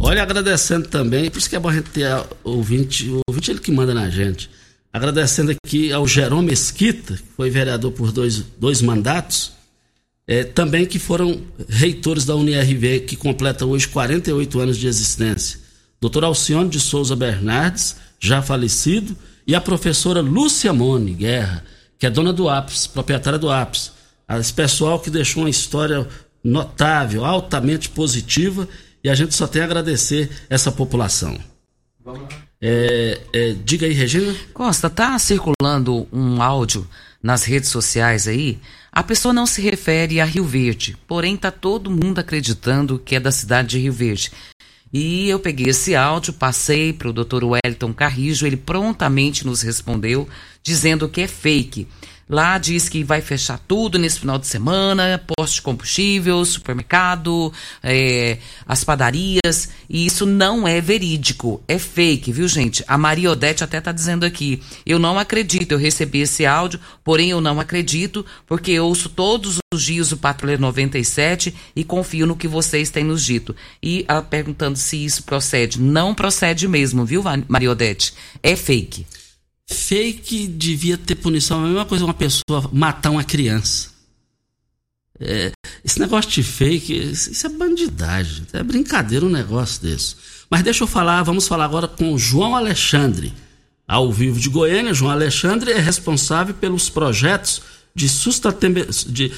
Olha, 0.00 0.22
agradecendo 0.22 0.88
também, 0.88 1.30
por 1.30 1.38
isso 1.38 1.48
que 1.48 1.56
é 1.56 1.60
bom 1.60 1.68
a 1.68 1.74
gente 1.74 1.90
ter 1.90 2.06
ouvinte, 2.42 3.08
o 3.08 3.20
ouvinte 3.28 3.52
ele 3.52 3.60
que 3.60 3.70
manda 3.70 3.94
na 3.94 4.10
gente. 4.10 4.50
Agradecendo 4.92 5.52
aqui 5.52 5.92
ao 5.92 6.06
Jerome 6.08 6.48
Mesquita, 6.48 7.14
que 7.14 7.22
foi 7.36 7.50
vereador 7.50 7.92
por 7.92 8.10
dois, 8.10 8.38
dois 8.58 8.82
mandatos 8.82 9.57
é, 10.28 10.44
também 10.44 10.84
que 10.84 10.98
foram 10.98 11.40
reitores 11.66 12.26
da 12.26 12.36
UniRV, 12.36 13.00
que 13.00 13.16
completa 13.16 13.64
hoje 13.64 13.88
48 13.88 14.60
anos 14.60 14.76
de 14.76 14.86
existência. 14.86 15.58
Doutor 15.98 16.22
Alcione 16.22 16.68
de 16.68 16.78
Souza 16.78 17.16
Bernardes, 17.16 17.96
já 18.20 18.42
falecido, 18.42 19.16
e 19.46 19.54
a 19.54 19.60
professora 19.60 20.20
Lúcia 20.20 20.70
Mone 20.70 21.14
Guerra, 21.14 21.64
que 21.98 22.04
é 22.04 22.10
dona 22.10 22.30
do 22.30 22.46
APS, 22.46 22.86
proprietária 22.86 23.38
do 23.38 23.50
APS. 23.50 23.92
Esse 24.28 24.52
pessoal 24.52 25.00
que 25.00 25.08
deixou 25.08 25.44
uma 25.44 25.50
história 25.50 26.06
notável, 26.44 27.24
altamente 27.24 27.88
positiva, 27.88 28.68
e 29.02 29.08
a 29.08 29.14
gente 29.14 29.34
só 29.34 29.46
tem 29.46 29.62
a 29.62 29.64
agradecer 29.64 30.30
essa 30.50 30.70
população. 30.70 31.38
Vamos 32.04 32.20
lá. 32.20 32.28
É, 32.60 33.20
é, 33.32 33.56
diga 33.64 33.86
aí, 33.86 33.94
Regina. 33.94 34.34
Costa, 34.52 34.90
tá 34.90 35.18
circulando 35.18 36.06
um 36.12 36.42
áudio 36.42 36.86
nas 37.22 37.44
redes 37.44 37.70
sociais 37.70 38.28
aí. 38.28 38.58
A 38.98 39.02
pessoa 39.04 39.32
não 39.32 39.46
se 39.46 39.62
refere 39.62 40.20
a 40.20 40.24
Rio 40.24 40.42
Verde, 40.42 40.96
porém 41.06 41.36
tá 41.36 41.52
todo 41.52 41.88
mundo 41.88 42.18
acreditando 42.18 42.98
que 42.98 43.14
é 43.14 43.20
da 43.20 43.30
cidade 43.30 43.68
de 43.68 43.78
Rio 43.78 43.92
Verde. 43.92 44.32
E 44.92 45.28
eu 45.28 45.38
peguei 45.38 45.68
esse 45.68 45.94
áudio, 45.94 46.32
passei 46.32 46.92
para 46.92 47.08
o 47.08 47.12
Dr. 47.12 47.44
Wellington 47.44 47.94
Carrijo, 47.94 48.44
ele 48.44 48.56
prontamente 48.56 49.46
nos 49.46 49.62
respondeu 49.62 50.28
dizendo 50.64 51.08
que 51.08 51.20
é 51.20 51.28
fake. 51.28 51.86
Lá 52.28 52.58
diz 52.58 52.90
que 52.90 53.02
vai 53.02 53.22
fechar 53.22 53.58
tudo 53.66 53.98
nesse 53.98 54.20
final 54.20 54.38
de 54.38 54.46
semana, 54.46 55.22
posto 55.26 55.54
de 55.54 55.62
combustível, 55.62 56.44
supermercado, 56.44 57.50
é, 57.82 58.36
as 58.66 58.84
padarias, 58.84 59.70
e 59.88 60.04
isso 60.04 60.26
não 60.26 60.68
é 60.68 60.78
verídico, 60.78 61.62
é 61.66 61.78
fake, 61.78 62.30
viu 62.30 62.46
gente? 62.46 62.84
A 62.86 62.98
Maria 62.98 63.30
Odete 63.30 63.64
até 63.64 63.80
tá 63.80 63.92
dizendo 63.92 64.26
aqui, 64.26 64.62
eu 64.84 64.98
não 64.98 65.18
acredito, 65.18 65.72
eu 65.72 65.78
recebi 65.78 66.20
esse 66.20 66.44
áudio, 66.44 66.78
porém 67.02 67.30
eu 67.30 67.40
não 67.40 67.58
acredito, 67.58 68.26
porque 68.46 68.72
eu 68.72 68.86
ouço 68.86 69.08
todos 69.08 69.58
os 69.72 69.82
dias 69.82 70.12
o 70.12 70.18
Patrulha 70.18 70.58
97 70.58 71.54
e 71.74 71.82
confio 71.82 72.26
no 72.26 72.36
que 72.36 72.46
vocês 72.46 72.90
têm 72.90 73.04
nos 73.04 73.24
dito. 73.24 73.56
E 73.82 74.04
ela 74.06 74.22
perguntando 74.22 74.76
se 74.76 75.02
isso 75.02 75.22
procede, 75.22 75.80
não 75.80 76.14
procede 76.14 76.68
mesmo, 76.68 77.06
viu 77.06 77.22
Maria 77.48 77.70
Odete? 77.70 78.12
É 78.42 78.54
fake 78.54 79.06
fake 79.68 80.46
devia 80.46 80.96
ter 80.96 81.14
punição. 81.14 81.62
A 81.62 81.66
mesma 81.66 81.84
coisa 81.84 82.04
uma 82.04 82.14
pessoa 82.14 82.68
matar 82.72 83.10
uma 83.10 83.24
criança. 83.24 83.90
É, 85.20 85.50
esse 85.84 85.98
negócio 85.98 86.30
de 86.30 86.42
fake, 86.42 86.94
isso 86.94 87.46
é 87.46 87.50
bandidagem. 87.50 88.46
É 88.52 88.62
brincadeira 88.62 89.26
um 89.26 89.30
negócio 89.30 89.82
desse. 89.82 90.16
Mas 90.50 90.62
deixa 90.62 90.84
eu 90.84 90.88
falar, 90.88 91.22
vamos 91.22 91.46
falar 91.46 91.64
agora 91.64 91.86
com 91.86 92.14
o 92.14 92.18
João 92.18 92.56
Alexandre, 92.56 93.32
ao 93.86 94.10
vivo 94.12 94.40
de 94.40 94.48
Goiânia. 94.48 94.94
João 94.94 95.10
Alexandre 95.10 95.72
é 95.72 95.78
responsável 95.78 96.54
pelos 96.54 96.88
projetos 96.88 97.62
de, 97.94 98.08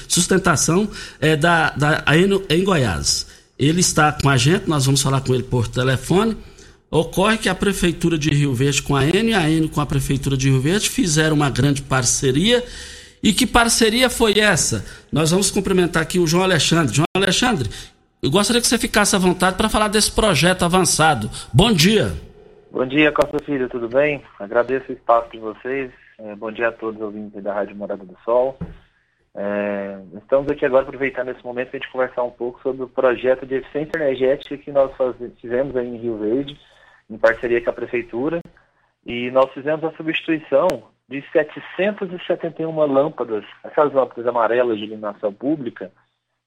sustentação 0.07 0.89
é, 1.19 1.35
da, 1.35 1.71
da 1.71 2.05
em 2.49 2.63
Goiás. 2.63 3.25
Ele 3.57 3.81
está 3.81 4.11
com 4.11 4.29
a 4.29 4.37
gente, 4.37 4.67
nós 4.67 4.85
vamos 4.85 5.01
falar 5.01 5.21
com 5.21 5.33
ele 5.33 5.43
por 5.43 5.67
telefone. 5.67 6.37
Ocorre 6.93 7.37
que 7.37 7.47
a 7.47 7.55
Prefeitura 7.55 8.17
de 8.17 8.29
Rio 8.29 8.53
Verde 8.53 8.81
com 8.81 8.97
a 8.97 9.05
N 9.05 9.31
e 9.31 9.33
a 9.33 9.73
com 9.73 9.79
a 9.79 9.85
Prefeitura 9.85 10.35
de 10.35 10.49
Rio 10.49 10.59
Verde 10.59 10.89
fizeram 10.89 11.37
uma 11.37 11.49
grande 11.49 11.81
parceria. 11.81 12.61
E 13.23 13.31
que 13.31 13.47
parceria 13.47 14.09
foi 14.09 14.37
essa? 14.37 14.83
Nós 15.09 15.31
vamos 15.31 15.49
cumprimentar 15.49 16.03
aqui 16.03 16.19
o 16.19 16.27
João 16.27 16.43
Alexandre. 16.43 16.93
João 16.93 17.05
Alexandre, 17.15 17.69
eu 18.21 18.29
gostaria 18.29 18.61
que 18.61 18.67
você 18.67 18.77
ficasse 18.77 19.15
à 19.15 19.19
vontade 19.19 19.55
para 19.55 19.69
falar 19.69 19.87
desse 19.87 20.11
projeto 20.11 20.65
avançado. 20.65 21.29
Bom 21.53 21.71
dia. 21.71 22.11
Bom 22.69 22.85
dia, 22.85 23.09
Costa 23.13 23.39
Filho, 23.39 23.69
tudo 23.69 23.87
bem? 23.87 24.21
Agradeço 24.37 24.91
o 24.91 24.93
espaço 24.93 25.31
de 25.31 25.39
vocês. 25.39 25.91
É, 26.19 26.35
bom 26.35 26.51
dia 26.51 26.67
a 26.67 26.71
todos 26.73 26.97
os 26.99 27.05
ouvintes 27.05 27.41
da 27.41 27.53
Rádio 27.53 27.73
Morada 27.77 28.03
do 28.03 28.17
Sol. 28.25 28.57
É, 29.33 29.97
estamos 30.17 30.51
aqui 30.51 30.65
agora 30.65 30.83
aproveitando 30.83 31.29
esse 31.29 31.43
momento 31.45 31.69
para 31.69 31.77
a 31.77 31.81
gente 31.81 31.91
conversar 31.93 32.23
um 32.23 32.31
pouco 32.31 32.61
sobre 32.61 32.83
o 32.83 32.89
projeto 32.89 33.45
de 33.45 33.55
eficiência 33.55 33.95
energética 33.95 34.57
que 34.57 34.73
nós 34.73 34.93
faz, 34.97 35.15
fizemos 35.39 35.73
aí 35.77 35.87
em 35.87 35.97
Rio 35.97 36.17
Verde 36.17 36.59
em 37.11 37.17
parceria 37.17 37.61
com 37.61 37.69
a 37.69 37.73
prefeitura, 37.73 38.41
e 39.05 39.29
nós 39.31 39.51
fizemos 39.53 39.83
a 39.83 39.91
substituição 39.91 40.67
de 41.09 41.21
771 41.31 42.85
lâmpadas, 42.85 43.43
aquelas 43.63 43.93
lâmpadas 43.93 44.25
amarelas 44.25 44.77
de 44.77 44.85
iluminação 44.85 45.33
pública, 45.33 45.91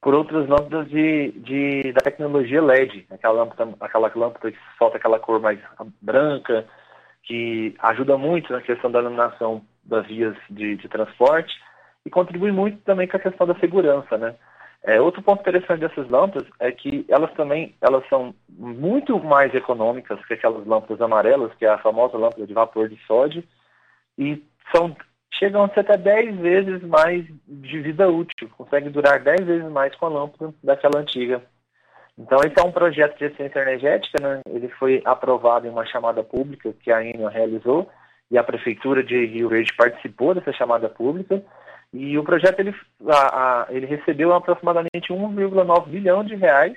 por 0.00 0.14
outras 0.14 0.48
lâmpadas 0.48 0.88
de, 0.88 1.33
de, 1.33 1.92
da 1.92 2.00
tecnologia 2.00 2.62
LED, 2.62 3.07
aquela 3.11 3.42
lâmpada, 3.42 3.74
aquela 3.81 4.11
lâmpada 4.14 4.50
que 4.50 4.59
solta 4.79 4.96
aquela 4.96 5.18
cor 5.18 5.40
mais 5.40 5.59
branca, 6.00 6.66
que 7.22 7.74
ajuda 7.81 8.16
muito 8.16 8.53
na 8.53 8.61
questão 8.61 8.90
da 8.90 9.00
iluminação 9.00 9.62
das 9.83 10.07
vias 10.07 10.37
de, 10.48 10.77
de 10.77 10.88
transporte 10.88 11.55
e 12.05 12.11
contribui 12.11 12.53
muito 12.53 12.79
também 12.83 13.09
com 13.09 13.16
a 13.16 13.20
questão 13.20 13.46
da 13.46 13.55
segurança, 13.57 14.16
né? 14.18 14.35
É, 14.87 15.01
outro 15.01 15.23
ponto 15.23 15.40
interessante 15.40 15.81
dessas 15.81 16.09
lâmpadas 16.11 16.47
é 16.61 16.70
que 16.70 17.07
elas 17.09 17.33
também 17.33 17.75
elas 17.81 18.07
são 18.09 18.35
muito 18.51 19.18
mais 19.18 19.55
econômicas 19.55 20.23
que 20.27 20.35
aquelas 20.35 20.66
lâmpadas 20.66 21.01
amarelas, 21.01 21.55
que 21.55 21.64
é 21.64 21.70
a 21.70 21.79
famosa 21.79 22.18
lâmpada 22.18 22.47
de 22.47 22.53
vapor 22.53 22.88
de 22.88 22.99
sódio, 23.07 23.42
e 24.18 24.44
são 24.75 24.94
chegam 25.33 25.64
a 25.64 25.68
ser 25.70 25.81
até 25.81 25.97
10 25.97 26.37
vezes 26.37 26.83
mais 26.83 27.25
de 27.47 27.81
vida 27.81 28.09
útil, 28.09 28.49
consegue 28.57 28.90
durar 28.90 29.18
10 29.20 29.47
vezes 29.47 29.70
mais 29.70 29.94
com 29.97 30.07
a 30.07 30.11
lâmpada 30.11 30.55
daquela 30.62 31.01
antiga. 31.01 31.42
Então 32.18 32.38
esse 32.44 32.61
é 32.61 32.62
um 32.62 32.70
projeto 32.70 33.18
de 33.18 33.25
eficiência 33.25 33.61
energética, 33.61 34.23
né? 34.23 34.42
ele 34.49 34.68
foi 34.68 35.03
aprovado 35.05 35.66
em 35.66 35.70
uma 35.70 35.87
chamada 35.87 36.23
pública 36.23 36.73
que 36.81 36.92
a 36.92 37.03
Enel 37.03 37.29
realizou, 37.29 37.90
e 38.31 38.37
a 38.37 38.44
Prefeitura 38.44 39.03
de 39.03 39.27
Rio 39.27 39.49
Verde 39.49 39.73
participou 39.77 40.35
dessa 40.35 40.53
chamada 40.53 40.88
pública, 40.88 41.42
e 41.94 42.18
o 42.18 42.24
projeto 42.24 42.59
ele, 42.59 42.74
a, 43.07 43.12
a, 43.14 43.66
ele 43.70 43.87
recebeu 43.87 44.35
aproximadamente 44.35 45.11
1,9 45.11 45.87
bilhão 45.87 46.24
de 46.24 46.35
reais 46.35 46.76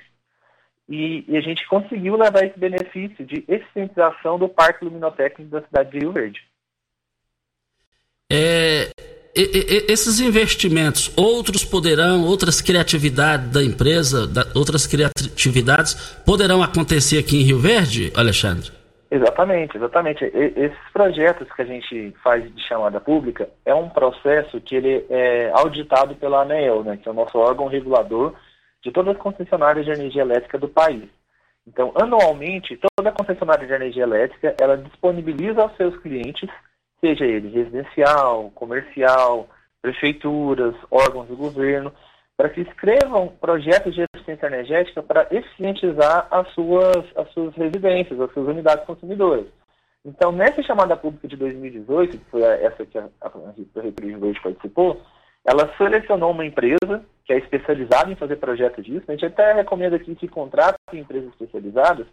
e, 0.88 1.24
e, 1.26 1.36
a 1.36 1.40
gente 1.40 1.66
conseguiu 1.66 2.16
levar 2.16 2.44
esse 2.44 2.56
benefício 2.56 3.26
de 3.26 3.44
eficientização 3.48 4.38
do 4.38 4.48
parque 4.48 4.84
luminotécnico 4.84 5.50
da 5.50 5.60
cidade 5.62 5.90
de 5.90 5.98
Rio 5.98 6.12
Verde. 6.12 6.40
É, 8.30 8.90
esses 9.34 10.20
investimentos, 10.20 11.10
outros 11.16 11.64
poderão, 11.64 12.24
outras 12.24 12.60
criatividades 12.60 13.50
da 13.50 13.62
empresa, 13.62 14.24
da, 14.24 14.46
outras 14.54 14.86
criatividades 14.86 15.94
poderão 16.24 16.62
acontecer 16.62 17.18
aqui 17.18 17.38
em 17.38 17.42
Rio 17.42 17.58
Verde, 17.58 18.12
Alexandre? 18.14 18.77
Exatamente, 19.10 19.76
exatamente. 19.76 20.24
E, 20.24 20.52
esses 20.56 20.92
projetos 20.92 21.50
que 21.52 21.62
a 21.62 21.64
gente 21.64 22.14
faz 22.22 22.54
de 22.54 22.62
chamada 22.62 23.00
pública 23.00 23.48
é 23.64 23.74
um 23.74 23.88
processo 23.88 24.60
que 24.60 24.76
ele 24.76 25.06
é 25.08 25.50
auditado 25.54 26.14
pela 26.14 26.42
ANEEL, 26.42 26.84
né, 26.84 26.96
que 26.96 27.08
é 27.08 27.12
o 27.12 27.14
nosso 27.14 27.38
órgão 27.38 27.66
regulador 27.66 28.34
de 28.82 28.92
todas 28.92 29.16
as 29.16 29.22
concessionárias 29.22 29.86
de 29.86 29.92
energia 29.92 30.22
elétrica 30.22 30.58
do 30.58 30.68
país. 30.68 31.08
Então, 31.66 31.92
anualmente, 31.94 32.78
toda 32.96 33.12
concessionária 33.12 33.66
de 33.66 33.72
energia 33.72 34.02
elétrica, 34.02 34.54
ela 34.58 34.76
disponibiliza 34.76 35.62
aos 35.62 35.76
seus 35.76 35.96
clientes, 35.98 36.48
seja 37.00 37.26
ele 37.26 37.48
residencial, 37.48 38.50
comercial, 38.54 39.48
prefeituras, 39.82 40.74
órgãos 40.90 41.28
do 41.28 41.36
governo, 41.36 41.92
para 42.36 42.48
que 42.48 42.62
escrevam 42.62 43.28
projetos 43.40 43.94
de 43.94 44.02
eficiência 44.28 44.46
energética 44.46 45.02
para 45.02 45.26
eficientizar 45.30 46.28
as 46.30 46.48
suas, 46.52 47.04
as 47.16 47.30
suas 47.32 47.54
residências, 47.54 48.20
as 48.20 48.32
suas 48.32 48.48
unidades 48.48 48.84
consumidoras. 48.84 49.46
Então, 50.04 50.30
nessa 50.30 50.62
chamada 50.62 50.96
pública 50.96 51.26
de 51.26 51.36
2018, 51.36 52.18
que 52.18 52.30
foi 52.30 52.42
essa 52.42 52.84
que 52.86 52.98
a, 52.98 53.08
a 53.20 53.28
Verde 53.74 54.40
participou, 54.42 55.00
ela 55.44 55.70
selecionou 55.76 56.30
uma 56.30 56.44
empresa 56.44 57.04
que 57.24 57.32
é 57.32 57.38
especializada 57.38 58.10
em 58.10 58.16
fazer 58.16 58.36
projetos 58.36 58.84
disso. 58.84 59.04
A 59.08 59.12
gente 59.12 59.26
até 59.26 59.52
recomenda 59.52 59.96
aqui 59.96 60.14
que 60.14 60.28
contratem 60.28 61.00
empresas 61.00 61.30
especializadas 61.30 62.06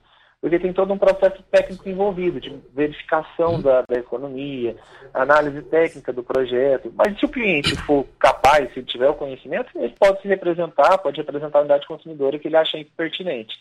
porque 0.45 0.60
tem 0.60 0.71
todo 0.71 0.93
um 0.93 0.97
processo 0.99 1.41
técnico 1.49 1.89
envolvido, 1.89 2.39
de 2.39 2.55
verificação 2.71 3.60
da, 3.60 3.81
da 3.81 3.97
economia, 3.97 4.75
análise 5.12 5.60
técnica 5.63 6.13
do 6.13 6.23
projeto. 6.23 6.93
Mas 6.95 7.17
se 7.17 7.25
o 7.25 7.29
cliente 7.29 7.75
for 7.77 8.05
capaz, 8.19 8.71
se 8.71 8.84
tiver 8.84 9.10
o 9.10 9.15
conhecimento, 9.15 9.71
ele 9.73 9.95
pode 9.99 10.21
se 10.21 10.27
representar, 10.27 10.99
pode 10.99 11.17
representar 11.17 11.58
a 11.58 11.62
unidade 11.62 11.88
consumidora 11.88 12.38
que 12.38 12.47
ele 12.47 12.58
acha 12.58 12.77
pertinente. 12.95 13.55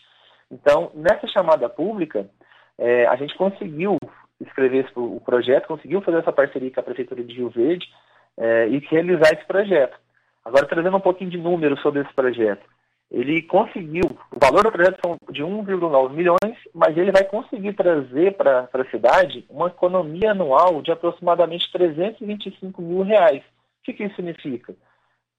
Então, 0.51 0.91
nessa 0.95 1.27
chamada 1.27 1.71
pública, 1.71 2.29
é, 2.77 3.07
a 3.07 3.17
gente 3.17 3.35
conseguiu 3.35 3.97
escrever 4.39 4.85
esse, 4.85 4.93
o 4.95 5.23
projeto, 5.25 5.69
conseguiu 5.69 6.03
fazer 6.03 6.19
essa 6.19 6.33
parceria 6.33 6.71
com 6.71 6.81
a 6.81 6.83
Prefeitura 6.83 7.25
de 7.25 7.33
Rio 7.33 7.49
Verde 7.49 7.89
é, 8.37 8.69
e 8.69 8.79
realizar 8.91 9.33
esse 9.33 9.47
projeto. 9.47 9.99
Agora, 10.45 10.67
trazendo 10.67 10.99
um 10.99 11.01
pouquinho 11.01 11.31
de 11.31 11.39
números 11.39 11.81
sobre 11.81 12.03
esse 12.03 12.13
projeto 12.13 12.74
ele 13.15 13.43
conseguiu, 13.43 14.03
o 14.33 14.41
valor 14.41 14.65
do 14.65 14.73
projeto 14.73 14.99
são 15.01 15.17
de 15.31 15.41
1,9 15.41 16.11
milhões, 16.11 16.59
mas 16.75 16.97
ele 16.97 17.13
vai 17.13 17.23
conseguir 17.23 17.73
trazer 17.75 18.37
para 18.37 18.69
a 18.73 18.91
cidade 18.91 19.45
uma 19.49 19.69
economia 19.69 20.33
anual 20.33 20.83
de 20.83 20.91
aproximadamente 20.91 21.71
325 21.71 22.83
mil 22.83 23.03
reais. 23.03 23.41
O 23.41 23.85
que, 23.85 23.93
que 23.93 24.03
isso 24.03 24.17
significa? 24.17 24.75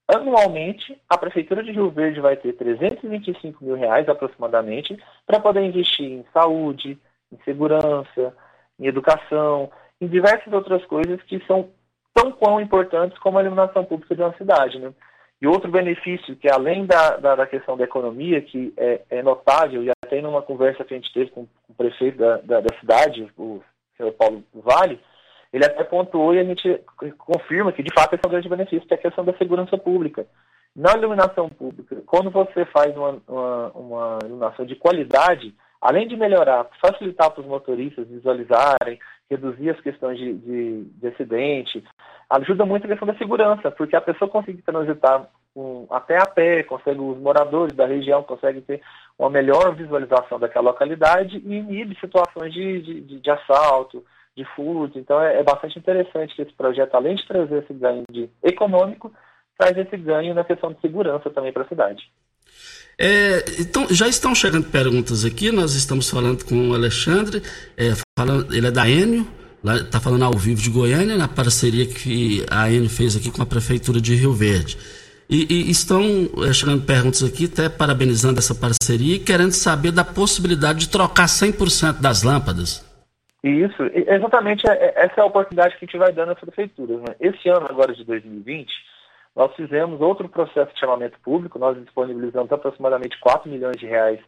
Anualmente, 0.08 0.98
a 1.10 1.18
Prefeitura 1.18 1.62
de 1.62 1.72
Rio 1.72 1.90
Verde 1.90 2.22
vai 2.22 2.38
ter 2.38 2.54
325 2.54 3.66
mil 3.66 3.76
reais 3.76 4.08
aproximadamente 4.08 4.98
para 5.28 5.42
poder 5.42 5.66
investir 5.66 6.10
em 6.10 6.26
saúde, 6.32 6.98
em 7.30 7.38
segurança, 7.44 8.34
em 8.80 8.86
educação, 8.86 9.70
em 10.00 10.08
diversas 10.08 10.54
outras 10.54 10.86
coisas 10.86 11.22
que 11.24 11.44
são 11.46 11.70
tão 12.14 12.32
quão 12.32 12.62
importantes 12.62 13.20
como 13.20 13.38
a 13.38 13.42
iluminação 13.42 13.84
pública 13.84 14.16
de 14.16 14.22
uma 14.22 14.34
cidade. 14.38 14.80
Né? 14.80 14.94
E 15.42 15.48
outro 15.48 15.70
benefício, 15.70 16.36
que 16.36 16.50
além 16.50 16.86
da, 16.86 17.18
da, 17.18 17.36
da 17.36 17.46
questão 17.46 17.76
da 17.76 17.84
economia, 17.84 18.42
que 18.42 18.74
é, 18.78 19.02
é, 19.10 19.22
notável, 19.22 19.84
e 19.84 19.90
até 19.90 20.22
numa 20.22 20.42
conversa 20.42 20.84
que 20.86 20.94
a 20.94 20.98
gente 20.98 21.14
teve 21.14 21.30
com, 21.32 21.48
o 21.68 21.74
prefeito 21.74 22.18
da, 22.18 22.38
da, 22.38 22.62
da, 22.62 22.80
cidade, 22.80 23.30
o 23.38 23.62
senhor 23.98 24.14
Paulo 24.14 24.44
Vale, 24.54 25.00
ele 25.52 25.66
até 25.66 25.84
pontuou 25.84 26.34
e 26.34 26.40
a 26.40 26.44
gente 26.44 26.82
confirma 27.18 27.72
que 27.72 27.84
de 27.84 27.94
fato 27.94 28.14
esse 28.14 28.26
é 28.26 28.28
um 28.28 28.32
grande 28.32 28.50
benefício, 28.50 28.88
que 28.88 28.94
é 28.94 28.98
a 28.98 29.02
questão 29.02 29.26
da 29.26 29.38
segurança 29.38 29.78
pública. 29.78 30.26
Na 30.76 30.94
iluminação 30.94 31.50
pública, 31.50 32.02
quando 32.06 32.30
você 32.30 32.66
faz 32.66 32.96
uma, 32.96 33.22
uma, 33.28 33.72
uma 33.72 34.20
iluminação 34.24 34.66
de 34.66 34.76
qualidade, 34.76 35.54
além 35.86 36.08
de 36.08 36.18
melhorar, 36.18 36.68
facilitar 36.82 37.30
para 37.30 37.42
os 37.42 37.48
motoristas 37.48 38.08
visualizarem, 38.08 39.00
reduzir 39.30 39.70
as 39.70 39.80
questões 39.82 40.18
de, 40.18 40.34
de, 40.34 40.84
de 40.84 41.08
acidente, 41.08 41.84
ajuda 42.30 42.66
muito 42.66 42.86
a 42.86 42.88
questão 42.88 43.08
da 43.08 43.16
segurança, 43.18 43.70
porque 43.70 43.96
a 43.96 44.02
pessoa 44.02 44.30
consegue 44.30 44.64
transitar 44.64 45.30
um, 45.56 45.86
até 45.92 46.18
a 46.18 46.26
pé, 46.26 46.64
consegue, 46.64 47.00
os 47.00 47.20
moradores 47.20 47.76
da 47.76 47.86
região 47.86 48.24
conseguem 48.24 48.62
ter 48.62 48.82
uma 49.18 49.30
melhor 49.30 49.76
visualização 49.76 50.40
daquela 50.40 50.72
localidade 50.72 51.38
e 51.38 51.56
inibe 51.56 51.98
situações 52.00 52.52
de, 52.52 52.82
de, 52.82 53.20
de 53.20 53.32
assalto, 53.32 54.04
de 54.36 54.44
furto. 54.56 54.98
Então 54.98 55.22
é, 55.22 55.40
é, 55.40 55.44
bastante 55.44 55.78
interessante 55.78 56.36
que 56.36 56.42
esse 56.42 56.54
projeto, 56.54 56.96
além 56.96 57.16
de 57.16 57.28
trazer 57.28 57.64
esse 57.64 57.74
ganho 57.74 58.04
de 58.10 58.28
econômico, 58.44 59.14
traz 59.58 59.78
esse 59.78 59.96
ganho 59.98 60.34
na 60.34 60.44
questão 60.44 60.74
de 60.74 60.82
segurança 60.82 61.30
também 61.30 61.54
para 61.54 61.64
a 61.64 61.68
cidade. 61.68 62.10
É, 62.98 63.44
então, 63.60 63.88
já 63.90 64.08
estão 64.08 64.34
chegando 64.34 64.70
perguntas 64.70 65.26
aqui, 65.26 65.52
nós 65.52 65.76
estamos 65.76 66.10
falando 66.10 66.46
com 66.46 66.70
o 66.70 66.74
Alexandre, 66.74 67.44
é, 67.78 67.94
falando, 68.18 68.56
ele 68.56 68.68
é 68.68 68.72
da 68.72 68.88
Enio, 68.90 69.28
está 69.64 70.00
falando 70.00 70.24
ao 70.24 70.34
vivo 70.34 70.62
de 70.62 70.70
Goiânia, 70.70 71.18
na 71.18 71.28
parceria 71.28 71.86
que 71.86 72.46
a 72.50 72.72
Enio 72.72 72.90
fez 72.90 73.16
aqui 73.16 73.32
com 73.32 73.42
a 73.42 73.46
Prefeitura 73.46 74.00
de 74.00 74.16
Rio 74.16 74.34
Verde. 74.34 74.78
E, 75.30 75.48
e 75.50 75.72
estão 75.72 76.02
é, 76.48 76.54
chegando 76.54 76.86
perguntas 76.86 77.24
aqui, 77.24 77.46
até 77.46 77.68
parabenizando 77.68 78.40
essa 78.40 78.54
parceria 78.54 79.16
e 79.16 79.20
querendo 79.20 79.52
saber 79.52 79.92
da 79.92 80.06
possibilidade 80.06 80.80
de 80.80 80.90
trocar 80.90 81.26
100% 81.26 82.00
das 82.00 82.22
lâmpadas. 82.24 82.86
Isso, 83.44 83.84
exatamente 83.94 84.68
é, 84.68 84.74
é, 84.74 85.06
essa 85.06 85.14
é 85.18 85.22
a 85.22 85.26
oportunidade 85.26 85.78
que 85.78 85.86
a 85.86 85.88
gente 85.88 85.98
vai 85.98 86.12
dando 86.12 86.32
às 86.32 86.40
prefeituras. 86.40 87.00
Né? 87.02 87.16
Esse 87.20 87.50
ano, 87.50 87.68
agora 87.70 87.94
de 87.94 88.04
2020, 88.04 88.72
nós 89.36 89.54
fizemos 89.56 90.00
outro 90.00 90.30
processo 90.30 90.74
de 90.74 90.80
chamamento 90.80 91.20
público, 91.20 91.60
nós 91.60 91.78
disponibilizamos 91.78 92.52
aproximadamente 92.52 93.20
4 93.20 93.50
milhões 93.50 93.78
de 93.78 93.86
reais 93.86 94.20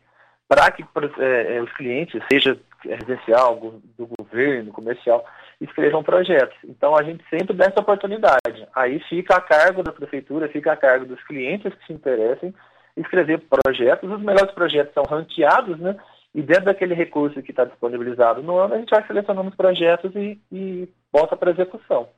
para 0.48 0.72
que 0.72 0.84
é, 1.20 1.62
os 1.62 1.72
clientes, 1.74 2.22
seja 2.32 2.58
residencial, 2.84 3.56
do 3.98 4.08
governo, 4.18 4.72
comercial, 4.72 5.26
escrevam 5.60 6.04
projetos. 6.04 6.58
Então 6.64 6.96
a 6.96 7.04
gente 7.04 7.24
sempre 7.30 7.56
dá 7.56 7.66
essa 7.66 7.82
oportunidade. 7.82 8.68
Aí 8.74 9.00
fica 9.10 9.36
a 9.36 9.42
cargo 9.42 9.84
da 9.84 9.92
prefeitura, 9.92 10.48
fica 10.48 10.72
a 10.72 10.78
cargo 10.78 11.06
dos 11.06 11.22
clientes 11.24 11.74
que 11.74 11.88
se 11.88 11.94
interessem 11.94 12.54
escrever 12.96 13.42
projetos. 13.42 14.10
Os 14.10 14.22
melhores 14.22 14.52
projetos 14.52 14.94
são 14.94 15.04
ranqueados, 15.04 15.78
né? 15.80 15.96
E 16.34 16.42
dentro 16.42 16.66
daquele 16.66 16.94
recurso 16.94 17.42
que 17.42 17.52
está 17.52 17.66
disponibilizado 17.66 18.42
no 18.44 18.58
ano, 18.58 18.76
a 18.76 18.78
gente 18.78 18.90
vai 18.90 19.06
selecionando 19.06 19.50
os 19.50 19.56
projetos 19.56 20.16
e, 20.16 20.40
e 20.52 20.88
bota 21.12 21.36
para 21.36 21.52
execução. 21.52 22.10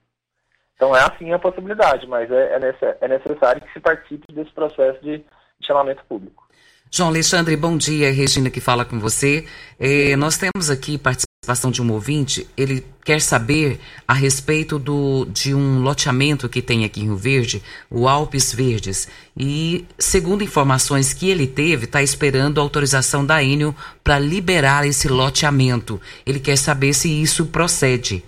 Então 0.79 0.95
é 0.95 1.01
assim 1.01 1.33
a 1.33 1.37
possibilidade, 1.37 2.07
mas 2.07 2.31
é, 2.31 2.55
é, 2.55 2.97
é 3.01 3.07
necessário 3.09 3.61
que 3.61 3.73
se 3.73 3.81
participe 3.81 4.31
desse 4.31 4.51
processo 4.51 4.97
de, 5.03 5.21
chamamento 5.61 6.01
público. 6.07 6.47
João 6.89 7.09
Alexandre, 7.09 7.53
bom 7.57 7.75
dia. 7.75 8.13
Regina 8.13 8.49
que 8.49 8.61
fala 8.61 8.85
com 8.85 8.97
você. 8.97 9.45
É, 9.77 10.15
nós 10.15 10.37
temos 10.37 10.69
aqui 10.69 10.97
participação 10.97 11.69
de 11.69 11.81
um 11.81 11.91
ouvinte. 11.91 12.47
Ele 12.55 12.85
quer 13.03 13.19
saber 13.19 13.77
a 14.07 14.13
respeito 14.13 14.79
do, 14.79 15.25
de 15.25 15.53
um 15.53 15.81
loteamento 15.81 16.47
que 16.47 16.61
tem 16.61 16.85
aqui 16.85 17.01
em 17.01 17.07
Rio 17.07 17.17
Verde, 17.17 17.61
o 17.91 18.07
Alpes 18.07 18.53
Verdes. 18.53 19.09
E, 19.37 19.85
segundo 19.99 20.45
informações 20.45 21.13
que 21.13 21.29
ele 21.29 21.45
teve, 21.45 21.83
está 21.83 22.01
esperando 22.01 22.57
a 22.57 22.63
autorização 22.63 23.25
da 23.25 23.43
Enio 23.43 23.75
para 24.01 24.17
liberar 24.17 24.87
esse 24.87 25.09
loteamento. 25.09 25.99
Ele 26.25 26.39
quer 26.39 26.57
saber 26.57 26.93
se 26.93 27.21
isso 27.21 27.47
procede. 27.47 28.23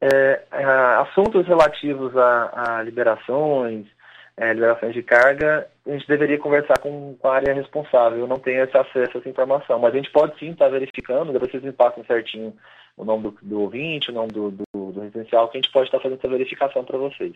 É, 0.00 0.42
é, 0.52 0.64
assuntos 1.00 1.46
relativos 1.46 2.16
a, 2.16 2.76
a 2.78 2.82
liberações, 2.82 3.86
é, 4.36 4.52
liberações 4.52 4.94
de 4.94 5.02
carga, 5.02 5.66
a 5.86 5.90
gente 5.90 6.06
deveria 6.06 6.38
conversar 6.38 6.78
com, 6.78 7.16
com, 7.16 7.28
a 7.28 7.34
área 7.34 7.52
responsável. 7.52 8.20
Eu 8.20 8.28
não 8.28 8.38
tenho 8.38 8.62
esse 8.62 8.76
acesso 8.76 9.16
a 9.16 9.20
essa 9.20 9.28
informação, 9.28 9.78
mas 9.80 9.92
a 9.92 9.96
gente 9.96 10.12
pode 10.12 10.38
sim 10.38 10.50
estar 10.50 10.66
tá 10.66 10.70
verificando, 10.70 11.32
depois 11.32 11.50
vocês 11.50 11.64
me 11.64 11.72
passam 11.72 12.04
certinho 12.04 12.54
o 12.96 13.04
nome 13.04 13.24
do, 13.24 13.38
do 13.42 13.60
ouvinte, 13.60 14.10
o 14.10 14.14
nome 14.14 14.28
do, 14.32 14.50
do, 14.50 14.92
do, 14.92 15.00
residencial, 15.00 15.48
que 15.48 15.58
a 15.58 15.60
gente 15.60 15.72
pode 15.72 15.86
estar 15.86 15.98
tá 15.98 16.02
fazendo 16.02 16.18
essa 16.18 16.28
verificação 16.28 16.84
para 16.84 16.98
vocês. 16.98 17.34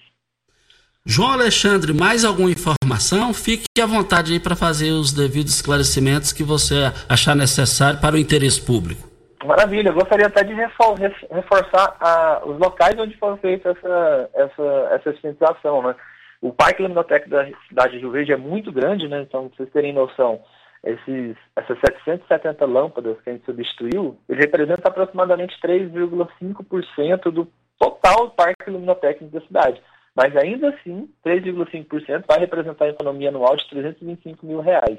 João 1.05 1.33
Alexandre, 1.33 1.93
mais 1.93 2.25
alguma 2.25 2.51
informação? 2.51 3.35
Fique 3.35 3.65
à 3.81 3.87
vontade 3.87 4.33
aí 4.33 4.39
para 4.39 4.55
fazer 4.55 4.93
os 4.93 5.13
devidos 5.13 5.55
esclarecimentos 5.55 6.33
que 6.33 6.45
você 6.45 6.93
achar 7.09 7.35
necessário 7.35 8.01
para 8.01 8.15
o 8.15 8.19
interesse 8.19 8.65
público. 8.65 9.12
Maravilha, 9.45 9.91
gostaria 9.93 10.27
até 10.27 10.45
de 10.45 10.55
reforçar 10.55 11.97
a, 12.01 12.43
os 12.45 12.59
locais 12.59 12.99
onde 12.99 13.17
foi 13.17 13.37
feita 13.39 13.71
essa, 13.71 14.31
essa, 14.35 14.89
essa 14.93 15.13
sintetização, 15.15 15.83
né? 15.83 15.97
O 16.41 16.53
Parque 16.53 16.83
Luminoteca 16.83 17.29
da 17.29 17.47
cidade 17.69 17.93
de 17.93 17.99
Rio 17.99 18.11
Verde 18.11 18.33
é 18.33 18.37
muito 18.37 18.73
grande, 18.73 19.09
né? 19.09 19.23
Então, 19.23 19.49
pra 19.49 19.57
vocês 19.57 19.71
terem 19.71 19.93
noção, 19.93 20.41
esses, 20.85 21.37
essas 21.57 21.79
770 21.79 22.65
lâmpadas 22.67 23.21
que 23.21 23.31
a 23.31 23.33
gente 23.33 23.45
substituiu, 23.45 24.19
ele 24.29 24.41
representa 24.41 24.89
aproximadamente 24.89 25.57
3,5% 25.61 27.31
do 27.31 27.49
total 27.79 28.31
parque 28.31 28.71
luminotécnico 28.71 29.33
da 29.33 29.47
cidade. 29.47 29.83
Mas 30.15 30.37
ainda 30.37 30.69
assim, 30.71 31.09
3,5% 31.25 32.25
vai 32.29 32.39
representar 32.41 32.85
a 32.85 32.91
economia 32.91 33.31
anual 33.31 33.57
de 33.57 33.69
325 33.69 34.45
mil 34.45 34.61
reais. 34.61 34.99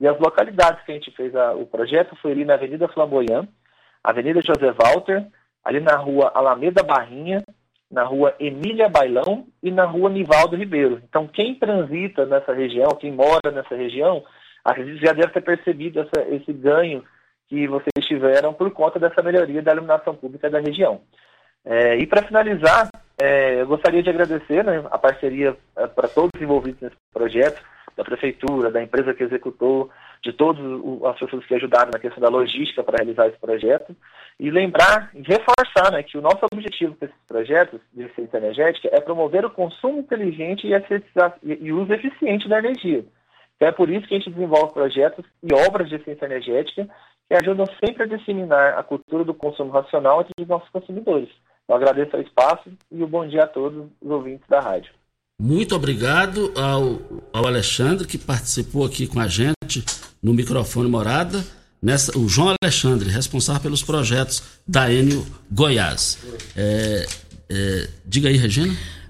E 0.00 0.06
as 0.06 0.18
localidades 0.18 0.84
que 0.84 0.92
a 0.92 0.94
gente 0.94 1.10
fez 1.12 1.34
a, 1.34 1.54
o 1.54 1.66
projeto 1.66 2.16
foi 2.16 2.32
ali 2.32 2.44
na 2.44 2.54
Avenida 2.54 2.88
Flamboyant, 2.88 3.48
Avenida 4.02 4.40
José 4.40 4.72
Walter, 4.72 5.26
ali 5.64 5.80
na 5.80 5.96
rua 5.96 6.30
Alameda 6.34 6.82
Barrinha, 6.82 7.42
na 7.90 8.04
rua 8.04 8.34
Emília 8.38 8.88
Bailão 8.88 9.46
e 9.62 9.70
na 9.70 9.84
rua 9.84 10.10
Nivaldo 10.10 10.56
Ribeiro. 10.56 11.00
Então, 11.08 11.26
quem 11.26 11.54
transita 11.54 12.26
nessa 12.26 12.52
região, 12.52 12.90
quem 12.90 13.12
mora 13.12 13.50
nessa 13.50 13.74
região, 13.74 14.22
acredito 14.64 15.04
já 15.04 15.12
deve 15.12 15.32
ter 15.32 15.40
percebido 15.40 16.00
essa, 16.00 16.28
esse 16.28 16.52
ganho 16.52 17.02
que 17.48 17.66
vocês 17.66 18.06
tiveram 18.06 18.52
por 18.52 18.70
conta 18.70 18.98
dessa 18.98 19.22
melhoria 19.22 19.62
da 19.62 19.72
iluminação 19.72 20.14
pública 20.14 20.50
da 20.50 20.60
região. 20.60 21.00
É, 21.64 21.96
e 21.96 22.06
para 22.06 22.22
finalizar, 22.22 22.90
é, 23.20 23.60
eu 23.60 23.66
gostaria 23.66 24.02
de 24.02 24.10
agradecer 24.10 24.64
né, 24.64 24.84
a 24.90 24.98
parceria 24.98 25.56
é, 25.76 25.86
para 25.86 26.08
todos 26.08 26.30
os 26.34 26.40
envolvidos 26.40 26.80
nesse 26.80 26.96
projeto, 27.12 27.60
da 27.96 28.04
prefeitura, 28.04 28.70
da 28.70 28.80
empresa 28.80 29.12
que 29.12 29.24
executou, 29.24 29.90
de 30.22 30.32
todas 30.32 30.62
as 31.04 31.18
pessoas 31.18 31.44
que 31.46 31.54
ajudaram 31.54 31.90
na 31.92 31.98
questão 31.98 32.20
da 32.20 32.28
logística 32.28 32.82
para 32.82 32.98
realizar 32.98 33.26
esse 33.26 33.38
projeto 33.38 33.94
e 34.38 34.50
lembrar 34.50 35.10
e 35.14 35.22
reforçar 35.22 35.90
né, 35.90 36.02
que 36.04 36.16
o 36.16 36.20
nosso 36.20 36.46
objetivo 36.52 36.94
com 36.94 37.04
esses 37.04 37.16
projetos 37.26 37.80
de 37.92 38.04
eficiência 38.04 38.36
energética 38.36 38.88
é 38.92 39.00
promover 39.00 39.44
o 39.44 39.50
consumo 39.50 39.98
inteligente 39.98 40.66
e, 40.66 41.58
e 41.60 41.72
uso 41.72 41.92
eficiente 41.92 42.48
da 42.48 42.58
energia. 42.58 43.04
Então 43.56 43.68
é 43.68 43.72
por 43.72 43.90
isso 43.90 44.06
que 44.06 44.14
a 44.14 44.18
gente 44.18 44.30
desenvolve 44.30 44.72
projetos 44.72 45.24
e 45.42 45.52
obras 45.52 45.88
de 45.88 45.96
eficiência 45.96 46.26
energética 46.26 46.88
que 47.28 47.34
ajudam 47.34 47.66
sempre 47.84 48.04
a 48.04 48.06
disseminar 48.06 48.78
a 48.78 48.82
cultura 48.84 49.24
do 49.24 49.34
consumo 49.34 49.72
racional 49.72 50.20
entre 50.20 50.32
os 50.40 50.48
nossos 50.48 50.68
consumidores. 50.70 51.28
Eu 51.68 51.74
agradeço 51.74 52.16
o 52.16 52.20
espaço 52.20 52.70
e 52.90 53.02
o 53.02 53.06
um 53.06 53.08
bom 53.08 53.28
dia 53.28 53.44
a 53.44 53.46
todos 53.46 53.86
os 54.00 54.10
ouvintes 54.10 54.46
da 54.48 54.60
rádio. 54.60 54.90
Muito 55.40 55.76
obrigado 55.76 56.52
ao, 56.56 56.98
ao 57.32 57.46
Alexandre 57.46 58.06
que 58.06 58.18
participou 58.18 58.84
aqui 58.84 59.06
com 59.06 59.20
a 59.20 59.28
gente 59.28 59.84
no 60.22 60.32
microfone 60.34 60.88
Morada. 60.88 61.44
Nessa, 61.80 62.18
o 62.18 62.28
João 62.28 62.56
Alexandre, 62.60 63.08
responsável 63.08 63.62
pelos 63.62 63.84
projetos 63.84 64.60
da 64.66 64.92
Enio 64.92 65.24
Goiás. 65.48 66.18
É, 66.56 67.06
é, 67.48 67.88
diga 68.04 68.28
aí, 68.28 68.36
Regina. 68.36 68.74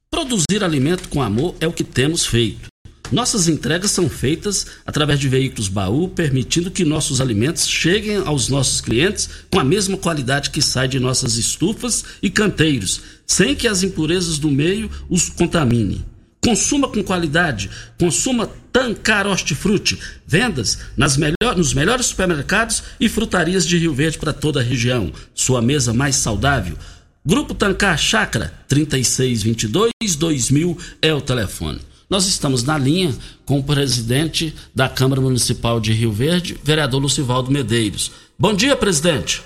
Produzir 0.10 0.64
alimento 0.64 1.10
com 1.10 1.22
amor 1.22 1.54
é 1.60 1.68
o 1.68 1.74
que 1.74 1.84
temos 1.84 2.26
feito. 2.26 2.70
Nossas 3.12 3.50
entregas 3.50 3.92
são 3.92 4.08
feitas 4.08 4.66
através 4.86 5.20
de 5.20 5.28
veículos 5.28 5.68
baú, 5.68 6.08
permitindo 6.08 6.72
que 6.72 6.86
nossos 6.86 7.20
alimentos 7.20 7.68
cheguem 7.68 8.16
aos 8.26 8.48
nossos 8.48 8.80
clientes 8.80 9.28
com 9.52 9.60
a 9.60 9.66
mesma 9.66 9.98
qualidade 9.98 10.52
que 10.52 10.62
sai 10.62 10.88
de 10.88 11.02
nossas 11.02 11.36
estufas 11.36 12.06
e 12.24 12.30
canteiros, 12.30 13.02
sem 13.28 13.54
que 13.54 13.68
as 13.68 13.84
impurezas 13.84 14.38
do 14.38 14.50
meio 14.50 14.90
os 15.10 15.28
contaminem. 15.28 16.10
Consuma 16.44 16.88
com 16.88 17.04
qualidade. 17.04 17.70
Consuma 18.00 18.50
Tancar 18.74 19.28
Hortifruti. 19.28 20.02
Vendas 20.26 20.80
nas 20.98 21.16
melhor, 21.16 21.56
nos 21.56 21.72
melhores 21.74 22.08
supermercados 22.08 22.84
e 23.00 23.08
frutarias 23.08 23.68
de 23.68 23.78
Rio 23.78 23.94
Verde 23.94 24.18
para 24.18 24.34
toda 24.34 24.60
a 24.60 24.64
região. 24.64 25.14
Sua 25.36 25.62
mesa 25.62 25.94
mais 25.94 26.16
saudável. 26.16 26.76
Grupo 27.24 27.54
Tancar 27.54 28.00
Chácara 28.00 28.52
3622-2000 28.68 30.96
é 31.00 31.14
o 31.14 31.22
telefone. 31.22 31.80
Nós 32.10 32.26
estamos 32.26 32.64
na 32.64 32.76
linha 32.78 33.16
com 33.46 33.60
o 33.60 33.64
presidente 33.64 34.56
da 34.74 34.90
Câmara 34.90 35.22
Municipal 35.22 35.80
de 35.80 35.94
Rio 35.94 36.12
Verde, 36.12 36.60
vereador 36.64 37.00
Lucivaldo 37.00 37.52
Medeiros. 37.52 38.12
Bom 38.38 38.54
dia, 38.54 38.76
presidente. 38.76 39.44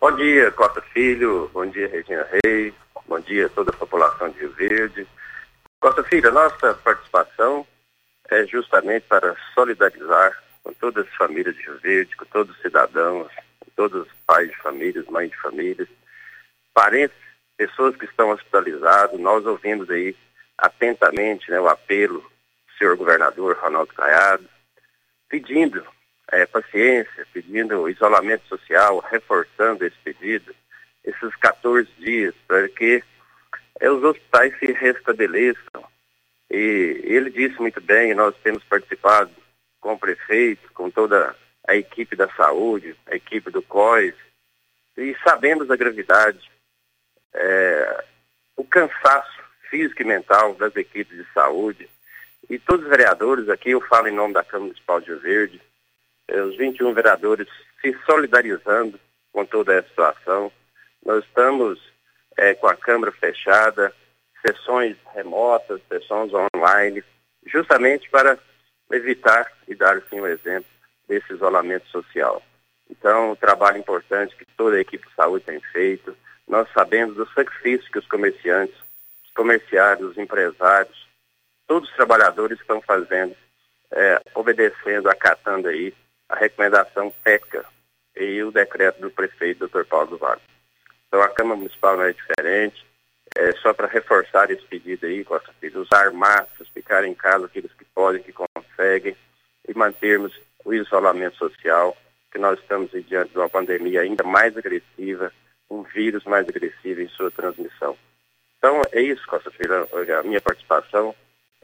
Bom 0.00 0.16
dia, 0.16 0.50
Costa 0.52 0.82
Filho. 0.94 1.50
Bom 1.52 1.66
dia, 1.66 1.88
Regina 1.88 2.26
Reis. 2.42 2.72
Bom 3.06 3.20
dia 3.20 3.44
a 3.46 3.50
toda 3.50 3.70
a 3.70 3.74
população 3.74 4.30
de 4.30 4.40
Rio 4.40 4.52
Verde. 4.56 5.06
Costa 5.84 6.02
Filho, 6.02 6.32
nossa 6.32 6.72
participação 6.76 7.66
é 8.30 8.46
justamente 8.46 9.04
para 9.06 9.36
solidarizar 9.52 10.42
com 10.62 10.72
todas 10.72 11.06
as 11.06 11.14
famílias 11.14 11.54
de 11.54 11.60
Rio 11.60 11.78
Verde, 11.78 12.16
com 12.16 12.24
todos 12.24 12.56
os 12.56 12.62
cidadãos, 12.62 13.30
com 13.60 13.70
todos 13.76 14.06
os 14.06 14.12
pais 14.26 14.48
de 14.48 14.56
famílias, 14.56 15.04
mães 15.08 15.30
de 15.30 15.36
famílias, 15.36 15.86
parentes, 16.72 17.18
pessoas 17.58 17.94
que 17.96 18.06
estão 18.06 18.30
hospitalizadas, 18.30 19.20
nós 19.20 19.44
ouvimos 19.44 19.90
aí 19.90 20.16
atentamente 20.56 21.50
né, 21.50 21.60
o 21.60 21.68
apelo 21.68 22.20
do 22.20 22.78
senhor 22.78 22.96
governador 22.96 23.54
Ronaldo 23.58 23.92
Caiado, 23.92 24.48
pedindo 25.28 25.86
é, 26.32 26.46
paciência, 26.46 27.26
pedindo 27.30 27.90
isolamento 27.90 28.48
social, 28.48 29.00
reforçando 29.00 29.84
esse 29.84 29.98
pedido, 30.02 30.54
esses 31.04 31.36
14 31.36 31.86
dias, 31.98 32.34
para 32.48 32.70
que 32.70 33.04
é, 33.80 33.90
os 33.90 34.02
hospitais 34.02 34.58
se 34.58 34.72
restabeleçam. 34.72 35.84
E 36.50 37.00
ele 37.04 37.30
disse 37.30 37.60
muito 37.60 37.80
bem, 37.80 38.14
nós 38.14 38.34
temos 38.42 38.62
participado 38.64 39.30
com 39.80 39.94
o 39.94 39.98
prefeito, 39.98 40.70
com 40.72 40.90
toda 40.90 41.34
a 41.66 41.74
equipe 41.74 42.14
da 42.14 42.28
saúde, 42.30 42.96
a 43.06 43.16
equipe 43.16 43.50
do 43.50 43.62
COIS, 43.62 44.14
e 44.96 45.16
sabemos 45.24 45.70
a 45.70 45.76
gravidade 45.76 46.50
é, 47.34 48.04
o 48.56 48.64
cansaço 48.64 49.42
físico 49.68 50.02
e 50.02 50.04
mental 50.04 50.54
das 50.54 50.74
equipes 50.76 51.16
de 51.16 51.26
saúde. 51.32 51.88
E 52.48 52.58
todos 52.58 52.84
os 52.84 52.90
vereadores, 52.90 53.48
aqui 53.48 53.70
eu 53.70 53.80
falo 53.80 54.08
em 54.08 54.14
nome 54.14 54.34
da 54.34 54.44
Câmara 54.44 54.66
Municipal 54.66 55.00
de 55.00 55.08
Rio 55.08 55.20
Verde, 55.20 55.60
é, 56.28 56.40
os 56.42 56.56
21 56.56 56.94
vereadores 56.94 57.48
se 57.80 57.96
solidarizando 58.06 58.98
com 59.32 59.44
toda 59.44 59.74
essa 59.74 59.88
situação. 59.88 60.52
Nós 61.04 61.24
estamos 61.24 61.80
é, 62.36 62.54
com 62.54 62.66
a 62.66 62.76
Câmara 62.76 63.12
fechada, 63.12 63.92
sessões 64.44 64.96
remotas, 65.14 65.80
sessões 65.88 66.32
online, 66.34 67.02
justamente 67.46 68.08
para 68.10 68.38
evitar 68.92 69.50
e 69.66 69.74
dar 69.74 70.00
sim 70.08 70.20
um 70.20 70.26
exemplo 70.26 70.68
desse 71.08 71.32
isolamento 71.32 71.86
social. 71.88 72.42
Então, 72.90 73.32
um 73.32 73.36
trabalho 73.36 73.78
importante 73.78 74.36
que 74.36 74.44
toda 74.56 74.76
a 74.76 74.80
equipe 74.80 75.06
de 75.06 75.14
saúde 75.14 75.44
tem 75.44 75.60
feito, 75.72 76.16
nós 76.46 76.68
sabemos 76.72 77.16
do 77.16 77.26
sacrifício 77.32 77.90
que 77.90 77.98
os 77.98 78.06
comerciantes, 78.06 78.76
os 79.24 79.32
comerciários, 79.32 80.10
os 80.10 80.18
empresários, 80.18 81.08
todos 81.66 81.88
os 81.88 81.96
trabalhadores 81.96 82.60
estão 82.60 82.80
fazendo, 82.82 83.34
é, 83.90 84.20
obedecendo, 84.34 85.08
acatando 85.08 85.68
aí 85.68 85.94
a 86.28 86.36
recomendação 86.36 87.12
técnica 87.22 87.64
e 88.16 88.42
o 88.42 88.52
decreto 88.52 89.00
do 89.00 89.10
prefeito, 89.10 89.66
Dr. 89.66 89.84
Paulo 89.84 90.08
do 90.08 90.18
Vale. 90.18 90.40
Então 91.14 91.22
a 91.22 91.28
Câmara 91.28 91.58
Municipal 91.58 91.96
não 91.96 92.02
é 92.02 92.12
diferente, 92.12 92.84
é 93.36 93.52
só 93.52 93.72
para 93.72 93.86
reforçar 93.86 94.50
esse 94.50 94.64
pedido 94.64 95.06
aí, 95.06 95.22
Costa 95.22 95.52
Filho, 95.60 95.82
usar 95.82 96.10
máscaras, 96.10 96.66
ficar 96.74 97.04
em 97.04 97.14
casa 97.14 97.46
aqueles 97.46 97.72
que 97.72 97.84
podem, 97.94 98.20
que 98.20 98.32
conseguem, 98.32 99.16
e 99.68 99.74
mantermos 99.74 100.36
o 100.64 100.74
isolamento 100.74 101.36
social, 101.36 101.96
que 102.32 102.38
nós 102.38 102.58
estamos 102.58 102.90
diante 102.90 103.30
de 103.30 103.38
uma 103.38 103.48
pandemia 103.48 104.00
ainda 104.00 104.24
mais 104.24 104.56
agressiva, 104.56 105.32
um 105.70 105.84
vírus 105.84 106.24
mais 106.24 106.48
agressivo 106.48 107.00
em 107.00 107.08
sua 107.10 107.30
transmissão. 107.30 107.96
Então, 108.58 108.82
é 108.90 109.00
isso, 109.00 109.24
Costa 109.28 109.52
Filho, 109.52 109.88
a 110.18 110.22
minha 110.24 110.40
participação, 110.40 111.14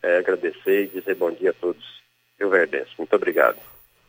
é 0.01 0.19
agradecer 0.19 0.85
e 0.85 1.01
dizer 1.01 1.17
bom 1.17 1.33
dia 1.33 1.51
a 1.51 1.55
todos 1.55 2.01
Rio 2.39 2.51
Verdense. 2.51 2.93
Muito 2.97 3.17
obrigado. 3.17 3.59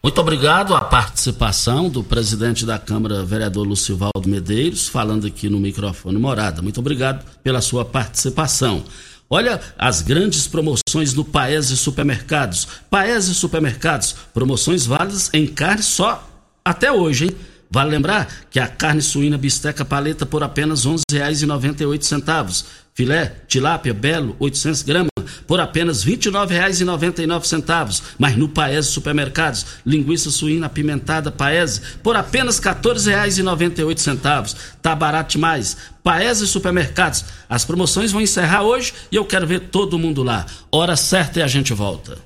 Muito 0.04 0.20
obrigado 0.20 0.74
à 0.74 0.82
participação 0.82 1.88
do 1.88 2.04
presidente 2.04 2.66
da 2.66 2.80
Câmara, 2.80 3.24
vereador 3.24 3.68
Lucivaldo 3.68 4.28
Medeiros, 4.28 4.88
falando 4.88 5.28
aqui 5.28 5.48
no 5.48 5.60
microfone 5.60 6.18
Morada. 6.18 6.60
Muito 6.60 6.80
obrigado 6.80 7.24
pela 7.44 7.62
sua 7.62 7.86
participação. 7.86 8.84
Olha 9.30 9.62
as 9.78 10.02
grandes 10.02 10.48
promoções 10.48 11.14
no 11.14 11.24
Paese 11.24 11.78
Supermercados. 11.78 12.68
Paese 12.90 13.36
Supermercados, 13.36 14.16
promoções 14.34 14.88
válidas 14.88 15.30
em 15.34 15.46
carne 15.46 15.84
só 15.84 16.28
até 16.66 16.92
hoje, 16.92 17.26
hein? 17.26 17.36
Vale 17.70 17.92
lembrar 17.92 18.28
que 18.50 18.60
a 18.60 18.68
carne 18.68 19.04
suína 19.04 19.38
bisteca 19.38 19.86
paleta 19.86 20.26
por 20.26 20.42
apenas 20.42 20.84
R$ 20.84 20.96
11,98. 21.12 22.66
Filé, 22.94 23.36
tilápia, 23.48 23.94
belo, 23.94 24.36
800 24.40 24.82
gramas, 24.82 25.11
por 25.52 25.60
apenas 25.60 26.04
R$ 26.06 26.16
29,99. 26.16 28.02
Mas 28.18 28.38
no 28.38 28.48
Paese 28.48 28.88
Supermercados, 28.88 29.66
linguiça 29.86 30.32
suína 30.32 30.68
apimentada 30.68 31.30
Paese, 31.30 31.82
por 32.02 32.16
apenas 32.16 32.58
R$ 32.58 32.74
14,98. 32.74 34.56
Tá 34.82 34.96
barato 34.96 35.34
demais. 35.34 35.76
Paese 36.02 36.48
Supermercados, 36.48 37.26
as 37.50 37.66
promoções 37.66 38.14
vão 38.14 38.22
encerrar 38.22 38.62
hoje 38.62 38.94
e 39.12 39.18
eu 39.18 39.26
quero 39.26 39.46
ver 39.46 39.60
todo 39.60 40.00
mundo 40.00 40.24
lá. 40.24 40.46
Hora 40.72 40.96
certa 40.96 41.40
e 41.40 41.44
a 41.44 41.48
gente 41.48 41.74
volta. 41.74 42.18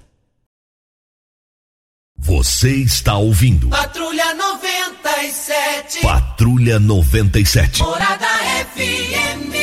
Você 2.20 2.76
está 2.76 3.18
ouvindo. 3.18 3.70
Patrulha 3.70 4.36
97. 4.36 6.02
Patrulha 6.02 6.80
97. 6.80 7.82
Morada 7.82 8.28
FM. 8.76 9.56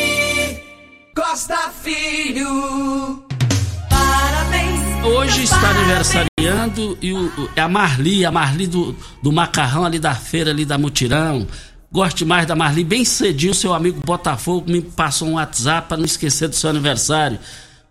Costa 1.15 1.71
Filho. 1.81 3.31
Hoje 5.05 5.43
está 5.43 5.71
aniversariando 5.71 6.97
e 7.03 7.13
o, 7.13 7.27
o- 7.27 7.49
a 7.57 7.69
Marli, 7.69 8.25
a 8.25 8.31
Marli 8.31 8.67
do, 8.67 8.95
do 9.23 9.33
macarrão 9.33 9.85
ali 9.85 9.99
da 9.99 10.15
feira, 10.15 10.51
ali 10.51 10.65
da 10.65 10.79
Mutirão. 10.79 11.47
Goste 11.91 12.25
mais 12.25 12.47
da 12.47 12.55
Marli. 12.55 12.85
Bem 12.85 13.05
cedinho, 13.05 13.55
seu 13.55 13.75
amigo 13.75 14.01
Botafogo 14.05 14.71
me 14.71 14.81
passou 14.81 15.29
um 15.29 15.35
WhatsApp 15.35 15.89
para 15.89 15.97
não 15.99 16.05
esquecer 16.05 16.49
do 16.49 16.55
seu 16.55 16.71
aniversário. 16.71 17.39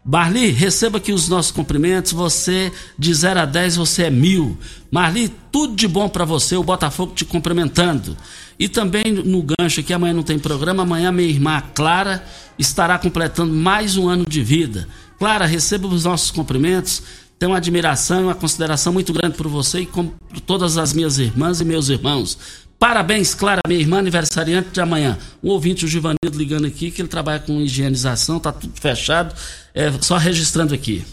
Marli, 0.03 0.47
receba 0.49 0.97
aqui 0.97 1.12
os 1.12 1.28
nossos 1.30 1.51
cumprimentos. 1.51 2.12
Você, 2.14 2.72
de 2.97 3.14
0 3.14 3.41
a 3.41 3.45
10, 3.45 3.76
você 3.76 4.03
é 4.03 4.09
mil. 4.09 4.57
Marli, 4.89 5.30
tudo 5.51 5.76
de 5.76 5.88
bom 5.88 6.09
para 6.09 6.26
você. 6.26 6.55
O 6.55 6.64
Botafogo 6.64 7.14
te 7.14 7.24
cumprimentando. 7.26 8.18
E 8.57 8.68
também 8.68 9.03
no 9.12 9.43
gancho 9.43 9.82
aqui, 9.82 9.93
amanhã 9.93 10.14
não 10.14 10.24
tem 10.24 10.39
programa. 10.39 10.82
Amanhã 10.84 11.12
minha 11.12 11.30
irmã 11.30 11.62
Clara 11.76 12.24
estará 12.57 12.97
completando 12.97 13.53
mais 13.53 13.95
um 13.97 14.07
ano 14.09 14.26
de 14.28 14.41
vida. 14.43 14.88
Clara, 15.22 15.45
receba 15.45 15.88
os 15.88 16.03
nossos 16.03 16.32
cumprimentos. 16.32 17.03
Tenho 17.38 17.51
uma 17.51 17.59
admiração 17.59 18.22
e 18.22 18.24
uma 18.24 18.34
consideração 18.34 18.91
muito 18.91 19.13
grande 19.13 19.38
por 19.38 19.47
você 19.47 19.82
e 19.82 19.86
por 19.86 20.39
todas 20.47 20.80
as 20.80 20.93
minhas 20.93 21.19
irmãs 21.19 21.61
e 21.61 21.63
meus 21.63 21.89
irmãos. 21.89 22.39
Parabéns, 22.80 23.36
Clara, 23.36 23.61
minha 23.67 23.80
irmã 23.80 23.99
aniversariante 23.99 24.69
de 24.72 24.82
amanhã. 24.82 25.19
Um 25.43 25.49
ouvinte, 25.49 25.86
o 25.86 25.88
Givanildo, 25.88 26.36
ligando 26.36 26.65
aqui, 26.65 26.89
que 26.89 27.03
ele 27.03 27.07
trabalha 27.07 27.39
com 27.39 27.61
higienização, 27.61 28.39
tá 28.39 28.51
tudo 28.51 28.74
fechado. 28.82 29.36
É, 29.76 29.91
só 30.01 30.17
registrando 30.17 30.74
aqui. 30.74 31.05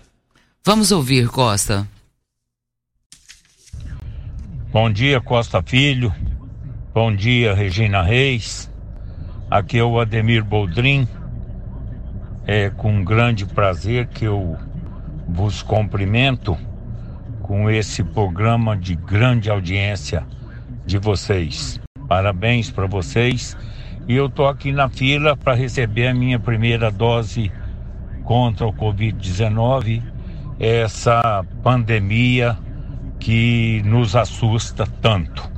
Vamos 0.64 0.92
ouvir, 0.92 1.28
Costa. 1.28 1.88
Bom 4.72 4.90
dia, 4.90 5.20
Costa 5.20 5.62
Filho. 5.62 6.14
Bom 6.94 7.10
dia, 7.10 7.54
Regina 7.54 8.02
Reis. 8.02 8.70
Aqui 9.50 9.78
é 9.78 9.82
o 9.82 9.98
Ademir 9.98 10.44
Boldrin. 10.44 11.08
É 12.46 12.68
com 12.68 13.02
grande 13.02 13.46
prazer 13.46 14.08
que 14.08 14.26
eu 14.26 14.58
vos 15.26 15.62
cumprimento 15.62 16.54
com 17.40 17.70
esse 17.70 18.04
programa 18.04 18.76
de 18.76 18.94
grande 18.94 19.48
audiência 19.48 20.26
de 20.84 20.98
vocês. 20.98 21.80
Parabéns 22.06 22.70
para 22.70 22.86
vocês. 22.86 23.56
E 24.06 24.14
eu 24.14 24.28
tô 24.28 24.46
aqui 24.46 24.70
na 24.70 24.90
fila 24.90 25.34
para 25.34 25.54
receber 25.54 26.08
a 26.08 26.14
minha 26.14 26.38
primeira 26.38 26.90
dose 26.90 27.50
contra 28.22 28.66
o 28.66 28.72
Covid-19, 28.74 30.02
essa 30.60 31.42
pandemia 31.62 32.54
que 33.18 33.80
nos 33.82 34.14
assusta 34.14 34.86
tanto. 35.00 35.51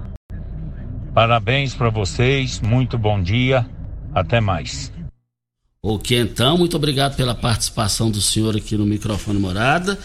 Parabéns 1.15 1.73
para 1.77 1.91
vocês, 1.91 2.61
muito 2.61 2.99
bom 2.99 3.23
dia, 3.23 3.65
até 4.13 4.41
mais. 4.41 4.93
Ok, 5.81 6.19
então, 6.19 6.59
muito 6.59 6.77
obrigado 6.77 7.15
pela 7.15 7.37
participação 7.37 8.11
do 8.11 8.21
senhor 8.21 8.57
aqui 8.57 8.77
no 8.77 8.85
microfone 8.85 9.39
Morada. 9.39 9.97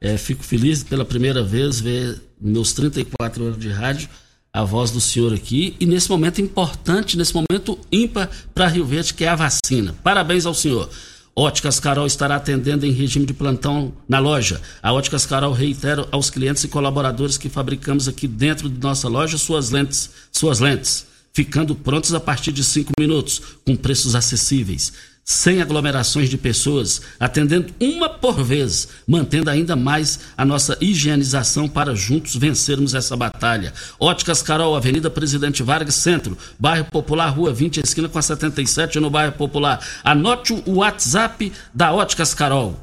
É, 0.00 0.18
fico 0.18 0.42
feliz 0.42 0.82
pela 0.82 1.04
primeira 1.04 1.40
vez 1.40 1.78
ver 1.78 2.20
meus 2.40 2.72
34 2.72 3.44
anos 3.44 3.58
de 3.60 3.68
rádio 3.68 4.08
a 4.52 4.64
voz 4.64 4.90
do 4.90 5.00
senhor 5.00 5.32
aqui 5.32 5.76
e 5.78 5.86
nesse 5.86 6.10
momento 6.10 6.40
importante, 6.40 7.16
nesse 7.16 7.32
momento 7.32 7.78
ímpar 7.92 8.28
para 8.52 8.66
Rio 8.66 8.84
Verde, 8.84 9.14
que 9.14 9.24
é 9.24 9.28
a 9.28 9.36
vacina. 9.36 9.94
Parabéns 10.02 10.46
ao 10.46 10.54
senhor. 10.54 10.90
Óticas 11.38 11.78
Carol 11.78 12.06
estará 12.06 12.36
atendendo 12.36 12.86
em 12.86 12.92
regime 12.92 13.26
de 13.26 13.34
plantão 13.34 13.92
na 14.08 14.18
loja. 14.18 14.58
A 14.82 14.90
Óticas 14.94 15.26
Carol 15.26 15.52
reitera 15.52 16.08
aos 16.10 16.30
clientes 16.30 16.64
e 16.64 16.68
colaboradores 16.68 17.36
que 17.36 17.50
fabricamos 17.50 18.08
aqui 18.08 18.26
dentro 18.26 18.70
de 18.70 18.80
nossa 18.80 19.06
loja 19.06 19.36
suas 19.36 19.68
lentes, 19.68 20.08
suas 20.32 20.60
lentes, 20.60 21.06
ficando 21.34 21.74
prontas 21.76 22.14
a 22.14 22.20
partir 22.20 22.52
de 22.52 22.64
cinco 22.64 22.90
minutos, 22.98 23.42
com 23.66 23.76
preços 23.76 24.14
acessíveis 24.14 25.15
sem 25.28 25.60
aglomerações 25.60 26.30
de 26.30 26.38
pessoas, 26.38 27.02
atendendo 27.18 27.74
uma 27.80 28.08
por 28.08 28.44
vez, 28.44 28.86
mantendo 29.08 29.50
ainda 29.50 29.74
mais 29.74 30.20
a 30.36 30.44
nossa 30.44 30.78
higienização 30.80 31.68
para 31.68 31.96
juntos 31.96 32.36
vencermos 32.36 32.94
essa 32.94 33.16
batalha. 33.16 33.74
Óticas 33.98 34.40
Carol, 34.40 34.76
Avenida 34.76 35.10
Presidente 35.10 35.64
Vargas, 35.64 35.96
Centro, 35.96 36.38
Bairro 36.56 36.84
Popular, 36.84 37.30
Rua 37.30 37.52
20, 37.52 37.78
esquina 37.78 38.08
com 38.08 38.20
a 38.20 38.22
77, 38.22 39.00
no 39.00 39.10
Bairro 39.10 39.32
Popular. 39.32 39.84
Anote 40.04 40.52
o 40.64 40.76
WhatsApp 40.76 41.52
da 41.74 41.92
Óticas 41.92 42.32
Carol, 42.32 42.78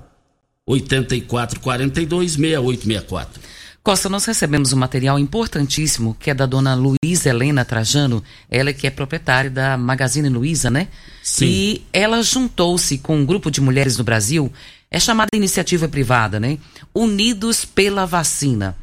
8442 0.68 2.34
6864. 2.34 3.42
Costa, 3.84 4.08
nós 4.08 4.24
recebemos 4.24 4.72
um 4.72 4.78
material 4.78 5.20
importantíssimo 5.20 6.16
que 6.18 6.32
é 6.32 6.34
da 6.34 6.46
dona 6.46 6.74
Luísa 6.74 7.30
Helena 7.30 7.66
Trajano, 7.66 8.24
ela 8.50 8.72
que 8.72 8.88
é 8.88 8.90
proprietária 8.90 9.52
da 9.52 9.78
Magazine 9.78 10.30
Luiza, 10.30 10.70
né? 10.70 10.88
Sim. 11.22 11.46
E 11.46 11.86
ela 11.92 12.24
juntou-se 12.24 12.98
com 13.00 13.18
um 13.18 13.26
grupo 13.26 13.52
de 13.52 13.60
mulheres 13.60 13.98
no 13.98 14.04
Brasil, 14.06 14.50
é 14.90 14.98
chamada 15.02 15.28
iniciativa 15.36 15.90
privada, 15.90 16.40
né? 16.40 16.60
Unidos 16.96 17.66
pela 17.66 18.06
Vacina. 18.06 18.74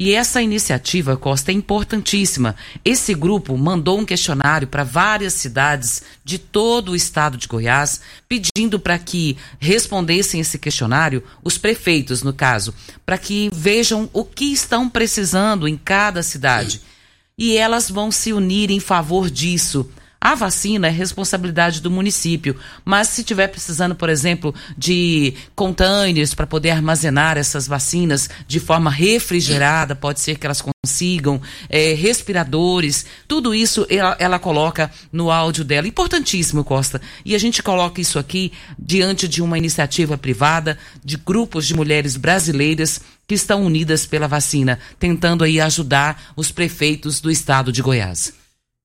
E 0.00 0.14
essa 0.14 0.40
iniciativa, 0.40 1.16
Costa, 1.16 1.50
é 1.50 1.54
importantíssima. 1.54 2.54
Esse 2.84 3.12
grupo 3.14 3.58
mandou 3.58 3.98
um 3.98 4.04
questionário 4.04 4.68
para 4.68 4.84
várias 4.84 5.32
cidades 5.32 6.04
de 6.24 6.38
todo 6.38 6.92
o 6.92 6.96
estado 6.96 7.36
de 7.36 7.48
Goiás, 7.48 8.00
pedindo 8.28 8.78
para 8.78 8.96
que 8.96 9.36
respondessem 9.58 10.40
esse 10.40 10.56
questionário, 10.56 11.24
os 11.42 11.58
prefeitos, 11.58 12.22
no 12.22 12.32
caso, 12.32 12.72
para 13.04 13.18
que 13.18 13.50
vejam 13.52 14.08
o 14.12 14.24
que 14.24 14.52
estão 14.52 14.88
precisando 14.88 15.66
em 15.66 15.76
cada 15.76 16.22
cidade. 16.22 16.80
E 17.36 17.56
elas 17.56 17.90
vão 17.90 18.12
se 18.12 18.32
unir 18.32 18.70
em 18.70 18.78
favor 18.78 19.28
disso. 19.28 19.90
A 20.20 20.34
vacina 20.34 20.88
é 20.88 20.90
responsabilidade 20.90 21.80
do 21.80 21.92
município, 21.92 22.56
mas 22.84 23.06
se 23.08 23.22
tiver 23.22 23.46
precisando, 23.46 23.94
por 23.94 24.08
exemplo, 24.08 24.52
de 24.76 25.32
containers 25.54 26.34
para 26.34 26.46
poder 26.46 26.70
armazenar 26.70 27.38
essas 27.38 27.68
vacinas 27.68 28.28
de 28.46 28.58
forma 28.58 28.90
refrigerada, 28.90 29.94
pode 29.94 30.20
ser 30.20 30.36
que 30.36 30.44
elas 30.44 30.60
consigam, 30.60 31.40
é, 31.68 31.94
respiradores, 31.94 33.06
tudo 33.28 33.54
isso 33.54 33.86
ela, 33.88 34.16
ela 34.18 34.38
coloca 34.40 34.90
no 35.12 35.30
áudio 35.30 35.64
dela. 35.64 35.86
Importantíssimo, 35.86 36.64
Costa. 36.64 37.00
E 37.24 37.36
a 37.36 37.38
gente 37.38 37.62
coloca 37.62 38.00
isso 38.00 38.18
aqui 38.18 38.52
diante 38.76 39.28
de 39.28 39.40
uma 39.40 39.56
iniciativa 39.56 40.18
privada 40.18 40.76
de 41.04 41.16
grupos 41.16 41.64
de 41.64 41.76
mulheres 41.76 42.16
brasileiras 42.16 43.00
que 43.24 43.34
estão 43.34 43.62
unidas 43.62 44.04
pela 44.04 44.26
vacina, 44.26 44.80
tentando 44.98 45.44
aí 45.44 45.60
ajudar 45.60 46.32
os 46.34 46.50
prefeitos 46.50 47.20
do 47.20 47.30
estado 47.30 47.70
de 47.70 47.82
Goiás. 47.82 48.32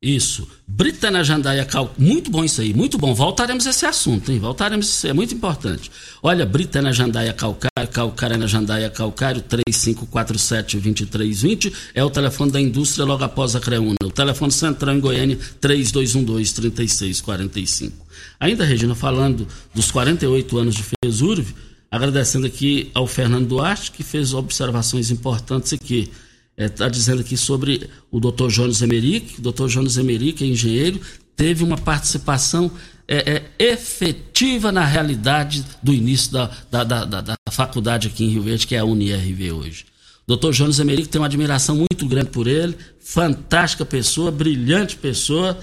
Isso. 0.04 0.48
Brita 0.68 1.10
na 1.10 1.24
Jandaia 1.24 1.64
Cal... 1.64 1.96
Muito 1.98 2.30
bom 2.30 2.44
isso 2.44 2.60
aí, 2.60 2.74
muito 2.74 2.98
bom. 2.98 3.14
Voltaremos 3.14 3.66
a 3.66 3.70
esse 3.70 3.86
assunto, 3.86 4.34
hein? 4.34 4.38
Voltaremos, 4.38 5.06
é 5.06 5.14
muito 5.14 5.34
importante. 5.34 5.90
Olha, 6.22 6.46
Brita 6.46 6.82
na 6.82 6.92
Jandaia 6.92 7.32
Calcário, 7.32 7.88
Calcário 7.90 8.38
na 8.38 8.46
Jandaia 8.46 8.90
Calcário, 8.90 9.42
3547-2320, 9.44 11.74
é 11.94 12.04
o 12.04 12.10
telefone 12.10 12.52
da 12.52 12.60
indústria 12.60 13.06
logo 13.06 13.24
após 13.24 13.56
a 13.56 13.62
Creúna. 13.62 13.96
O 14.04 14.12
telefone 14.12 14.52
central 14.52 14.94
em 14.94 15.00
Goiânia, 15.00 15.40
3212-3645. 15.62 17.94
Ainda, 18.42 18.66
Regina, 18.66 18.96
falando 18.96 19.48
dos 19.74 19.90
48 19.90 20.58
anos 20.58 20.76
de 20.76 20.84
FESURV, 20.84 21.56
agradecendo 21.90 22.46
aqui 22.46 22.92
ao 22.94 23.08
Fernando 23.08 23.48
Duarte, 23.48 23.90
que 23.90 24.04
fez 24.04 24.34
observações 24.34 25.12
importantes 25.12 25.72
aqui 25.72 26.12
está 26.58 26.86
é, 26.86 26.90
dizendo 26.90 27.22
aqui 27.22 27.36
sobre 27.36 27.90
o 28.12 28.20
Dr. 28.20 28.48
Jones 28.48 28.82
Emerick. 28.82 29.40
O 29.40 29.52
Dr. 29.52 29.68
Jones 29.68 29.98
Emerick 29.98 30.44
é 30.44 30.48
engenheiro, 30.48 31.00
teve 31.36 31.64
uma 31.64 31.78
participação 31.78 32.72
é, 33.08 33.34
é, 33.60 33.72
efetiva 33.72 34.72
na 34.72 34.86
realidade 34.86 35.66
do 35.82 35.94
início 35.94 36.32
da, 36.32 36.52
da, 36.72 36.84
da, 36.84 37.06
da, 37.06 37.22
da 37.22 37.36
faculdade 37.52 38.08
aqui 38.08 38.24
em 38.24 38.30
Rio 38.30 38.44
Verde, 38.44 38.68
que 38.68 38.76
é 38.76 38.80
a 38.80 38.86
UniRV 38.86 39.52
hoje. 39.52 39.86
Dr. 40.26 40.52
Jones 40.52 40.80
Emerick 40.80 41.10
tem 41.10 41.20
uma 41.20 41.28
admiração 41.28 41.76
muito 41.76 42.06
grande 42.08 42.30
por 42.30 42.48
ele, 42.48 42.78
fantástica 43.00 43.84
pessoa, 43.84 44.32
brilhante 44.32 44.96
pessoa. 44.96 45.58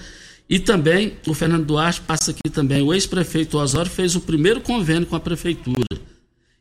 E 0.47 0.59
também 0.59 1.13
o 1.25 1.33
Fernando 1.33 1.65
Duarte 1.65 2.01
passa 2.01 2.31
aqui 2.31 2.49
também. 2.49 2.81
O 2.81 2.93
ex-prefeito 2.93 3.57
Osório 3.57 3.89
fez 3.89 4.15
o 4.15 4.21
primeiro 4.21 4.61
convênio 4.61 5.07
com 5.07 5.15
a 5.15 5.19
prefeitura. 5.19 5.85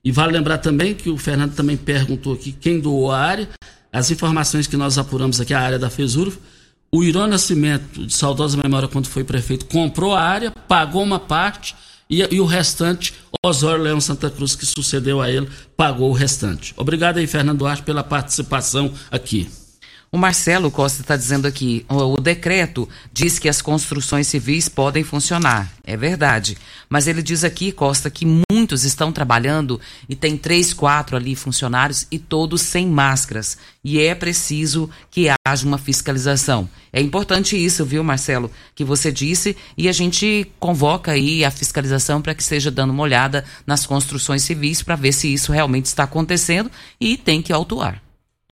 E 0.02 0.10
vale 0.10 0.32
lembrar 0.32 0.58
também 0.58 0.94
que 0.94 1.10
o 1.10 1.18
Fernando 1.18 1.54
também 1.54 1.76
perguntou 1.76 2.32
aqui 2.32 2.52
quem 2.52 2.80
doou 2.80 3.10
a 3.10 3.18
área 3.18 3.48
as 3.92 4.10
informações 4.10 4.66
que 4.66 4.76
nós 4.76 4.98
apuramos 4.98 5.40
aqui, 5.40 5.52
a 5.52 5.60
área 5.60 5.78
da 5.78 5.90
FESUR, 5.90 6.32
o 6.92 7.04
Irã 7.04 7.26
Nascimento, 7.26 8.06
de 8.06 8.12
saudosa 8.12 8.56
memória, 8.56 8.88
quando 8.88 9.06
foi 9.06 9.22
prefeito, 9.22 9.66
comprou 9.66 10.14
a 10.14 10.22
área, 10.22 10.50
pagou 10.50 11.02
uma 11.02 11.18
parte 11.18 11.74
e, 12.08 12.26
e, 12.34 12.40
o 12.40 12.44
restante, 12.44 13.14
Osório 13.44 13.84
Leão 13.84 14.00
Santa 14.00 14.28
Cruz, 14.28 14.56
que 14.56 14.66
sucedeu 14.66 15.22
a 15.22 15.30
ele, 15.30 15.48
pagou 15.76 16.10
o 16.10 16.12
restante. 16.12 16.74
Obrigado 16.76 17.18
aí, 17.18 17.26
Fernando 17.26 17.58
Duarte, 17.58 17.84
pela 17.84 18.02
participação 18.02 18.92
aqui. 19.10 19.48
O 20.12 20.18
Marcelo 20.18 20.72
Costa 20.72 21.02
está 21.02 21.16
dizendo 21.16 21.46
aqui: 21.46 21.86
o, 21.88 21.94
o, 21.94 22.20
decreto 22.20 22.88
diz 23.12 23.38
que 23.38 23.48
as 23.48 23.62
construções 23.62 24.26
civis 24.26 24.68
podem 24.68 25.04
funcionar. 25.04 25.72
É 25.84 25.96
verdade. 25.96 26.58
Mas 26.88 27.06
ele 27.06 27.22
diz 27.22 27.44
aqui, 27.44 27.70
Costa, 27.70 28.10
que 28.10 28.26
muitos 28.50 28.82
estão 28.82 29.12
trabalhando 29.12 29.80
e 30.08 30.16
tem 30.16 30.36
três, 30.36 30.74
quatro 30.74 31.16
ali 31.16 31.36
funcionários 31.36 32.08
e 32.10 32.18
todos 32.18 32.60
sem 32.62 32.88
máscaras. 32.88 33.56
E 33.84 34.00
é 34.00 34.12
preciso 34.12 34.90
que 35.12 35.28
haja 35.46 35.64
uma 35.64 35.78
fiscalização. 35.78 36.68
É 36.92 37.00
importante 37.00 37.56
isso, 37.56 37.84
viu, 37.84 38.02
Marcelo, 38.02 38.50
que 38.74 38.82
você 38.82 39.12
disse, 39.12 39.56
e 39.78 39.88
a 39.88 39.92
gente 39.92 40.50
convoca 40.58 41.12
aí 41.12 41.44
a 41.44 41.52
fiscalização 41.52 42.20
para 42.20 42.34
que 42.34 42.42
seja 42.42 42.68
dando 42.68 42.90
uma 42.90 43.04
olhada 43.04 43.44
nas 43.64 43.86
construções 43.86 44.42
civis 44.42 44.82
para 44.82 44.96
ver 44.96 45.12
se 45.12 45.32
isso 45.32 45.52
realmente 45.52 45.86
está 45.86 46.02
acontecendo 46.02 46.68
e 47.00 47.16
tem 47.16 47.40
que 47.40 47.52
autuar. 47.52 48.02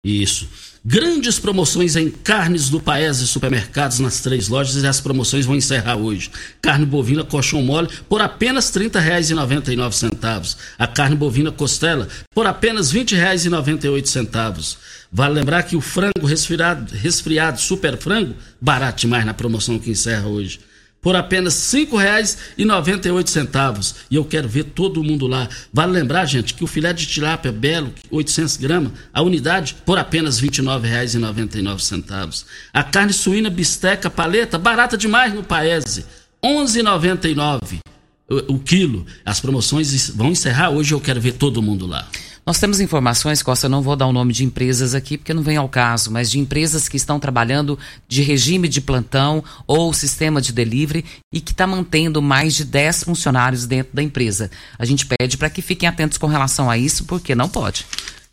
Isso. 0.04 0.48
Grandes 0.89 1.37
promoções 1.37 1.97
em 1.97 2.09
carnes 2.09 2.70
do 2.70 2.78
Paes 2.78 3.18
e 3.18 3.26
supermercados 3.26 3.99
nas 3.99 4.20
três 4.20 4.47
lojas 4.47 4.80
e 4.80 4.87
as 4.87 5.01
promoções 5.01 5.45
vão 5.45 5.57
encerrar 5.57 5.97
hoje. 5.97 6.30
Carne 6.62 6.87
bovina 6.87 7.24
colchão 7.24 7.61
mole 7.61 7.89
por 8.09 8.20
apenas 8.20 8.72
R$ 8.72 8.89
30,99. 8.89 10.57
A 10.78 10.87
carne 10.87 11.16
bovina 11.16 11.51
costela 11.51 12.07
por 12.32 12.47
apenas 12.47 12.93
R$ 12.93 13.01
20,98. 13.01 14.76
Vale 15.11 15.34
lembrar 15.34 15.64
que 15.64 15.74
o 15.74 15.80
frango 15.80 16.24
resfriado, 16.24 16.95
resfriado 16.95 17.61
super 17.61 17.99
frango, 17.99 18.37
barato 18.61 19.01
demais 19.01 19.26
na 19.26 19.34
promoção 19.34 19.80
que 19.80 19.91
encerra 19.91 20.28
hoje 20.28 20.61
por 21.07 21.14
apenas 21.14 21.72
R$ 21.72 21.86
5,98. 21.86 23.94
E 24.11 24.16
eu 24.16 24.24
quero 24.24 24.48
ver 24.48 24.64
todo 24.64 25.04
mundo 25.04 25.28
lá. 25.28 25.48
Vale 25.72 25.92
lembrar, 25.92 26.26
gente, 26.26 26.52
que 26.52 26.64
o 26.64 26.66
filé 26.66 26.92
de 26.92 27.07
tilápia 27.07 27.52
belo, 27.52 27.94
800 28.11 28.57
gramas, 28.57 28.90
a 29.14 29.22
unidade, 29.22 29.76
por 29.86 30.00
apenas 30.00 30.40
R$ 30.40 30.48
29,99. 30.48 32.44
A 32.74 32.82
carne 32.82 33.12
suína 33.12 33.48
bisteca 33.48 34.11
paleta, 34.11 34.59
barata 34.59 34.98
demais 34.98 35.32
no 35.32 35.44
Paese, 35.44 36.04
R$ 36.42 36.50
11,99 36.50 37.78
o 38.48 38.59
quilo. 38.59 39.07
As 39.24 39.38
promoções 39.38 40.11
vão 40.11 40.30
encerrar 40.30 40.70
hoje, 40.70 40.92
eu 40.92 41.00
quero 41.00 41.20
ver 41.20 41.34
todo 41.34 41.62
mundo 41.62 41.86
lá. 41.86 42.09
Nós 42.47 42.61
temos 42.61 42.78
informações, 42.78 43.42
Costa, 43.42 43.66
eu 43.66 43.70
não 43.70 43.82
vou 43.82 43.97
dar 43.97 44.07
o 44.07 44.12
nome 44.12 44.32
de 44.32 44.44
empresas 44.44 44.94
aqui 44.94 45.18
porque 45.18 45.34
não 45.34 45.42
vem 45.42 45.57
ao 45.57 45.68
caso, 45.68 46.12
mas 46.12 46.30
de 46.30 46.38
empresas 46.38 46.88
que 46.88 46.97
estão 46.97 47.18
trabalhando 47.18 47.76
de 48.07 48.22
regime 48.22 48.68
de 48.68 48.80
plantão 48.80 49.42
ou 49.66 49.92
sistema 49.92 50.40
de 50.40 50.53
delivery 50.53 51.05
e 51.34 51.40
que 51.40 51.51
está 51.51 51.66
mantendo 51.66 52.22
mais 52.22 52.55
de 52.55 52.64
10 52.64 53.03
funcionários 53.03 53.66
dentro 53.66 53.92
da 53.92 54.01
empresa. 54.01 54.49
A 54.78 54.84
gente 54.84 55.05
pede 55.05 55.36
para 55.36 55.51
que 55.51 55.61
fiquem 55.61 55.88
atentos 55.88 56.18
com 56.18 56.28
relação 56.28 56.70
a 56.70 56.78
isso, 56.78 57.05
porque 57.07 57.34
não 57.34 57.49
pode. 57.49 57.84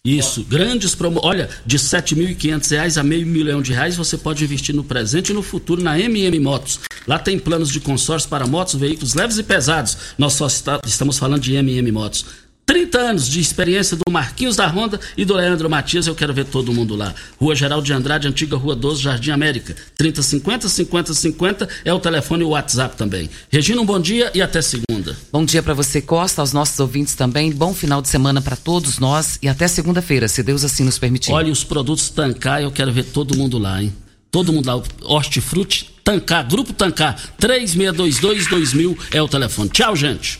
Isso, 0.05 0.43
grandes 0.43 0.93
promoções. 0.93 1.31
Olha, 1.31 1.49
de 1.65 1.77
R$ 1.77 1.83
7.500 1.83 2.99
a 2.99 3.03
meio 3.03 3.25
milhão 3.25 3.63
de 3.63 3.73
reais 3.73 3.95
você 3.95 4.15
pode 4.15 4.43
investir 4.43 4.75
no 4.75 4.83
presente 4.83 5.29
e 5.29 5.33
no 5.33 5.41
futuro 5.41 5.81
na 5.81 5.97
MM 5.97 6.39
Motos. 6.39 6.81
Lá 7.07 7.17
tem 7.17 7.39
planos 7.39 7.69
de 7.69 7.79
consórcio 7.79 8.29
para 8.29 8.45
motos, 8.45 8.75
veículos 8.75 9.15
leves 9.15 9.39
e 9.39 9.43
pesados. 9.43 9.97
Nós 10.17 10.33
só 10.33 10.45
está, 10.45 10.79
estamos 10.85 11.17
falando 11.17 11.41
de 11.41 11.55
MM 11.55 11.91
Motos. 11.91 12.42
30 12.73 12.97
anos 12.97 13.29
de 13.29 13.39
experiência 13.39 13.95
do 13.95 14.11
Marquinhos 14.11 14.55
da 14.55 14.65
Honda 14.65 14.99
e 15.15 15.23
do 15.23 15.35
Leandro 15.35 15.69
Matias, 15.69 16.07
eu 16.07 16.15
quero 16.15 16.33
ver 16.33 16.45
todo 16.45 16.73
mundo 16.73 16.95
lá. 16.95 17.13
Rua 17.39 17.53
Geraldo 17.53 17.85
de 17.85 17.93
Andrade, 17.93 18.27
antiga 18.27 18.57
Rua 18.57 18.75
12, 18.75 18.99
Jardim 18.99 19.29
América. 19.29 19.75
3050 19.95 20.67
50 20.67 21.13
50 21.13 21.69
é 21.85 21.93
o 21.93 21.99
telefone 21.99 22.41
e 22.41 22.45
o 22.45 22.49
WhatsApp 22.49 22.97
também. 22.97 23.29
Regina, 23.51 23.79
um 23.79 23.85
bom 23.85 23.99
dia 23.99 24.31
e 24.33 24.41
até 24.41 24.59
segunda. 24.59 25.15
Bom 25.31 25.45
dia 25.45 25.61
para 25.61 25.75
você, 25.75 26.01
Costa, 26.01 26.41
aos 26.41 26.51
nossos 26.51 26.79
ouvintes 26.79 27.13
também. 27.13 27.51
Bom 27.51 27.75
final 27.75 28.01
de 28.01 28.07
semana 28.07 28.41
para 28.41 28.55
todos 28.55 28.97
nós 28.97 29.37
e 29.39 29.47
até 29.47 29.67
segunda-feira, 29.67 30.27
se 30.27 30.41
Deus 30.41 30.63
assim 30.63 30.83
nos 30.83 30.97
permitir. 30.97 31.31
Olha, 31.31 31.51
os 31.51 31.63
produtos 31.63 32.09
Tancar, 32.09 32.63
eu 32.63 32.71
quero 32.71 32.91
ver 32.91 33.03
todo 33.03 33.37
mundo 33.37 33.59
lá, 33.59 33.83
hein? 33.83 33.93
Todo 34.31 34.51
mundo 34.51 34.65
lá, 34.65 34.81
Hortifruti, 35.03 35.93
Tancar, 36.03 36.47
Grupo 36.47 36.73
Tancar, 36.73 37.21
3622 37.37 38.47
2000 38.47 38.97
é 39.11 39.21
o 39.21 39.27
telefone. 39.27 39.69
Tchau, 39.69 39.95
gente. 39.95 40.39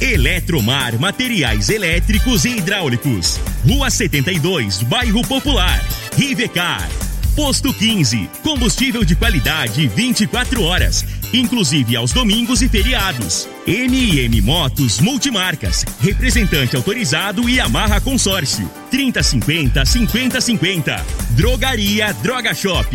Eletromar 0.00 0.98
Materiais 0.98 1.70
Elétricos 1.70 2.44
e 2.44 2.58
Hidráulicos. 2.58 3.40
Rua 3.66 3.88
72, 3.88 4.82
Bairro 4.82 5.22
Popular. 5.22 5.82
Rivecar. 6.14 6.86
Posto 7.34 7.72
15. 7.72 8.28
Combustível 8.42 9.04
de 9.06 9.16
qualidade 9.16 9.88
24 9.88 10.62
horas, 10.62 11.02
inclusive 11.38 11.96
aos 11.96 12.12
domingos 12.12 12.62
e 12.62 12.68
feriados. 12.68 13.48
MM 13.66 14.40
Motos 14.42 15.00
Multimarcas. 15.00 15.84
Representante 16.00 16.76
autorizado 16.76 17.48
e 17.48 17.60
amarra 17.60 18.00
consórcio. 18.00 18.70
3050 18.90 19.84
5050. 19.84 21.04
Drogaria 21.30 22.12
Droga 22.14 22.54
Shop. 22.54 22.86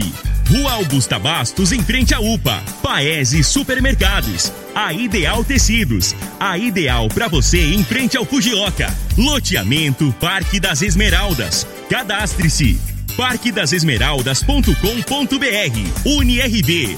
Rua 0.49 0.73
Augusta 0.73 1.17
Bastos, 1.17 1.71
em 1.71 1.81
frente 1.81 2.13
à 2.13 2.19
UPA. 2.19 2.61
Paese 2.83 3.43
Supermercados. 3.43 4.51
A 4.75 4.91
Ideal 4.91 5.45
Tecidos. 5.45 6.13
A 6.39 6.57
ideal 6.57 7.07
para 7.07 7.27
você 7.27 7.73
em 7.73 7.83
frente 7.83 8.17
ao 8.17 8.25
Fujioka. 8.25 8.93
Loteamento 9.17 10.13
Parque 10.19 10.59
das 10.59 10.81
Esmeraldas. 10.81 11.65
Cadastre-se. 11.89 12.79
parquedasesmeraldas.com.br. 13.15 16.05
UniRV. 16.05 16.97